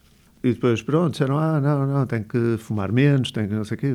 E 0.43 0.53
depois, 0.53 0.81
pronto, 0.81 1.11
disseram: 1.11 1.37
ah, 1.37 1.59
não, 1.59 1.85
não, 1.85 2.05
tem 2.07 2.23
que 2.23 2.57
fumar 2.57 2.91
menos, 2.91 3.31
tem 3.31 3.47
que 3.47 3.53
não 3.53 3.65
sei 3.65 3.75
o 3.75 3.79
quê. 3.79 3.93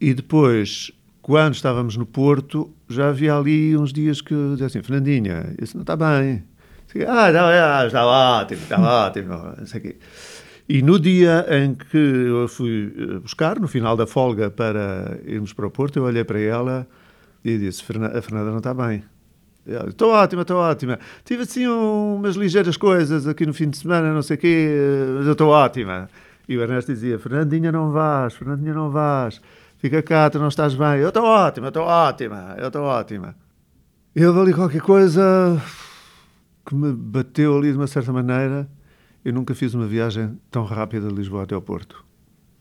E 0.00 0.14
depois, 0.14 0.92
quando 1.22 1.54
estávamos 1.54 1.96
no 1.96 2.04
Porto, 2.04 2.70
já 2.88 3.08
havia 3.08 3.34
ali 3.34 3.76
uns 3.76 3.92
dias 3.92 4.20
que 4.20 4.34
eu 4.34 4.52
dizia 4.52 4.66
assim: 4.66 4.82
Fernandinha, 4.82 5.54
isso 5.60 5.76
não 5.76 5.82
está 5.82 5.96
bem. 5.96 6.44
Ah, 7.06 7.30
não, 7.32 7.48
é, 7.48 7.86
está 7.86 8.04
ótimo, 8.04 8.62
está 8.62 8.78
ótimo, 9.06 9.34
não 9.58 9.66
sei 9.66 9.80
o 9.80 9.82
quê. 9.82 9.96
E 10.68 10.82
no 10.82 11.00
dia 11.00 11.46
em 11.50 11.74
que 11.74 11.96
eu 11.96 12.46
fui 12.46 12.94
eh, 12.96 13.18
buscar, 13.18 13.58
no 13.58 13.66
final 13.66 13.96
da 13.96 14.06
folga, 14.06 14.50
para 14.50 15.18
irmos 15.24 15.52
para 15.52 15.66
o 15.66 15.70
Porto, 15.70 15.98
eu 15.98 16.04
olhei 16.04 16.22
para 16.22 16.38
ela 16.38 16.86
e 17.44 17.58
disse: 17.58 17.82
a 17.82 18.22
Fernanda 18.22 18.50
não 18.50 18.58
está 18.58 18.72
bem. 18.72 19.02
Estou 19.88 20.10
ótima, 20.10 20.42
estou 20.42 20.56
ótima. 20.56 20.98
Tive 21.24 21.42
assim 21.42 21.66
umas 21.66 22.34
ligeiras 22.34 22.76
coisas 22.76 23.26
aqui 23.26 23.46
no 23.46 23.54
fim 23.54 23.70
de 23.70 23.78
semana, 23.78 24.12
não 24.12 24.22
sei 24.22 24.36
o 24.36 24.38
quê, 24.38 24.68
mas 25.16 25.26
eu 25.26 25.32
estou 25.32 25.48
ótima. 25.48 26.08
E 26.48 26.56
o 26.56 26.62
Ernesto 26.62 26.92
dizia: 26.92 27.18
Fernandinha, 27.18 27.70
não 27.70 27.92
vás, 27.92 28.34
Fernandinha, 28.34 28.74
não 28.74 28.90
vás. 28.90 29.40
Fica 29.78 30.02
cá, 30.02 30.28
tu 30.28 30.38
não 30.38 30.48
estás 30.48 30.74
bem. 30.74 30.98
Eu 30.98 31.08
estou 31.08 31.24
ótima, 31.24 31.68
estou 31.68 31.84
ótima, 31.84 32.56
eu 32.58 32.66
estou 32.66 32.82
ótima. 32.82 33.36
E 34.14 34.24
houve 34.26 34.40
ali 34.40 34.52
qualquer 34.52 34.82
coisa 34.82 35.62
que 36.66 36.74
me 36.74 36.92
bateu 36.92 37.56
ali 37.56 37.70
de 37.70 37.78
uma 37.78 37.86
certa 37.86 38.12
maneira. 38.12 38.68
Eu 39.24 39.32
nunca 39.32 39.54
fiz 39.54 39.72
uma 39.72 39.86
viagem 39.86 40.36
tão 40.50 40.64
rápida 40.64 41.08
de 41.08 41.14
Lisboa 41.14 41.44
até 41.44 41.54
ao 41.54 41.62
Porto. 41.62 42.04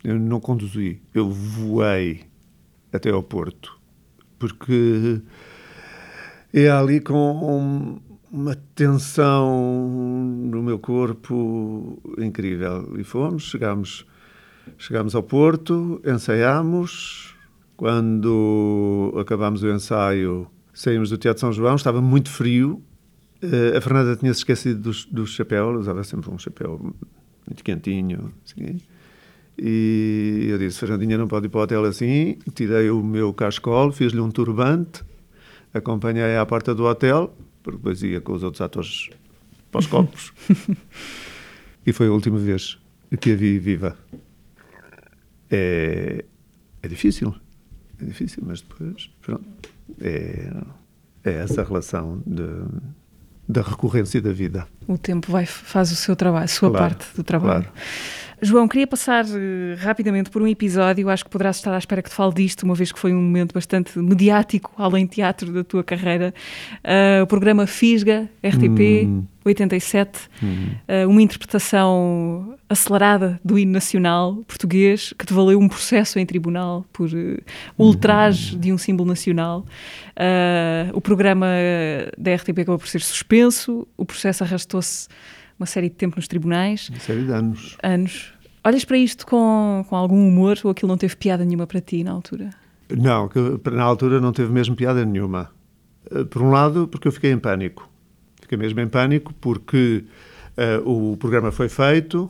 Eu 0.03 0.19
não 0.19 0.39
conduzi, 0.39 1.01
eu 1.13 1.29
voei 1.29 2.25
até 2.93 3.09
ao 3.09 3.23
Porto. 3.23 3.79
Porque 4.37 5.21
é 6.53 6.69
ali 6.69 6.99
com 6.99 7.99
uma 8.31 8.55
tensão 8.75 9.63
no 10.25 10.61
meu 10.61 10.79
corpo 10.79 12.01
incrível. 12.17 12.95
E 12.97 13.03
fomos, 13.03 13.43
chegámos, 13.43 14.05
chegámos 14.77 15.15
ao 15.15 15.23
Porto, 15.23 16.01
ensaiámos. 16.05 17.35
Quando 17.75 19.13
acabámos 19.17 19.63
o 19.63 19.69
ensaio, 19.69 20.47
saímos 20.73 21.09
do 21.09 21.17
Teatro 21.17 21.39
São 21.39 21.53
João, 21.53 21.75
estava 21.75 22.01
muito 22.01 22.29
frio. 22.29 22.83
Uh, 23.41 23.77
a 23.77 23.79
Fernanda 23.79 24.17
tinha-se 24.17 24.39
esquecido 24.39 24.91
do, 24.91 25.21
do 25.21 25.25
chapéu, 25.25 25.69
usava 25.69 26.03
sempre 26.03 26.29
um 26.29 26.37
chapéu 26.37 26.93
muito 27.47 27.63
quentinho. 27.63 28.33
Assim. 28.43 28.79
E 29.57 30.47
eu 30.49 30.57
disse: 30.57 30.79
Fernandinha 30.79 31.17
não 31.17 31.27
pode 31.27 31.45
ir 31.45 31.49
para 31.49 31.59
o 31.59 31.63
hotel 31.63 31.85
assim. 31.85 32.37
Tirei 32.53 32.89
o 32.89 33.01
meu 33.01 33.33
cascol, 33.33 33.93
fiz-lhe 33.93 34.19
um 34.19 34.29
turbante 34.29 35.01
acompanhei 35.73 36.37
à 36.37 36.45
porta 36.45 36.73
do 36.73 36.85
hotel, 36.85 37.35
porque 37.63 37.77
depois 37.77 38.01
ia 38.03 38.21
com 38.21 38.33
os 38.33 38.43
outros 38.43 38.61
atores 38.61 39.09
para 39.71 39.79
os 39.79 39.87
copos. 39.87 40.33
e 41.85 41.93
foi 41.93 42.07
a 42.07 42.11
última 42.11 42.37
vez 42.37 42.77
que 43.19 43.31
a 43.31 43.35
vi 43.35 43.59
viva. 43.59 43.97
É, 45.51 46.23
é 46.81 46.87
difícil, 46.87 47.35
é 48.01 48.05
difícil, 48.05 48.43
mas 48.45 48.61
depois, 48.61 49.09
pronto, 49.21 49.45
é, 49.99 50.51
é 51.23 51.31
essa 51.31 51.63
relação 51.63 52.21
de, 52.25 52.45
da 53.47 53.61
recorrência 53.61 54.21
da 54.21 54.31
vida. 54.31 54.67
O 54.87 54.97
tempo 54.97 55.31
vai, 55.31 55.45
faz 55.45 55.91
o 55.91 55.95
seu 55.95 56.15
trabalho, 56.15 56.45
a 56.45 56.47
sua 56.47 56.69
claro, 56.69 56.95
parte 56.95 57.15
do 57.15 57.23
trabalho. 57.23 57.63
Claro. 57.63 57.77
João, 58.41 58.67
queria 58.67 58.87
passar 58.87 59.25
uh, 59.25 59.75
rapidamente 59.77 60.29
por 60.29 60.41
um 60.41 60.47
episódio, 60.47 61.09
acho 61.09 61.25
que 61.25 61.29
poderás 61.29 61.57
estar 61.57 61.73
à 61.73 61.77
espera 61.77 62.01
que 62.01 62.09
te 62.09 62.15
fale 62.15 62.33
disto, 62.33 62.63
uma 62.63 62.73
vez 62.73 62.91
que 62.91 62.99
foi 62.99 63.13
um 63.13 63.21
momento 63.21 63.53
bastante 63.53 63.97
mediático, 63.99 64.71
além 64.77 65.05
teatro, 65.05 65.51
da 65.51 65.63
tua 65.63 65.83
carreira. 65.83 66.33
Uh, 66.77 67.23
o 67.23 67.27
programa 67.27 67.67
Fisga, 67.67 68.29
RTP, 68.41 69.05
hum. 69.05 69.25
87, 69.43 70.19
hum. 70.41 70.67
Uh, 70.87 71.09
uma 71.09 71.21
interpretação 71.21 72.57
acelerada 72.69 73.39
do 73.43 73.59
hino 73.59 73.71
nacional 73.71 74.37
português, 74.47 75.13
que 75.17 75.25
te 75.25 75.33
valeu 75.33 75.59
um 75.59 75.67
processo 75.67 76.19
em 76.19 76.25
tribunal 76.25 76.85
por 76.93 77.09
ultraje 77.77 78.55
hum. 78.55 78.59
de 78.59 78.73
um 78.73 78.77
símbolo 78.77 79.09
nacional. 79.09 79.65
o 80.93 81.01
programa 81.01 81.47
da 82.17 82.35
RTP 82.35 82.59
acabou 82.59 82.79
por 82.79 82.87
ser 82.87 83.01
suspenso, 83.01 83.87
o 83.97 84.05
processo 84.05 84.43
arrastou-se 84.43 85.07
uma 85.59 85.65
série 85.65 85.89
de 85.89 85.95
tempo 85.95 86.15
nos 86.15 86.27
tribunais. 86.27 86.89
Uma 86.89 86.99
série 86.99 87.25
de 87.25 87.31
anos. 87.31 87.77
Anos. 87.83 88.33
Olhas 88.63 88.85
para 88.85 88.97
isto 88.97 89.25
com, 89.25 89.85
com 89.87 89.95
algum 89.95 90.27
humor 90.27 90.57
ou 90.63 90.71
aquilo 90.71 90.89
não 90.89 90.97
teve 90.97 91.15
piada 91.15 91.43
nenhuma 91.45 91.67
para 91.67 91.81
ti 91.81 92.03
na 92.03 92.11
altura? 92.11 92.49
Não, 92.89 93.27
que 93.27 93.39
na 93.71 93.83
altura 93.83 94.19
não 94.19 94.31
teve 94.31 94.51
mesmo 94.51 94.75
piada 94.75 95.05
nenhuma. 95.05 95.49
Eh, 96.11 96.23
por 96.23 96.41
um 96.41 96.49
lado, 96.49 96.87
porque 96.87 97.07
eu 97.07 97.11
fiquei 97.11 97.31
em 97.31 97.37
pânico. 97.37 97.89
Fiquei 98.41 98.57
mesmo 98.57 98.79
em 98.79 98.87
pânico 98.87 99.33
porque 99.39 100.03
uh, 100.57 101.11
o 101.11 101.15
programa 101.17 101.51
foi 101.51 101.69
feito, 101.69 102.29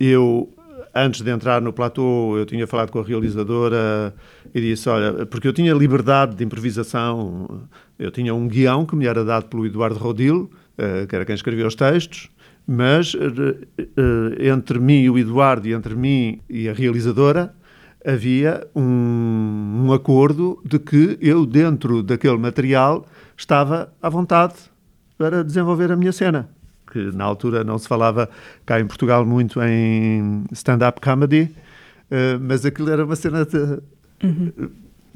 eu 0.00 0.52
antes 0.94 1.20
de 1.20 1.30
entrar 1.30 1.60
no 1.60 1.72
platô, 1.72 2.36
eu 2.36 2.46
tinha 2.46 2.66
falado 2.66 2.90
com 2.90 2.98
a 2.98 3.04
realizadora 3.04 4.14
e 4.54 4.60
disse: 4.60 4.88
Olha, 4.88 5.26
porque 5.26 5.46
eu 5.46 5.52
tinha 5.52 5.72
liberdade 5.72 6.34
de 6.34 6.44
improvisação, 6.44 7.68
eu 7.98 8.10
tinha 8.10 8.34
um 8.34 8.48
guião 8.48 8.84
que 8.84 8.96
me 8.96 9.06
era 9.06 9.24
dado 9.24 9.46
pelo 9.46 9.66
Eduardo 9.66 9.98
Rodil, 9.98 10.50
uh, 10.78 11.06
que 11.06 11.14
era 11.14 11.24
quem 11.24 11.34
escrevia 11.34 11.66
os 11.66 11.74
textos, 11.74 12.30
mas 12.66 13.14
eh, 13.14 14.48
entre 14.48 14.78
mim 14.78 15.02
e 15.02 15.10
o 15.10 15.18
Eduardo, 15.18 15.68
e 15.68 15.72
entre 15.72 15.94
mim 15.94 16.40
e 16.48 16.68
a 16.68 16.72
realizadora, 16.72 17.54
havia 18.04 18.66
um 18.74 19.64
um 19.84 19.92
acordo 19.92 20.58
de 20.64 20.78
que 20.78 21.18
eu, 21.20 21.44
dentro 21.44 22.02
daquele 22.02 22.38
material, 22.38 23.06
estava 23.36 23.92
à 24.00 24.08
vontade 24.08 24.54
para 25.18 25.44
desenvolver 25.44 25.92
a 25.92 25.96
minha 25.96 26.12
cena. 26.12 26.48
Que 26.90 27.10
na 27.12 27.24
altura 27.24 27.62
não 27.62 27.76
se 27.76 27.86
falava 27.86 28.30
cá 28.64 28.80
em 28.80 28.86
Portugal 28.86 29.26
muito 29.26 29.60
em 29.62 30.44
stand-up 30.52 31.00
comedy, 31.00 31.42
uh, 32.10 32.40
mas 32.40 32.64
aquilo 32.64 32.90
era 32.90 33.04
uma 33.04 33.16
cena 33.16 33.44
de, 33.44 33.58
uhum. 34.22 34.70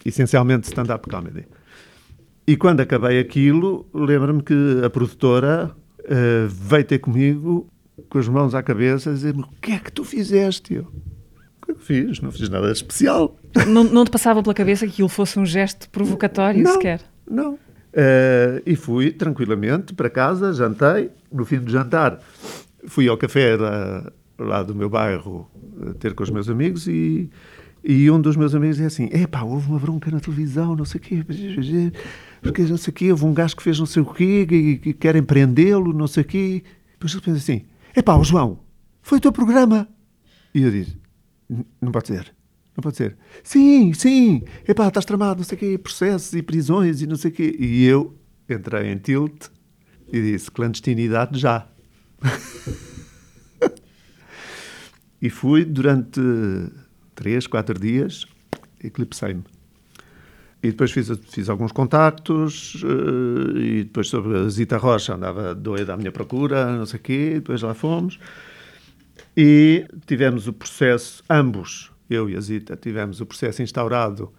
essencialmente 0.04 0.66
stand-up 0.66 1.08
comedy. 1.08 1.46
E 2.46 2.56
quando 2.56 2.80
acabei 2.80 3.18
aquilo, 3.18 3.86
lembro-me 3.94 4.42
que 4.42 4.82
a 4.84 4.90
produtora 4.90 5.70
uh, 6.08 6.48
veio 6.48 6.84
ter 6.84 6.98
comigo 6.98 7.68
com 8.08 8.18
as 8.18 8.28
mãos 8.28 8.54
à 8.54 8.62
cabeça 8.62 9.10
e 9.10 9.14
dizer-me: 9.14 9.42
O 9.42 9.48
que 9.60 9.72
é 9.72 9.78
que 9.78 9.92
tu 9.92 10.04
fizeste? 10.04 10.74
Eu, 10.74 10.82
o 10.82 11.66
que 11.66 11.72
é 11.72 11.74
que 11.74 11.84
fiz? 11.84 12.20
Não 12.20 12.30
fiz 12.30 12.48
nada 12.48 12.70
especial. 12.72 13.36
Não, 13.66 13.84
não 13.84 14.04
te 14.04 14.10
passava 14.10 14.42
pela 14.42 14.54
cabeça 14.54 14.86
que 14.86 14.92
aquilo 14.92 15.08
fosse 15.08 15.38
um 15.38 15.46
gesto 15.46 15.88
provocatório 15.90 16.62
não, 16.62 16.72
sequer? 16.72 17.00
Não. 17.28 17.54
Uh, 17.54 18.60
e 18.66 18.76
fui 18.76 19.10
tranquilamente 19.10 19.94
para 19.94 20.10
casa, 20.10 20.52
jantei. 20.52 21.10
No 21.32 21.44
fim 21.44 21.58
do 21.58 21.70
jantar, 21.70 22.20
fui 22.86 23.08
ao 23.08 23.16
café 23.16 23.56
da, 23.56 24.12
lá 24.38 24.62
do 24.62 24.74
meu 24.74 24.88
bairro 24.88 25.48
eh, 25.82 25.94
ter 25.98 26.14
com 26.14 26.22
os 26.22 26.30
meus 26.30 26.48
amigos 26.48 26.86
e, 26.86 27.28
e 27.84 28.10
um 28.10 28.20
dos 28.20 28.36
meus 28.36 28.54
amigos 28.54 28.76
disse 28.76 29.02
assim: 29.02 29.10
Epá, 29.12 29.42
houve 29.42 29.68
uma 29.68 29.78
bronca 29.78 30.10
na 30.10 30.20
televisão, 30.20 30.76
não 30.76 30.84
sei 30.84 31.00
o 31.00 31.02
quê, 31.02 31.24
porque 32.42 32.62
não 32.62 32.76
sei 32.76 32.90
o 32.90 32.94
quê, 32.94 33.10
houve 33.10 33.24
um 33.24 33.34
gajo 33.34 33.56
que 33.56 33.62
fez 33.62 33.78
não 33.78 33.86
sei 33.86 34.02
o 34.02 34.06
quê 34.06 34.46
e, 34.50 34.94
querem 34.94 35.22
prendê-lo, 35.22 35.92
não 35.92 36.06
sei 36.06 36.22
o 36.22 36.26
quê. 36.26 36.62
Depois 36.92 37.12
ele 37.12 37.22
pensa 37.22 37.38
assim: 37.38 37.62
Epá, 37.96 38.16
o 38.16 38.24
João, 38.24 38.60
foi 39.02 39.18
o 39.18 39.20
teu 39.20 39.32
programa. 39.32 39.88
E 40.54 40.62
eu 40.62 40.70
disse: 40.70 40.96
Não 41.80 41.92
pode 41.92 42.08
ser. 42.08 42.34
Não 42.76 42.82
pode 42.82 42.96
ser. 42.96 43.16
Sim, 43.42 43.92
sim. 43.92 44.42
Epá, 44.66 44.86
estás 44.86 45.04
tramado, 45.04 45.38
não 45.38 45.44
sei 45.44 45.56
o 45.56 45.58
quê, 45.58 45.78
processos 45.78 46.32
e 46.32 46.42
prisões 46.42 47.02
e 47.02 47.08
não 47.08 47.16
sei 47.16 47.30
o 47.30 47.34
quê. 47.34 47.56
E 47.58 47.84
eu 47.84 48.16
entrei 48.48 48.92
em 48.92 48.98
tilt 48.98 49.48
e 50.12 50.22
disse, 50.22 50.50
clandestinidade 50.50 51.38
já. 51.38 51.68
e 55.20 55.28
fui 55.28 55.64
durante 55.64 56.20
três, 57.14 57.46
quatro 57.46 57.78
dias, 57.78 58.26
eclipsei-me. 58.82 59.44
E 60.62 60.70
depois 60.70 60.90
fiz, 60.90 61.08
fiz 61.30 61.48
alguns 61.48 61.70
contactos, 61.70 62.82
uh, 62.82 63.56
e 63.56 63.84
depois 63.84 64.08
sobre 64.08 64.36
a 64.38 64.48
Zita 64.48 64.76
Rocha 64.76 65.14
andava 65.14 65.54
doida 65.54 65.94
à 65.94 65.96
minha 65.96 66.10
procura, 66.10 66.76
não 66.76 66.84
sei 66.84 66.98
o 66.98 67.02
quê, 67.02 67.30
depois 67.34 67.62
lá 67.62 67.74
fomos. 67.74 68.18
E 69.36 69.86
tivemos 70.06 70.48
o 70.48 70.52
processo, 70.52 71.22
ambos, 71.30 71.92
eu 72.10 72.28
e 72.28 72.36
a 72.36 72.40
Zita, 72.40 72.76
tivemos 72.76 73.20
o 73.20 73.26
processo 73.26 73.62
instaurado 73.62 74.32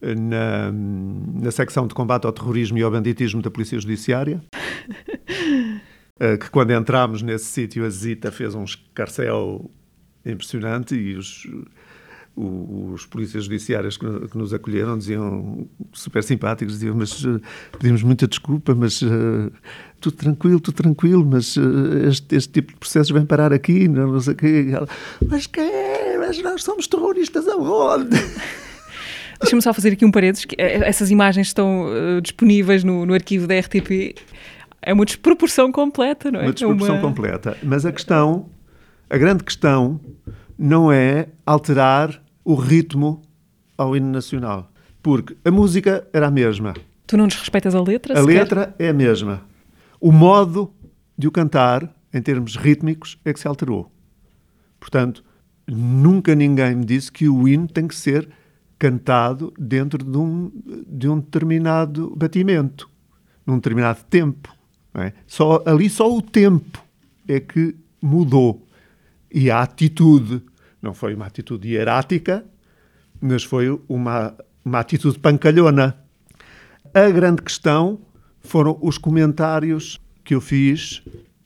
na, 0.00 0.70
na 0.72 1.50
secção 1.50 1.86
de 1.86 1.94
combate 1.94 2.26
ao 2.26 2.32
terrorismo 2.32 2.78
e 2.78 2.82
ao 2.82 2.90
banditismo 2.90 3.42
da 3.42 3.50
Polícia 3.50 3.78
Judiciária. 3.78 4.42
Eh, 6.18 6.38
que 6.38 6.48
quando 6.48 6.70
entramos 6.70 7.20
nesse 7.20 7.44
sítio, 7.44 7.84
a 7.84 7.90
Zita 7.90 8.32
fez 8.32 8.54
um 8.54 8.64
escarcel 8.64 9.70
impressionante 10.24 10.94
e 10.94 11.14
os, 11.14 11.46
os 12.36 13.06
polícias 13.06 13.44
judiciárias 13.44 13.96
que, 13.96 14.06
nos 14.34 14.52
acolheram 14.52 14.98
diziam 14.98 15.66
super 15.92 16.22
simpáticos, 16.22 16.74
diziam, 16.74 16.94
mas 16.94 17.24
uh, 17.24 17.40
pedimos 17.78 18.02
muita 18.02 18.28
desculpa, 18.28 18.74
mas 18.74 19.00
uh, 19.00 19.50
tudo 20.00 20.16
tranquilo, 20.16 20.60
tudo 20.60 20.74
tranquilo, 20.74 21.24
mas 21.24 21.56
uh, 21.56 22.08
este, 22.08 22.36
este, 22.36 22.52
tipo 22.52 22.72
de 22.72 22.78
processos 22.78 23.10
vem 23.10 23.24
parar 23.24 23.54
aqui, 23.54 23.88
não, 23.88 24.12
não 24.12 24.20
sei 24.20 24.34
o 24.34 24.36
quê. 24.36 24.66
Mas 25.26 25.46
quem 25.46 25.64
é? 25.64 26.18
Mas 26.18 26.42
nós 26.42 26.62
somos 26.62 26.86
terroristas 26.86 27.48
aonde? 27.48 28.16
Deixa-me 29.40 29.62
só 29.62 29.72
fazer 29.72 29.92
aqui 29.92 30.04
um 30.04 30.10
paredes. 30.10 30.44
Que 30.44 30.56
eh, 30.58 30.80
essas 30.88 31.10
imagens 31.10 31.48
estão 31.48 31.86
uh, 31.86 32.20
disponíveis 32.20 32.84
no, 32.84 33.06
no, 33.06 33.14
arquivo 33.14 33.46
da 33.46 33.58
RTP. 33.58 34.14
É 34.82 34.92
uma 34.92 35.04
desproporção 35.04 35.72
completa, 35.72 36.30
não 36.30 36.40
é? 36.40 36.44
Uma 36.44 36.52
desproporção 36.52 36.94
uma... 36.96 37.02
completa. 37.02 37.56
Mas 37.62 37.84
a 37.84 37.92
questão, 37.92 38.48
a 39.10 39.18
grande 39.18 39.44
questão, 39.44 40.00
não 40.58 40.90
é 40.90 41.28
alterar 41.44 42.22
o 42.46 42.54
ritmo 42.54 43.20
ao 43.76 43.96
hino 43.96 44.08
nacional. 44.08 44.70
Porque 45.02 45.36
a 45.44 45.50
música 45.50 46.06
era 46.12 46.28
a 46.28 46.30
mesma. 46.30 46.74
Tu 47.04 47.16
não 47.16 47.26
desrespeitas 47.26 47.74
a 47.74 47.82
letra? 47.82 48.14
A 48.14 48.22
sequer? 48.22 48.38
letra 48.38 48.74
é 48.78 48.88
a 48.88 48.92
mesma. 48.92 49.42
O 50.00 50.12
modo 50.12 50.72
de 51.18 51.26
o 51.26 51.32
cantar, 51.32 51.92
em 52.14 52.22
termos 52.22 52.54
rítmicos, 52.54 53.18
é 53.24 53.32
que 53.32 53.40
se 53.40 53.48
alterou. 53.48 53.90
Portanto, 54.78 55.24
nunca 55.66 56.36
ninguém 56.36 56.76
me 56.76 56.84
disse 56.84 57.10
que 57.10 57.28
o 57.28 57.48
hino 57.48 57.66
tem 57.66 57.88
que 57.88 57.96
ser 57.96 58.28
cantado 58.78 59.52
dentro 59.58 60.04
de 60.04 60.16
um, 60.16 60.52
de 60.86 61.08
um 61.08 61.18
determinado 61.18 62.14
batimento, 62.16 62.88
num 63.44 63.56
determinado 63.56 64.04
tempo. 64.08 64.54
É? 64.94 65.12
Só, 65.26 65.62
ali 65.66 65.90
só 65.90 66.14
o 66.14 66.22
tempo 66.22 66.84
é 67.26 67.40
que 67.40 67.74
mudou. 68.00 68.64
E 69.32 69.50
a 69.50 69.62
atitude 69.62 70.42
não 70.80 70.94
foi 70.94 71.14
uma 71.14 71.26
atitude 71.26 71.68
hierática, 71.68 72.44
mas 73.20 73.44
foi 73.44 73.68
uma, 73.88 74.36
uma 74.64 74.80
atitude 74.80 75.18
pancalhona. 75.18 75.96
A 76.94 77.10
grande 77.10 77.42
questão 77.42 78.00
foram 78.40 78.78
os 78.80 78.98
comentários 78.98 80.00
que 80.24 80.34
eu 80.34 80.40
fiz 80.40 81.02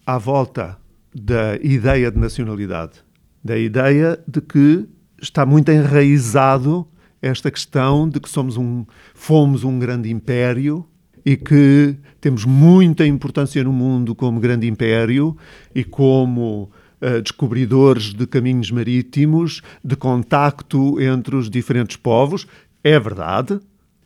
à 0.07 0.19
volta 0.19 0.79
da 1.15 1.57
ideia 1.57 2.11
de 2.11 2.19
nacionalidade, 2.19 2.99
da 3.43 3.59
ideia 3.59 4.23
de 4.27 4.41
que 4.41 4.89
está 5.21 5.45
muito 5.45 5.71
enraizado 5.71 6.87
esta 7.21 7.51
questão 7.51 8.09
de 8.09 8.21
que 8.21 8.29
somos 8.29 8.57
um, 8.57 8.85
fomos 9.15 9.65
um 9.65 9.79
grande 9.79 10.11
império 10.11 10.87
e 11.25 11.37
que 11.37 11.97
temos 12.21 12.45
muita 12.45 13.07
importância 13.07 13.63
no 13.63 13.73
mundo 13.73 14.15
como 14.15 14.41
grande 14.41 14.67
império 14.67 15.37
e 15.75 15.85
como 15.85 16.71
uh, 17.03 17.23
descobridores 17.23 18.15
de 18.15 18.27
caminhos 18.27 18.71
marítimos, 18.71 19.63
de 19.85 19.97
contacto 19.97 21.01
entre 21.01 21.37
os 21.37 21.51
diferentes 21.51 21.97
povos. 21.97 22.47
É 22.83 22.99
verdade, 22.99 23.61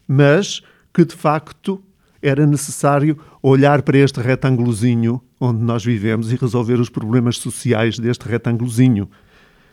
mas 0.06 0.62
que 0.92 1.04
de 1.04 1.14
facto 1.14 1.82
era 2.22 2.46
necessário 2.46 3.18
olhar 3.42 3.82
para 3.82 3.98
este 3.98 4.20
retângulozinho 4.20 5.20
onde 5.38 5.62
nós 5.62 5.84
vivemos 5.84 6.32
e 6.32 6.36
resolver 6.36 6.80
os 6.80 6.88
problemas 6.88 7.36
sociais 7.36 7.98
deste 7.98 8.26
retângulozinho. 8.26 9.08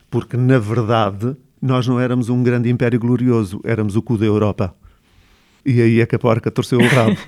Porque, 0.10 0.36
na 0.36 0.60
verdade, 0.60 1.38
nós 1.62 1.88
não 1.88 2.00
éramos 2.00 2.28
um 2.28 2.44
grande 2.44 2.70
império 2.70 3.00
glorioso, 3.00 3.62
éramos 3.64 3.96
o 3.96 4.02
cu 4.02 4.18
da 4.18 4.26
Europa. 4.26 4.76
E 5.66 5.82
aí 5.82 6.02
é 6.02 6.06
que 6.06 6.16
a 6.16 6.20
porca 6.20 6.52
torceu 6.52 6.80
o 6.80 6.88
rabo. 6.88 7.16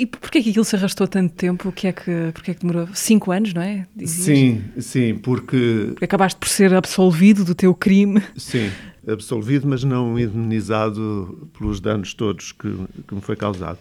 e 0.00 0.06
porquê 0.06 0.42
que 0.42 0.48
aquilo 0.48 0.64
se 0.64 0.74
arrastou 0.76 1.06
tanto 1.06 1.34
tempo? 1.34 1.70
Que 1.70 1.88
é 1.88 1.92
que, 1.92 2.30
porquê 2.32 2.52
é 2.52 2.54
que 2.54 2.60
demorou 2.60 2.88
cinco 2.94 3.30
anos, 3.30 3.52
não 3.52 3.60
é? 3.60 3.86
Dizias? 3.94 4.24
Sim, 4.24 4.64
sim, 4.78 5.14
porque... 5.14 5.88
porque... 5.90 6.04
Acabaste 6.06 6.38
por 6.40 6.48
ser 6.48 6.74
absolvido 6.74 7.44
do 7.44 7.54
teu 7.54 7.74
crime. 7.74 8.22
Sim, 8.34 8.70
absolvido, 9.06 9.68
mas 9.68 9.84
não 9.84 10.18
indemnizado 10.18 11.50
pelos 11.56 11.80
danos 11.80 12.14
todos 12.14 12.52
que, 12.52 12.74
que 13.06 13.14
me 13.14 13.20
foi 13.20 13.36
causado. 13.36 13.78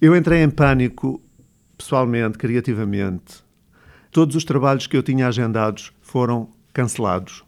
Eu 0.00 0.16
entrei 0.16 0.42
em 0.42 0.50
pânico, 0.50 1.22
pessoalmente, 1.78 2.36
criativamente. 2.36 3.44
Todos 4.10 4.34
os 4.34 4.44
trabalhos 4.44 4.88
que 4.88 4.96
eu 4.96 5.04
tinha 5.04 5.28
agendados 5.28 5.92
foram 6.02 6.48
cancelados. 6.72 7.44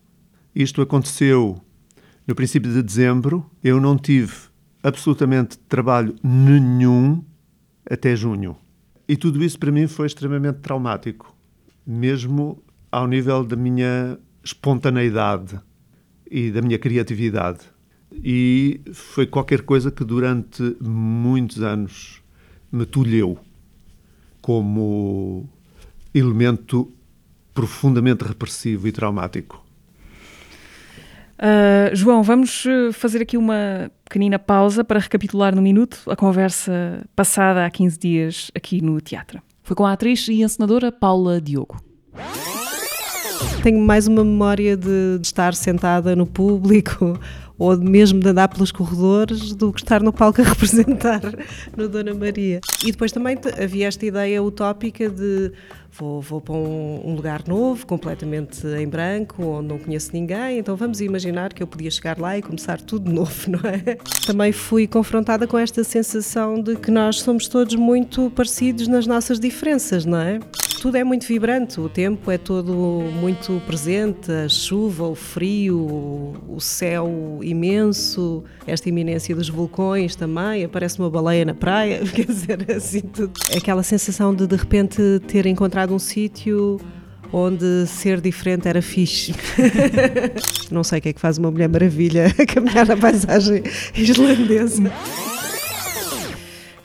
Isto 0.54 0.80
aconteceu 0.80 1.60
no 2.24 2.36
princípio 2.36 2.72
de 2.72 2.82
dezembro. 2.82 3.44
Eu 3.64 3.80
não 3.80 3.98
tive 3.98 4.32
absolutamente 4.80 5.58
trabalho 5.58 6.14
nenhum 6.22 7.20
até 7.88 8.14
junho. 8.16 8.56
E 9.08 9.16
tudo 9.16 9.42
isso 9.44 9.58
para 9.58 9.70
mim 9.70 9.86
foi 9.86 10.06
extremamente 10.06 10.58
traumático, 10.58 11.34
mesmo 11.86 12.62
ao 12.90 13.06
nível 13.06 13.44
da 13.44 13.56
minha 13.56 14.18
espontaneidade 14.42 15.60
e 16.30 16.50
da 16.50 16.62
minha 16.62 16.78
criatividade. 16.78 17.60
E 18.12 18.80
foi 18.92 19.26
qualquer 19.26 19.62
coisa 19.62 19.90
que 19.90 20.04
durante 20.04 20.76
muitos 20.80 21.62
anos 21.62 22.22
me 22.70 22.86
tolheu 22.86 23.38
como 24.40 25.48
elemento 26.14 26.90
profundamente 27.52 28.24
repressivo 28.24 28.86
e 28.86 28.92
traumático. 28.92 29.65
Uh, 31.36 31.94
João, 31.94 32.22
vamos 32.22 32.64
eh, 32.66 32.92
fazer 32.92 33.20
aqui 33.20 33.36
uma 33.36 33.90
pequenina 34.04 34.38
pausa 34.38 34.82
para 34.82 34.98
recapitular 34.98 35.54
no 35.54 35.60
minuto 35.60 36.00
a 36.06 36.16
conversa 36.16 37.04
passada 37.14 37.66
há 37.66 37.70
15 37.70 37.98
dias 37.98 38.50
aqui 38.54 38.80
no 38.80 38.98
teatro. 39.02 39.42
Foi 39.62 39.76
com 39.76 39.84
a 39.84 39.92
atriz 39.92 40.26
e 40.28 40.42
encenadora 40.42 40.90
Paula 40.90 41.38
Diogo. 41.38 41.76
Tenho 43.62 43.80
mais 43.80 44.06
uma 44.06 44.24
memória 44.24 44.76
de 44.76 45.18
estar 45.22 45.52
sentada 45.54 46.16
no 46.16 46.26
público, 46.26 47.18
ou 47.58 47.76
mesmo 47.76 48.20
de 48.20 48.28
andar 48.28 48.48
pelos 48.48 48.70
corredores 48.70 49.54
do 49.54 49.72
que 49.72 49.80
estar 49.80 50.02
no 50.02 50.12
palco 50.12 50.40
a 50.40 50.44
representar 50.44 51.20
no 51.76 51.88
Dona 51.88 52.14
Maria. 52.14 52.60
E 52.84 52.92
depois 52.92 53.12
também 53.12 53.38
havia 53.62 53.88
esta 53.88 54.04
ideia 54.04 54.42
utópica 54.42 55.08
de 55.08 55.52
vou, 55.98 56.20
vou 56.20 56.40
para 56.40 56.54
um, 56.54 57.02
um, 57.04 57.14
lugar 57.14 57.42
novo, 57.46 57.86
completamente 57.86 58.66
em 58.66 58.86
branco, 58.86 59.42
onde 59.42 59.68
não 59.68 59.78
conheço 59.78 60.10
ninguém, 60.12 60.58
então 60.58 60.76
vamos 60.76 61.00
imaginar 61.00 61.52
que 61.52 61.62
eu 61.62 61.66
podia 61.66 61.90
chegar 61.90 62.18
lá 62.18 62.36
e 62.36 62.42
começar 62.42 62.80
tudo 62.80 63.10
novo, 63.10 63.32
não 63.50 63.60
é? 63.68 63.96
Também 64.26 64.52
fui 64.52 64.86
confrontada 64.86 65.46
com 65.46 65.58
esta 65.58 65.82
sensação 65.82 66.60
de 66.62 66.76
que 66.76 66.90
nós 66.90 67.20
somos 67.20 67.48
todos 67.48 67.74
muito 67.74 68.30
parecidos 68.30 68.86
nas 68.86 69.06
nossas 69.06 69.40
diferenças, 69.40 70.04
não 70.04 70.18
é? 70.18 70.40
tudo 70.86 70.98
é 70.98 71.02
muito 71.02 71.26
vibrante, 71.26 71.80
o 71.80 71.88
tempo 71.88 72.30
é 72.30 72.38
todo 72.38 72.72
muito 72.72 73.60
presente, 73.66 74.30
a 74.30 74.48
chuva, 74.48 75.08
o 75.08 75.16
frio, 75.16 76.36
o 76.48 76.60
céu 76.60 77.40
imenso, 77.46 78.42
esta 78.66 78.88
iminência 78.88 79.34
dos 79.34 79.48
vulcões 79.48 80.16
também, 80.16 80.64
aparece 80.64 80.98
uma 80.98 81.08
baleia 81.08 81.44
na 81.44 81.54
praia, 81.54 82.00
quer 82.12 82.26
dizer, 82.26 82.70
assim 82.70 83.00
tudo. 83.00 83.32
Aquela 83.56 83.82
sensação 83.82 84.34
de 84.34 84.46
de 84.46 84.56
repente 84.56 85.00
ter 85.28 85.46
encontrado 85.46 85.94
um 85.94 85.98
sítio 85.98 86.80
onde 87.32 87.86
ser 87.86 88.20
diferente 88.20 88.68
era 88.68 88.82
fixe. 88.82 89.34
Não 90.70 90.82
sei 90.84 90.98
o 90.98 91.02
que 91.02 91.08
é 91.10 91.12
que 91.12 91.20
faz 91.20 91.38
uma 91.38 91.50
Mulher 91.50 91.68
Maravilha 91.68 92.26
a 92.26 92.46
caminhar 92.46 92.86
na 92.86 92.96
paisagem 92.96 93.62
islandesa. 93.94 94.92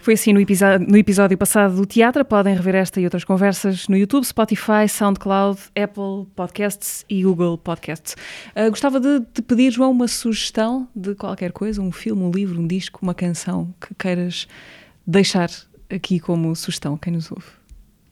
Foi 0.02 0.16
assim 0.16 0.34
no 0.34 0.42
episódio, 0.42 0.88
no 0.88 0.98
episódio 0.98 1.38
passado 1.38 1.76
do 1.76 1.86
teatro. 1.86 2.26
Podem 2.26 2.56
rever 2.56 2.74
esta 2.74 3.00
e 3.00 3.04
outras 3.04 3.24
conversas 3.24 3.88
no 3.88 3.96
YouTube, 3.96 4.24
Spotify, 4.26 4.90
SoundCloud, 4.90 5.60
Apple 5.76 6.26
Podcasts 6.36 7.06
e 7.08 7.22
Google 7.22 7.56
Podcasts. 7.56 8.16
Uh, 8.56 8.72
gostava 8.72 9.00
de 9.00 9.22
te 9.32 9.44
pedir, 9.44 9.72
João, 9.72 9.92
uma 9.92 10.08
sugestão 10.08 10.90
de 10.96 11.14
qualquer 11.14 11.52
coisa, 11.52 11.80
um 11.84 11.92
filme, 11.92 12.24
um 12.24 12.32
livro, 12.32 12.60
um 12.60 12.66
disco, 12.66 12.98
uma 13.04 13.14
canção 13.14 13.72
que 13.80 13.94
queiras 13.94 14.48
deixar 15.06 15.52
aqui 15.88 16.20
como 16.20 16.56
sugestão, 16.56 16.98
quem 16.98 17.14
nos 17.14 17.32
ouve. 17.32 17.46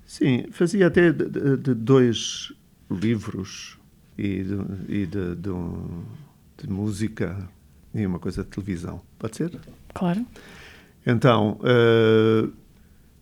Sim, 0.06 0.46
fazia 0.52 0.86
até 0.86 1.12
de, 1.12 1.28
de, 1.28 1.58
de 1.58 1.74
dois 1.74 2.54
livros 2.92 3.80
e, 4.16 4.44
de, 4.44 4.58
e 4.88 5.06
de, 5.08 5.36
de 5.36 6.70
música 6.70 7.50
e 7.96 8.06
uma 8.06 8.20
coisa 8.20 8.44
de 8.44 8.50
televisão. 8.52 9.02
Pode 9.18 9.38
ser? 9.38 9.60
Claro. 9.96 10.24
Então, 11.10 11.60
uh, 11.62 12.54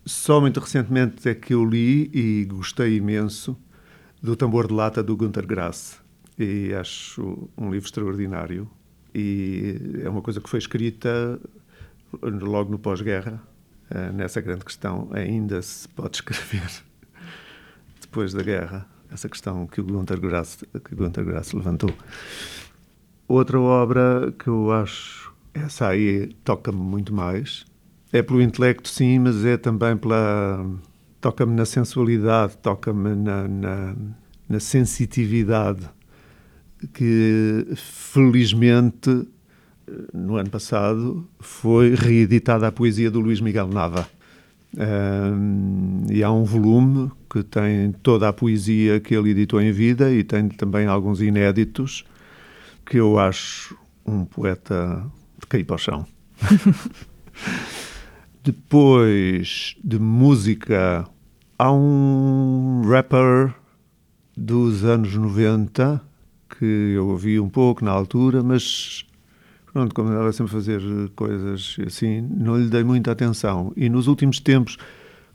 só 0.06 0.42
muito 0.42 0.60
recentemente 0.60 1.30
é 1.30 1.34
que 1.34 1.54
eu 1.54 1.64
li 1.64 2.12
e 2.14 2.44
gostei 2.44 2.98
imenso 2.98 3.58
do 4.22 4.36
Tambor 4.36 4.68
de 4.68 4.74
Lata 4.74 5.02
do 5.02 5.16
Günter 5.16 5.48
Grass. 5.48 6.02
E 6.38 6.74
acho 6.74 7.50
um 7.58 7.72
livro 7.72 7.88
extraordinário. 7.88 8.70
E 9.16 10.02
é 10.04 10.10
uma 10.10 10.22
coisa 10.22 10.42
que 10.42 10.50
foi 10.50 10.60
escrita 10.60 11.40
logo 12.22 12.70
no 12.70 12.78
pós-guerra, 12.78 13.42
uh, 13.90 14.12
nessa 14.14 14.42
grande 14.42 14.66
questão. 14.66 15.08
Ainda 15.14 15.62
se 15.62 15.88
pode 15.88 16.18
escrever 16.18 16.70
depois 18.02 18.34
da 18.34 18.44
guerra, 18.44 18.86
essa 19.10 19.30
questão 19.30 19.66
que 19.66 19.80
o 19.80 19.86
Günter 19.86 20.20
Grass, 20.20 20.62
que 20.84 20.94
o 20.94 20.98
Günter 20.98 21.24
Grass 21.24 21.54
levantou. 21.54 21.94
Outra 23.30 23.58
obra 23.58 24.34
que 24.38 24.50
eu 24.50 24.74
acho 24.74 25.34
essa 25.54 25.88
aí 25.88 26.28
toca-me 26.44 26.78
muito 26.78 27.14
mais. 27.14 27.66
É 28.12 28.22
pelo 28.22 28.42
intelecto, 28.42 28.88
sim, 28.88 29.20
mas 29.20 29.44
é 29.44 29.58
também 29.58 29.98
pela. 29.98 30.66
toca-me 31.20 31.54
na 31.54 31.66
sensualidade, 31.66 32.58
toca-me 32.58 33.16
na, 33.16 33.48
na, 33.48 33.96
na 34.48 34.60
sensitividade 34.60 35.90
que 36.94 37.68
felizmente 37.76 39.28
no 40.14 40.36
ano 40.36 40.50
passado 40.50 41.28
foi 41.40 41.96
reeditada 41.96 42.68
a 42.68 42.72
poesia 42.72 43.10
do 43.10 43.20
Luís 43.20 43.42
Miguel 43.42 43.68
Nava. 43.68 44.08
Um, 44.78 46.06
e 46.10 46.22
há 46.24 46.32
um 46.32 46.44
volume 46.44 47.10
que 47.30 47.42
tem 47.42 47.94
toda 48.04 48.28
a 48.28 48.34
poesia 48.34 49.00
que 49.00 49.16
ele 49.16 49.32
editou 49.32 49.62
em 49.62 49.72
vida 49.72 50.12
e 50.12 50.24
tem 50.24 50.50
também 50.50 50.88
alguns 50.88 51.22
inéditos 51.22 52.06
que 52.86 52.98
eu 52.98 53.18
acho 53.18 53.78
um 54.06 54.26
poeta 54.26 55.04
de 55.40 55.48
cair 55.48 55.64
para 55.64 55.76
o 55.76 55.80
chão. 55.80 56.06
Depois 58.48 59.76
de 59.84 60.00
música, 60.00 61.06
há 61.60 61.70
um 61.70 62.82
rapper 62.88 63.54
dos 64.38 64.86
anos 64.86 65.14
90 65.14 66.02
que 66.58 66.94
eu 66.96 67.10
ouvi 67.10 67.42
um 67.42 67.50
pouco 67.50 67.84
na 67.84 67.92
altura, 67.92 68.42
mas 68.42 69.06
pronto, 69.74 69.94
como 69.94 70.08
andava 70.08 70.32
sempre 70.32 70.52
a 70.52 70.54
fazer 70.54 70.82
coisas 71.14 71.76
assim, 71.86 72.22
não 72.22 72.58
lhe 72.58 72.70
dei 72.70 72.86
muita 72.86 73.12
atenção. 73.12 73.74
E 73.76 73.90
nos 73.90 74.08
últimos 74.08 74.40
tempos 74.40 74.78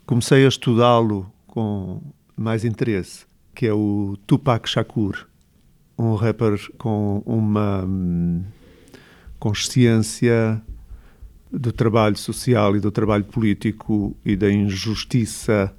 comecei 0.07 0.43
a 0.43 0.47
estudá-lo 0.47 1.31
com 1.45 2.01
mais 2.35 2.65
interesse, 2.65 3.27
que 3.53 3.67
é 3.67 3.73
o 3.73 4.17
Tupac 4.25 4.67
Shakur, 4.67 5.27
um 5.99 6.15
rapper 6.15 6.59
com 6.79 7.21
uma 7.27 7.85
hum, 7.85 8.41
consciência 9.37 10.59
do 11.53 11.71
trabalho 11.71 12.17
social 12.17 12.75
e 12.75 12.79
do 12.79 12.91
trabalho 12.91 13.23
político 13.23 14.17
e 14.25 14.35
da 14.35 14.51
injustiça 14.51 15.71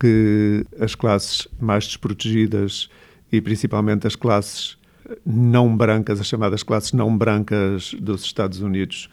que 0.00 0.64
as 0.80 0.94
classes 0.94 1.46
mais 1.60 1.86
desprotegidas 1.86 2.88
e 3.30 3.40
principalmente 3.40 4.06
as 4.06 4.16
classes 4.16 4.78
não 5.24 5.76
brancas, 5.76 6.18
as 6.18 6.26
chamadas 6.26 6.62
classes 6.62 6.92
não 6.92 7.16
brancas 7.16 7.94
dos 8.00 8.24
Estados 8.24 8.60
Unidos, 8.60 9.10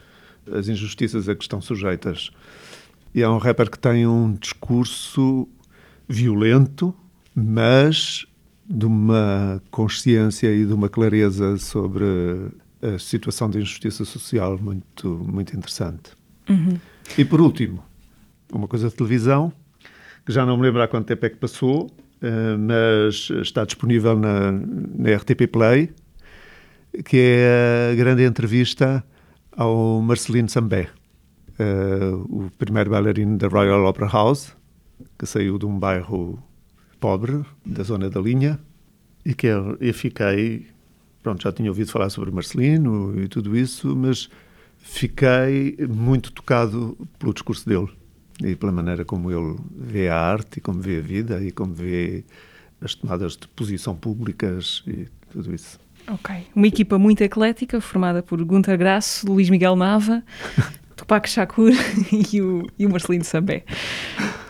as 0.52 0.70
injustiças 0.70 1.28
a 1.28 1.36
que 1.36 1.44
estão 1.44 1.62
sujeitas. 1.62 2.32
E 3.14 3.22
é 3.22 3.30
um 3.30 3.38
rapper 3.38 3.70
que 3.70 3.78
tem 3.78 4.08
um 4.08 4.34
discurso 4.34 5.48
violento, 6.08 6.96
mas 7.36 8.26
de 8.68 8.86
uma 8.86 9.62
consciência 9.70 10.54
e 10.54 10.66
de 10.66 10.74
uma 10.74 10.90
clareza 10.90 11.58
sobre 11.58 12.06
a 12.84 13.00
situação 13.00 13.50
de 13.50 13.60
injustiça 13.60 14.04
social 14.04 14.58
muito, 14.60 15.08
muito 15.10 15.56
interessante. 15.56 16.12
Uhum. 16.50 16.78
E 17.18 17.24
por 17.24 17.40
último, 17.40 17.84
uma 18.52 18.68
coisa 18.68 18.90
de 18.90 18.96
televisão, 18.96 19.54
que 20.26 20.32
já 20.32 20.46
não 20.46 20.58
me 20.58 20.64
lembro 20.64 20.82
há 20.82 20.88
quanto 20.88 21.08
tempo 21.08 21.26
é 21.26 21.30
que 21.30 21.38
passou, 21.38 21.86
uh, 21.86 22.58
mas 22.60 23.30
está 23.42 23.64
disponível 23.64 24.18
na, 24.20 24.52
na 24.52 25.16
RTP 25.16 25.48
Play, 25.52 25.92
que 27.06 27.18
é 27.18 27.92
a 27.92 27.96
grande 27.96 28.24
entrevista 28.24 29.04
ao 29.52 30.02
Marcelino 30.02 30.50
Sambé, 30.50 30.90
uh, 31.60 32.16
o 32.30 32.52
primeiro 32.58 32.90
bailarino 32.90 33.38
da 33.38 33.48
Royal 33.48 33.86
Opera 33.86 34.08
House, 34.08 34.56
que 35.18 35.26
saiu 35.26 35.58
de 35.58 35.66
um 35.66 35.80
bairro 35.80 36.42
pobre, 37.00 37.44
da 37.66 37.84
zona 37.84 38.10
da 38.10 38.20
linha, 38.20 38.60
e 39.26 39.34
que 39.34 39.48
eu, 39.48 39.78
eu 39.80 39.94
fiquei 39.94 40.68
pronto, 41.24 41.42
já 41.42 41.52
tinha 41.52 41.72
ouvido 41.72 41.90
falar 41.90 42.10
sobre 42.10 42.30
Marcelino 42.30 43.20
e 43.20 43.28
tudo 43.28 43.56
isso, 43.56 43.96
mas 43.96 44.30
fiquei 44.78 45.78
muito 45.90 46.32
tocado 46.32 46.98
pelo 47.18 47.34
discurso 47.34 47.68
dele 47.68 47.88
e 48.44 48.56
pela 48.56 48.72
maneira 48.72 49.06
como 49.06 49.32
ele 49.32 49.56
vê 49.76 50.10
a 50.10 50.20
arte 50.20 50.58
e 50.58 50.62
como 50.62 50.82
vê 50.82 50.98
a 50.98 51.02
vida 51.02 51.42
e 51.42 51.52
como 51.52 51.74
vê 51.74 52.26
as 52.82 52.94
tomadas 52.94 53.38
de 53.38 53.48
posição 53.48 53.96
públicas 53.96 54.84
e 54.86 55.08
tudo 55.32 55.56
isso. 55.56 55.80
Ok. 56.08 56.36
Uma 56.54 56.68
equipa 56.68 57.00
muito 57.00 57.22
eclética, 57.22 57.80
formada 57.80 58.22
por 58.22 58.44
Gunter 58.44 58.78
Grasso, 58.78 59.26
Luís 59.26 59.50
Miguel 59.50 59.78
Nava, 59.78 60.22
Tupac 60.98 61.30
Shakur 61.30 61.72
e 62.34 62.42
o, 62.42 62.68
e 62.78 62.86
o 62.86 62.90
Marcelino 62.90 63.24
Sambé. 63.24 63.64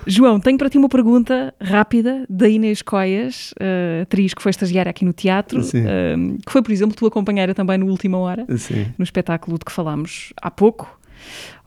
João, 0.06 0.40
tenho 0.40 0.58
para 0.58 0.70
ti 0.70 0.78
uma 0.78 0.90
pergunta 0.90 1.54
rápida 1.62 2.26
da 2.30 2.48
Inês 2.48 2.82
Coias, 2.82 3.54
uh, 3.54 4.02
atriz 4.04 4.34
que 4.34 4.42
foi 4.42 4.50
estagiária 4.50 4.90
aqui 4.90 5.06
no 5.06 5.14
teatro, 5.14 5.62
uh, 5.62 6.38
que 6.46 6.52
foi, 6.52 6.62
por 6.62 6.72
exemplo, 6.72 6.96
tu 6.96 7.06
acompanhara 7.06 7.54
também 7.54 7.78
no 7.78 7.88
Última 7.88 8.18
Hora, 8.18 8.46
Sim. 8.58 8.88
no 8.98 9.04
espetáculo 9.04 9.58
de 9.58 9.66
que 9.66 9.72
falámos 9.72 10.34
há 10.42 10.52
pouco. 10.52 11.00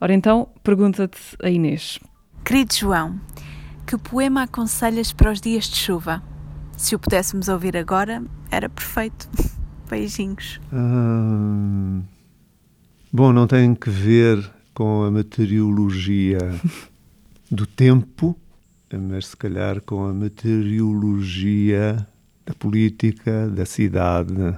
Ora 0.01 0.13
então, 0.13 0.49
pergunta-te 0.63 1.19
a 1.43 1.49
Inês. 1.49 1.99
Querido 2.45 2.75
João, 2.75 3.19
que 3.87 3.97
poema 3.97 4.43
aconselhas 4.43 5.13
para 5.13 5.33
os 5.33 5.41
dias 5.41 5.65
de 5.65 5.77
chuva? 5.77 6.23
Se 6.77 6.95
o 6.95 6.99
pudéssemos 6.99 7.49
ouvir 7.49 7.77
agora, 7.77 8.23
era 8.51 8.69
perfeito. 8.69 9.29
Beijinhos. 9.89 10.61
Hum, 10.73 12.03
bom, 13.13 13.33
não 13.33 13.47
tem 13.47 13.75
que 13.75 13.89
ver 13.89 14.45
com 14.75 15.05
a 15.05 15.11
meteorologia 15.11 16.39
do 17.51 17.67
tempo, 17.67 18.37
mas 18.93 19.29
se 19.29 19.37
calhar 19.37 19.81
com 19.81 20.05
a 20.05 20.13
meteorologia 20.13 22.07
da 22.45 22.55
política, 22.55 23.49
da 23.49 23.65
cidade, 23.65 24.57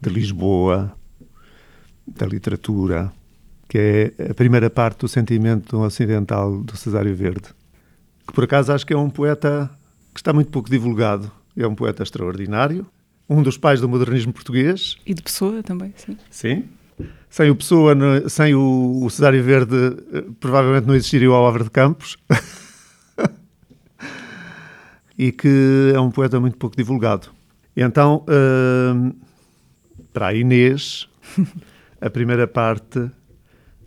de 0.00 0.10
Lisboa, 0.10 0.96
da 2.06 2.26
literatura, 2.26 3.12
que 3.68 3.78
é 4.18 4.30
a 4.30 4.34
primeira 4.34 4.70
parte 4.70 5.00
do 5.00 5.08
sentimento 5.08 5.78
ocidental 5.78 6.62
do 6.62 6.76
Cesário 6.76 7.14
Verde, 7.14 7.48
que 8.26 8.32
por 8.32 8.44
acaso 8.44 8.72
acho 8.72 8.86
que 8.86 8.92
é 8.92 8.96
um 8.98 9.10
poeta 9.10 9.70
que 10.12 10.20
está 10.20 10.32
muito 10.32 10.50
pouco 10.50 10.70
divulgado. 10.70 11.30
É 11.56 11.66
um 11.66 11.74
poeta 11.74 12.02
extraordinário, 12.02 12.86
um 13.28 13.42
dos 13.42 13.58
pais 13.58 13.80
do 13.80 13.88
modernismo 13.88 14.32
português. 14.32 14.96
E 15.04 15.12
de 15.12 15.22
pessoa 15.22 15.62
também, 15.62 15.92
sim. 15.96 16.16
Sim, 16.30 16.64
sem 17.28 17.50
o 17.50 17.56
Pessoa, 17.56 17.94
sem 18.28 18.54
o, 18.54 19.04
o 19.04 19.10
Cesário 19.10 19.42
Verde, 19.42 19.76
eh, 20.12 20.24
provavelmente 20.40 20.86
não 20.86 20.94
existiria 20.94 21.30
o 21.30 21.34
Álvaro 21.34 21.64
de 21.64 21.70
Campos. 21.70 22.16
e 25.16 25.30
que 25.30 25.92
é 25.94 26.00
um 26.00 26.10
poeta 26.10 26.40
muito 26.40 26.56
pouco 26.56 26.76
divulgado. 26.76 27.28
Então, 27.76 28.24
hum, 28.28 29.12
para 30.12 30.28
a 30.28 30.34
Inês, 30.34 31.08
a 32.00 32.10
primeira 32.10 32.48
parte 32.48 33.10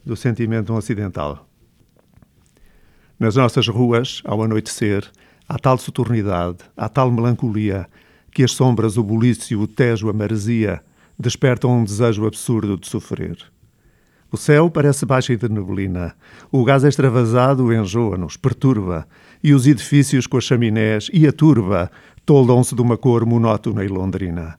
do 0.06 0.16
sentimento 0.16 0.74
ocidental. 0.74 1.48
Nas 3.20 3.36
nossas 3.36 3.68
ruas, 3.68 4.22
ao 4.26 4.44
anoitecer, 4.44 5.10
há 5.48 5.58
tal 5.58 5.78
soturnidade, 5.78 6.60
há 6.76 6.88
tal 6.88 7.12
melancolia, 7.12 7.88
que 8.32 8.44
as 8.44 8.52
sombras, 8.52 8.98
o 8.98 9.04
bulício, 9.04 9.60
o 9.60 9.68
tejo, 9.68 10.10
a 10.10 10.14
maresia, 10.14 10.84
despertam 11.24 11.80
um 11.80 11.84
desejo 11.84 12.28
absurdo 12.28 12.78
de 12.78 12.88
sofrer. 12.88 13.38
O 14.32 14.38
céu 14.38 14.70
parece 14.70 15.06
baixo 15.06 15.32
e 15.32 15.38
de 15.38 15.48
neblina. 15.48 16.16
O 16.52 16.64
gás 16.64 16.84
extravasado 16.84 17.72
enjoa-nos, 17.72 18.36
perturba. 18.36 19.08
E 19.44 19.54
os 19.54 19.68
edifícios 19.68 20.26
com 20.26 20.38
as 20.38 20.44
chaminés 20.44 21.10
e 21.14 21.28
a 21.28 21.32
turba 21.32 21.92
toldam-se 22.26 22.74
de 22.74 22.82
uma 22.82 22.98
cor 22.98 23.26
monótona 23.26 23.86
e 23.86 23.88
londrina. 23.88 24.58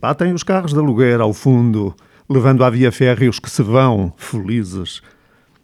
Batem 0.00 0.32
os 0.32 0.42
carros 0.42 0.72
de 0.72 0.78
aluguer 0.78 1.20
ao 1.20 1.32
fundo, 1.32 1.94
levando 2.28 2.62
à 2.62 2.70
via 2.70 2.92
férrea 2.92 3.30
os 3.30 3.38
que 3.38 3.50
se 3.50 3.62
vão, 3.62 4.12
felizes. 4.16 5.00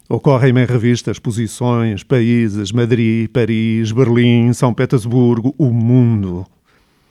Ocorrem-me 0.09 0.63
em 0.63 0.65
revistas 0.65 1.19
posições, 1.19 2.03
países, 2.03 2.71
Madrid, 2.71 3.29
Paris, 3.29 3.91
Berlim, 3.91 4.51
São 4.53 4.73
Petersburgo, 4.73 5.53
o 5.57 5.71
mundo. 5.71 6.45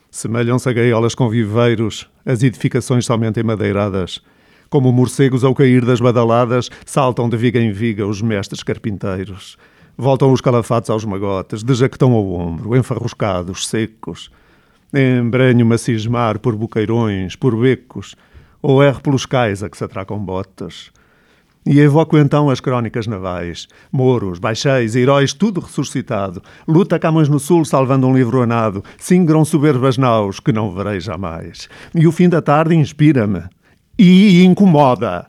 Semelham-se 0.09 0.69
a 0.69 0.73
gaiolas 0.73 1.13
com 1.13 1.29
viveiros, 1.29 2.09
as 2.25 2.41
edificações 2.41 3.05
somente 3.05 3.39
emadeiradas. 3.39 4.21
Como 4.69 4.91
morcegos 4.91 5.43
ao 5.43 5.55
cair 5.55 5.85
das 5.85 5.99
badaladas, 5.99 6.69
saltam 6.85 7.29
de 7.29 7.37
viga 7.37 7.59
em 7.59 7.71
viga 7.71 8.05
os 8.05 8.21
mestres 8.21 8.63
carpinteiros. 8.63 9.57
Voltam 9.97 10.31
os 10.31 10.41
calafatos 10.41 10.89
aos 10.89 11.05
magotes, 11.05 11.63
de 11.63 11.73
jaquetão 11.73 12.11
ao 12.11 12.31
ombro, 12.31 12.75
enfarruscados, 12.75 13.67
secos. 13.67 14.29
Embranho-me 14.93 15.75
a 15.75 15.77
cismar 15.77 16.39
por 16.39 16.55
buqueirões, 16.55 17.35
por 17.35 17.55
becos, 17.55 18.15
ou 18.61 18.83
erro 18.83 19.01
pelos 19.01 19.25
cais 19.25 19.63
a 19.63 19.69
que 19.69 19.77
se 19.77 19.83
atracam 19.83 20.19
botas. 20.19 20.91
E 21.69 21.81
evoco 21.81 22.17
então 22.17 22.49
as 22.49 22.61
crónicas 22.61 23.07
navais. 23.07 23.67
Mouros, 23.91 24.39
baixéis, 24.39 24.95
heróis, 24.95 25.33
tudo 25.33 25.59
ressuscitado. 25.59 26.41
Luta 26.65 26.97
Camões 26.97 27.27
no 27.27 27.41
Sul, 27.41 27.65
salvando 27.65 28.07
um 28.07 28.15
livro 28.15 28.41
anado. 28.41 28.81
Singram 28.97 29.43
soberbas 29.43 29.97
naus, 29.97 30.39
que 30.39 30.53
não 30.53 30.73
verei 30.73 31.01
jamais. 31.01 31.67
E 31.93 32.07
o 32.07 32.11
fim 32.13 32.29
da 32.29 32.41
tarde 32.41 32.73
inspira-me. 32.73 33.43
E 33.99 34.45
incomoda. 34.45 35.27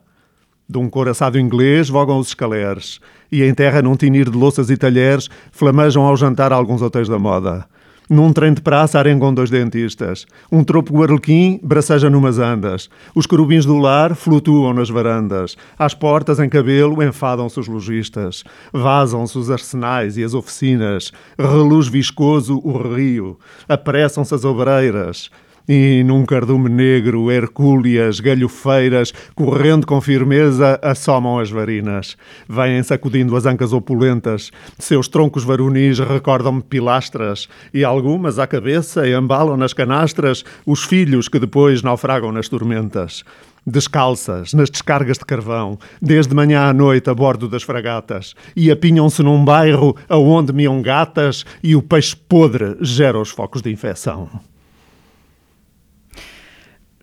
De 0.68 0.78
um 0.78 0.88
coraçado 0.88 1.40
inglês 1.40 1.88
vogam 1.88 2.20
os 2.20 2.28
escaleres. 2.28 3.00
E 3.32 3.42
em 3.42 3.52
terra, 3.52 3.82
num 3.82 3.96
tinir 3.96 4.30
de 4.30 4.38
louças 4.38 4.70
e 4.70 4.76
talheres, 4.76 5.28
flamejam 5.50 6.04
ao 6.04 6.16
jantar 6.16 6.52
alguns 6.52 6.80
hotéis 6.82 7.08
da 7.08 7.18
moda. 7.18 7.66
Num 8.10 8.32
trem 8.32 8.54
de 8.54 8.62
praça 8.62 8.98
arengam 8.98 9.34
dois 9.34 9.50
dentistas. 9.50 10.24
Um 10.50 10.64
tropo 10.64 10.94
guarlequim 10.94 11.60
braceja 11.62 12.08
numas 12.08 12.38
andas. 12.38 12.88
Os 13.14 13.26
querubins 13.26 13.66
do 13.66 13.76
lar 13.76 14.14
flutuam 14.14 14.72
nas 14.72 14.88
varandas. 14.88 15.58
Às 15.78 15.92
portas, 15.92 16.40
em 16.40 16.48
cabelo, 16.48 17.02
enfadam-se 17.02 17.60
os 17.60 17.68
lojistas. 17.68 18.44
Vazam-se 18.72 19.36
os 19.36 19.50
arsenais 19.50 20.16
e 20.16 20.24
as 20.24 20.32
oficinas. 20.32 21.12
Reluz 21.38 21.86
viscoso 21.86 22.58
o 22.64 22.78
rio. 22.94 23.38
Apressam-se 23.68 24.34
as 24.34 24.42
obreiras. 24.42 25.30
E 25.68 26.02
num 26.02 26.24
cardume 26.24 26.70
negro, 26.70 27.30
hercúleas, 27.30 28.20
galhofeiras, 28.20 29.12
correndo 29.34 29.86
com 29.86 30.00
firmeza, 30.00 30.80
assomam 30.80 31.38
as 31.38 31.50
varinas. 31.50 32.16
Vêm 32.48 32.82
sacudindo 32.82 33.36
as 33.36 33.44
ancas 33.44 33.74
opulentas. 33.74 34.50
Seus 34.78 35.08
troncos 35.08 35.44
varonis 35.44 35.98
recordam-me 35.98 36.62
pilastras. 36.62 37.50
E 37.74 37.84
algumas, 37.84 38.38
à 38.38 38.46
cabeça, 38.46 39.06
embalam 39.06 39.58
nas 39.58 39.74
canastras 39.74 40.42
os 40.64 40.84
filhos 40.84 41.28
que 41.28 41.38
depois 41.38 41.82
naufragam 41.82 42.32
nas 42.32 42.48
tormentas. 42.48 43.22
Descalças, 43.66 44.54
nas 44.54 44.70
descargas 44.70 45.18
de 45.18 45.26
carvão, 45.26 45.78
desde 46.00 46.34
manhã 46.34 46.62
à 46.62 46.72
noite 46.72 47.10
a 47.10 47.14
bordo 47.14 47.46
das 47.46 47.62
fragatas, 47.62 48.34
e 48.56 48.70
apinham-se 48.70 49.22
num 49.22 49.44
bairro 49.44 49.94
aonde 50.08 50.50
miam 50.50 50.80
gatas 50.80 51.44
e 51.62 51.76
o 51.76 51.82
peixe 51.82 52.16
podre 52.16 52.78
gera 52.80 53.20
os 53.20 53.28
focos 53.28 53.60
de 53.60 53.70
infecção. 53.70 54.30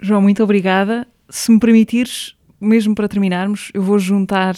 João, 0.05 0.21
muito 0.21 0.43
obrigada. 0.43 1.07
Se 1.29 1.51
me 1.51 1.59
permitires, 1.59 2.35
mesmo 2.61 2.93
para 2.93 3.07
terminarmos, 3.07 3.71
eu 3.73 3.81
vou 3.81 3.97
juntar 3.97 4.55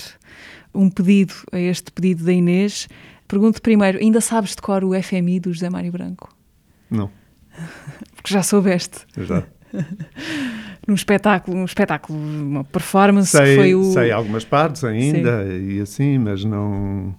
um 0.76 0.90
pedido 0.90 1.34
a 1.54 1.58
este 1.58 1.90
pedido 1.90 2.26
da 2.26 2.34
Inês. 2.34 2.90
Pergunto 3.30 3.62
primeiro, 3.62 3.98
ainda 3.98 4.20
sabes 4.20 4.52
de 4.52 4.62
cor 4.62 4.84
o 4.84 4.92
FMI 5.02 5.40
do 5.40 5.54
José 5.54 5.70
Mário 5.70 5.90
Branco? 5.90 6.36
Não, 6.92 7.10
Porque 8.16 8.34
já 8.34 8.44
soubeste. 8.44 9.06
já. 9.18 9.44
Num 10.86 10.96
espetáculo, 10.96 11.58
um 11.58 11.66
espetáculo, 11.66 12.20
uma 12.20 12.64
performance 12.66 13.32
que 13.32 13.46
Sei, 13.46 13.56
foi 13.56 13.76
o... 13.76 13.84
sei 13.94 14.12
algumas 14.12 14.44
partes 14.44 14.84
ainda 14.84 15.46
e 15.46 15.80
assim, 15.80 16.18
mas 16.18 16.44
não, 16.44 17.16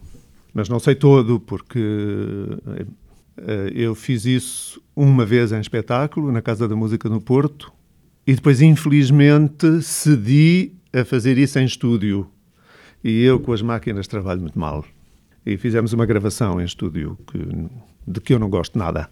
mas 0.53 0.69
não 0.69 0.79
sei 0.79 0.95
todo, 0.95 1.39
porque 1.41 1.79
eh, 3.39 3.73
eu 3.75 3.95
fiz 3.95 4.25
isso 4.25 4.83
uma 4.97 5.25
vez 5.27 5.53
em 5.53 5.61
espetáculo, 5.61 6.33
na 6.33 6.41
Casa 6.41 6.67
da 6.67 6.75
Música 6.75 7.11
no 7.11 7.21
Porto, 7.21 7.71
e 8.29 8.35
depois, 8.35 8.61
infelizmente, 8.61 9.81
cedi 9.81 10.73
a 10.93 11.03
fazer 11.03 11.39
isso 11.39 11.59
em 11.59 11.65
estúdio. 11.65 12.29
E 13.03 13.23
eu, 13.23 13.41
com 13.41 13.55
as 13.55 13.63
máquinas, 13.63 14.07
trabalho 14.07 14.43
muito 14.43 14.59
mal. 14.59 14.85
E 15.47 15.57
fizemos 15.57 15.95
uma 15.95 16.05
gravação 16.05 16.61
em 16.61 16.65
estúdio 16.67 17.17
que, 17.27 17.39
de 18.07 18.21
que 18.21 18.35
eu 18.35 18.39
não 18.39 18.51
gosto 18.51 18.79
nada. 18.79 19.09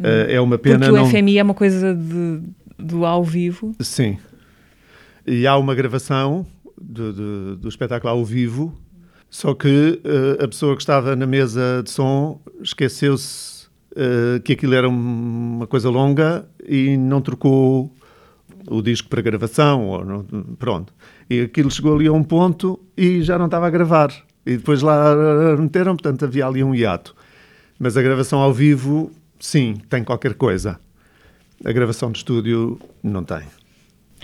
Eh, 0.00 0.36
é 0.36 0.40
uma 0.40 0.58
pena 0.58 0.78
Porque 0.78 0.92
o 0.92 0.96
não... 0.96 1.10
FMI 1.10 1.38
é 1.38 1.42
uma 1.42 1.54
coisa 1.54 1.92
de, 1.92 2.40
do 2.78 3.04
ao 3.04 3.24
vivo. 3.24 3.74
Sim. 3.80 4.16
E 5.26 5.44
há 5.44 5.56
uma 5.56 5.74
gravação 5.74 6.46
do, 6.80 7.12
do, 7.12 7.56
do 7.56 7.68
espetáculo 7.68 8.12
ao 8.12 8.24
vivo, 8.24 8.72
só 9.28 9.54
que 9.54 10.00
eh, 10.04 10.44
a 10.44 10.46
pessoa 10.46 10.76
que 10.76 10.82
estava 10.82 11.16
na 11.16 11.26
mesa 11.26 11.82
de 11.82 11.90
som 11.90 12.40
esqueceu-se 12.62 13.66
eh, 13.96 14.40
que 14.44 14.52
aquilo 14.52 14.74
era 14.74 14.88
uma 14.88 15.66
coisa 15.66 15.90
longa 15.90 16.46
e 16.64 16.96
não 16.96 17.20
trocou 17.20 17.92
o 18.68 18.82
disco 18.82 19.08
para 19.08 19.20
gravação. 19.22 19.86
Ou 19.88 20.04
não- 20.04 20.24
pronto. 20.58 20.92
E 21.28 21.40
aquilo 21.42 21.70
chegou 21.70 21.94
ali 21.94 22.06
a 22.06 22.12
um 22.12 22.22
ponto 22.22 22.78
e 22.96 23.22
já 23.22 23.38
não 23.38 23.46
estava 23.46 23.66
a 23.66 23.70
gravar. 23.70 24.10
E 24.44 24.56
depois 24.56 24.82
lá 24.82 25.14
meteram, 25.58 25.94
portanto 25.96 26.24
havia 26.24 26.46
ali 26.46 26.62
um 26.64 26.74
hiato. 26.74 27.14
Mas 27.78 27.96
a 27.96 28.02
gravação 28.02 28.40
ao 28.40 28.52
vivo, 28.52 29.10
sim, 29.38 29.74
tem 29.88 30.02
qualquer 30.04 30.34
coisa. 30.34 30.78
A 31.64 31.72
gravação 31.72 32.10
de 32.10 32.18
estúdio 32.18 32.78
não 33.02 33.22
tem. 33.24 33.42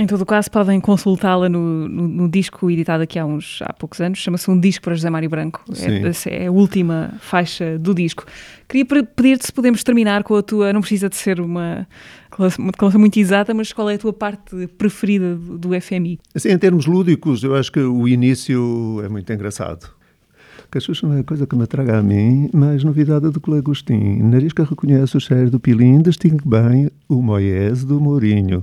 Em 0.01 0.07
todo 0.07 0.21
o 0.23 0.27
caso, 0.27 0.49
podem 0.49 0.79
consultá-la 0.81 1.49
no, 1.49 1.89
no- 1.89 2.07
no 2.07 2.29
disco 2.31 2.71
editado 2.71 3.03
aqui 3.03 3.19
há 3.19 3.27
uns 3.27 3.59
há 3.63 3.73
poucos 3.73 4.01
anos, 4.01 4.19
chama-se 4.21 4.49
Um 4.49 4.59
Disco 4.61 4.85
para 4.85 4.95
José 4.95 5.11
Mário 5.11 5.29
Branco. 5.29 5.65
É, 6.29 6.45
é 6.45 6.47
a 6.47 6.53
última 6.53 7.15
faixa 7.19 7.77
do 7.81 7.93
disco. 7.93 8.25
Queria 8.69 8.85
pe- 8.87 9.03
pedir-te 9.03 9.47
se 9.47 9.53
podemos 9.53 9.83
terminar 9.83 10.23
com 10.23 10.37
a 10.37 10.43
tua. 10.43 10.73
Não 10.73 10.81
precisa 10.83 11.09
de 11.09 11.17
ser 11.17 11.41
uma 11.41 11.85
declaração 12.31 13.01
muito 13.01 13.19
exata, 13.19 13.53
mas 13.53 13.73
qual 13.73 13.91
é 13.91 13.95
a 13.95 13.99
tua 13.99 14.13
parte 14.13 14.69
preferida 14.79 15.35
do, 15.35 15.59
do 15.59 15.81
FMI? 15.81 16.21
Assim, 16.33 16.51
em 16.51 16.59
termos 16.59 16.87
lúdicos, 16.87 17.43
eu 17.43 17.57
acho 17.57 17.73
que 17.73 17.81
o 17.81 18.07
início 18.07 19.03
é 19.05 19.09
muito 19.09 19.33
engraçado. 19.33 19.91
Cachucha 20.71 21.09
não 21.09 21.17
é 21.19 21.23
coisa 21.25 21.45
que 21.47 21.57
me 21.57 21.67
traga 21.67 21.99
a 21.99 22.03
mim, 22.03 22.49
mais 22.53 22.85
novidade 22.85 23.29
do 23.31 23.43
o 23.45 23.55
Agostinho. 23.55 24.23
Nariz 24.29 24.53
que 24.53 24.63
reconhece 24.63 25.17
o 25.17 25.21
cheiro 25.21 25.51
do 25.51 25.59
pilim, 25.59 26.01
distingue 26.03 26.47
bem 26.47 26.89
o 27.09 27.21
Moés 27.23 27.85
do 27.85 27.99
Mourinho. 27.99 28.63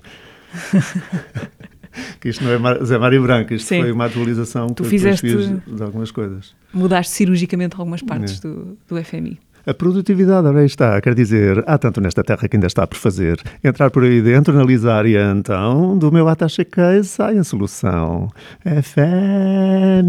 que 2.19 2.29
isto 2.29 2.43
não 2.43 2.51
é 2.51 2.57
Mar- 2.57 2.83
Zé 2.83 2.97
Mário 2.97 3.21
Branco, 3.23 3.53
isto 3.53 3.67
Sim. 3.67 3.81
foi 3.81 3.91
uma 3.91 4.05
atualização 4.05 4.67
Tu 4.69 4.83
que 4.83 4.89
fizeste- 4.89 5.27
fiz 5.29 5.49
de 5.75 5.83
algumas 5.83 6.11
coisas. 6.11 6.53
Mudaste 6.73 7.13
cirurgicamente 7.13 7.75
algumas 7.77 8.01
partes 8.01 8.39
É. 8.39 8.47
do, 8.47 8.77
do 8.87 9.03
FMI. 9.03 9.39
A 9.67 9.73
produtividade, 9.73 10.45
ora 10.47 10.59
aí 10.59 10.67
está, 10.67 11.01
quer 11.01 11.15
dizer, 11.15 11.63
há 11.65 11.75
tanto 11.79 11.99
nesta 11.99 12.23
terra 12.23 12.47
que 12.47 12.55
ainda 12.55 12.67
está 12.67 12.85
por 12.85 12.97
fazer. 12.99 13.41
Entrar 13.63 13.89
por 13.89 14.03
aí 14.03 14.21
dentro, 14.21 14.53
analisar 14.53 15.07
e 15.07 15.15
então, 15.17 15.97
do 15.97 16.11
meu 16.11 16.27
attaché 16.27 16.63
case 16.63 17.07
sai 17.09 17.39
a 17.39 17.43
solução. 17.43 18.29
FM. 18.63 20.05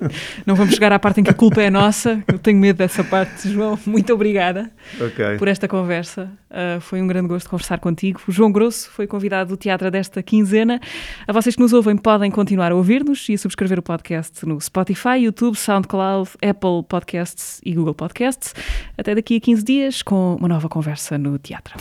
Não 0.46 0.54
vamos 0.54 0.74
chegar 0.74 0.92
à 0.92 0.98
parte 0.98 1.20
em 1.20 1.24
que 1.24 1.30
a 1.30 1.34
culpa 1.34 1.60
é 1.62 1.70
nossa. 1.70 2.22
Eu 2.26 2.38
tenho 2.38 2.58
medo 2.58 2.76
dessa 2.76 3.04
parte, 3.04 3.48
João. 3.48 3.78
Muito 3.86 4.12
obrigada 4.12 4.70
Ok. 5.00 5.36
por 5.38 5.48
esta 5.48 5.68
conversa. 5.68 6.30
Uh, 6.50 6.80
foi 6.80 7.00
um 7.00 7.06
grande 7.06 7.28
gosto 7.28 7.48
conversar 7.48 7.78
contigo. 7.78 8.20
O 8.26 8.32
João 8.32 8.50
Grosso 8.50 8.90
foi 8.90 9.06
convidado 9.06 9.50
do 9.50 9.56
teatro 9.56 9.90
desta 9.90 10.22
quinzena. 10.22 10.80
A 11.26 11.32
vocês 11.32 11.54
que 11.54 11.60
nos 11.62 11.72
ouvem 11.72 11.96
podem 11.96 12.30
continuar 12.30 12.72
a 12.72 12.74
ouvir-nos 12.74 13.28
e 13.28 13.34
a 13.34 13.38
subscrever 13.38 13.78
o 13.78 13.82
podcast 13.82 14.44
no 14.46 14.60
Spotify, 14.60 15.18
YouTube, 15.20 15.56
SoundCloud, 15.56 16.30
Apple 16.42 16.82
Podcasts 16.88 17.60
e 17.64 17.74
Google 17.74 17.94
Podcasts. 17.94 18.54
Até 18.98 19.14
daqui 19.14 19.36
a 19.36 19.40
15 19.40 19.64
dias 19.64 20.02
com 20.02 20.36
uma 20.36 20.48
nova 20.48 20.68
conversa 20.68 21.16
no 21.16 21.38
teatro. 21.38 21.74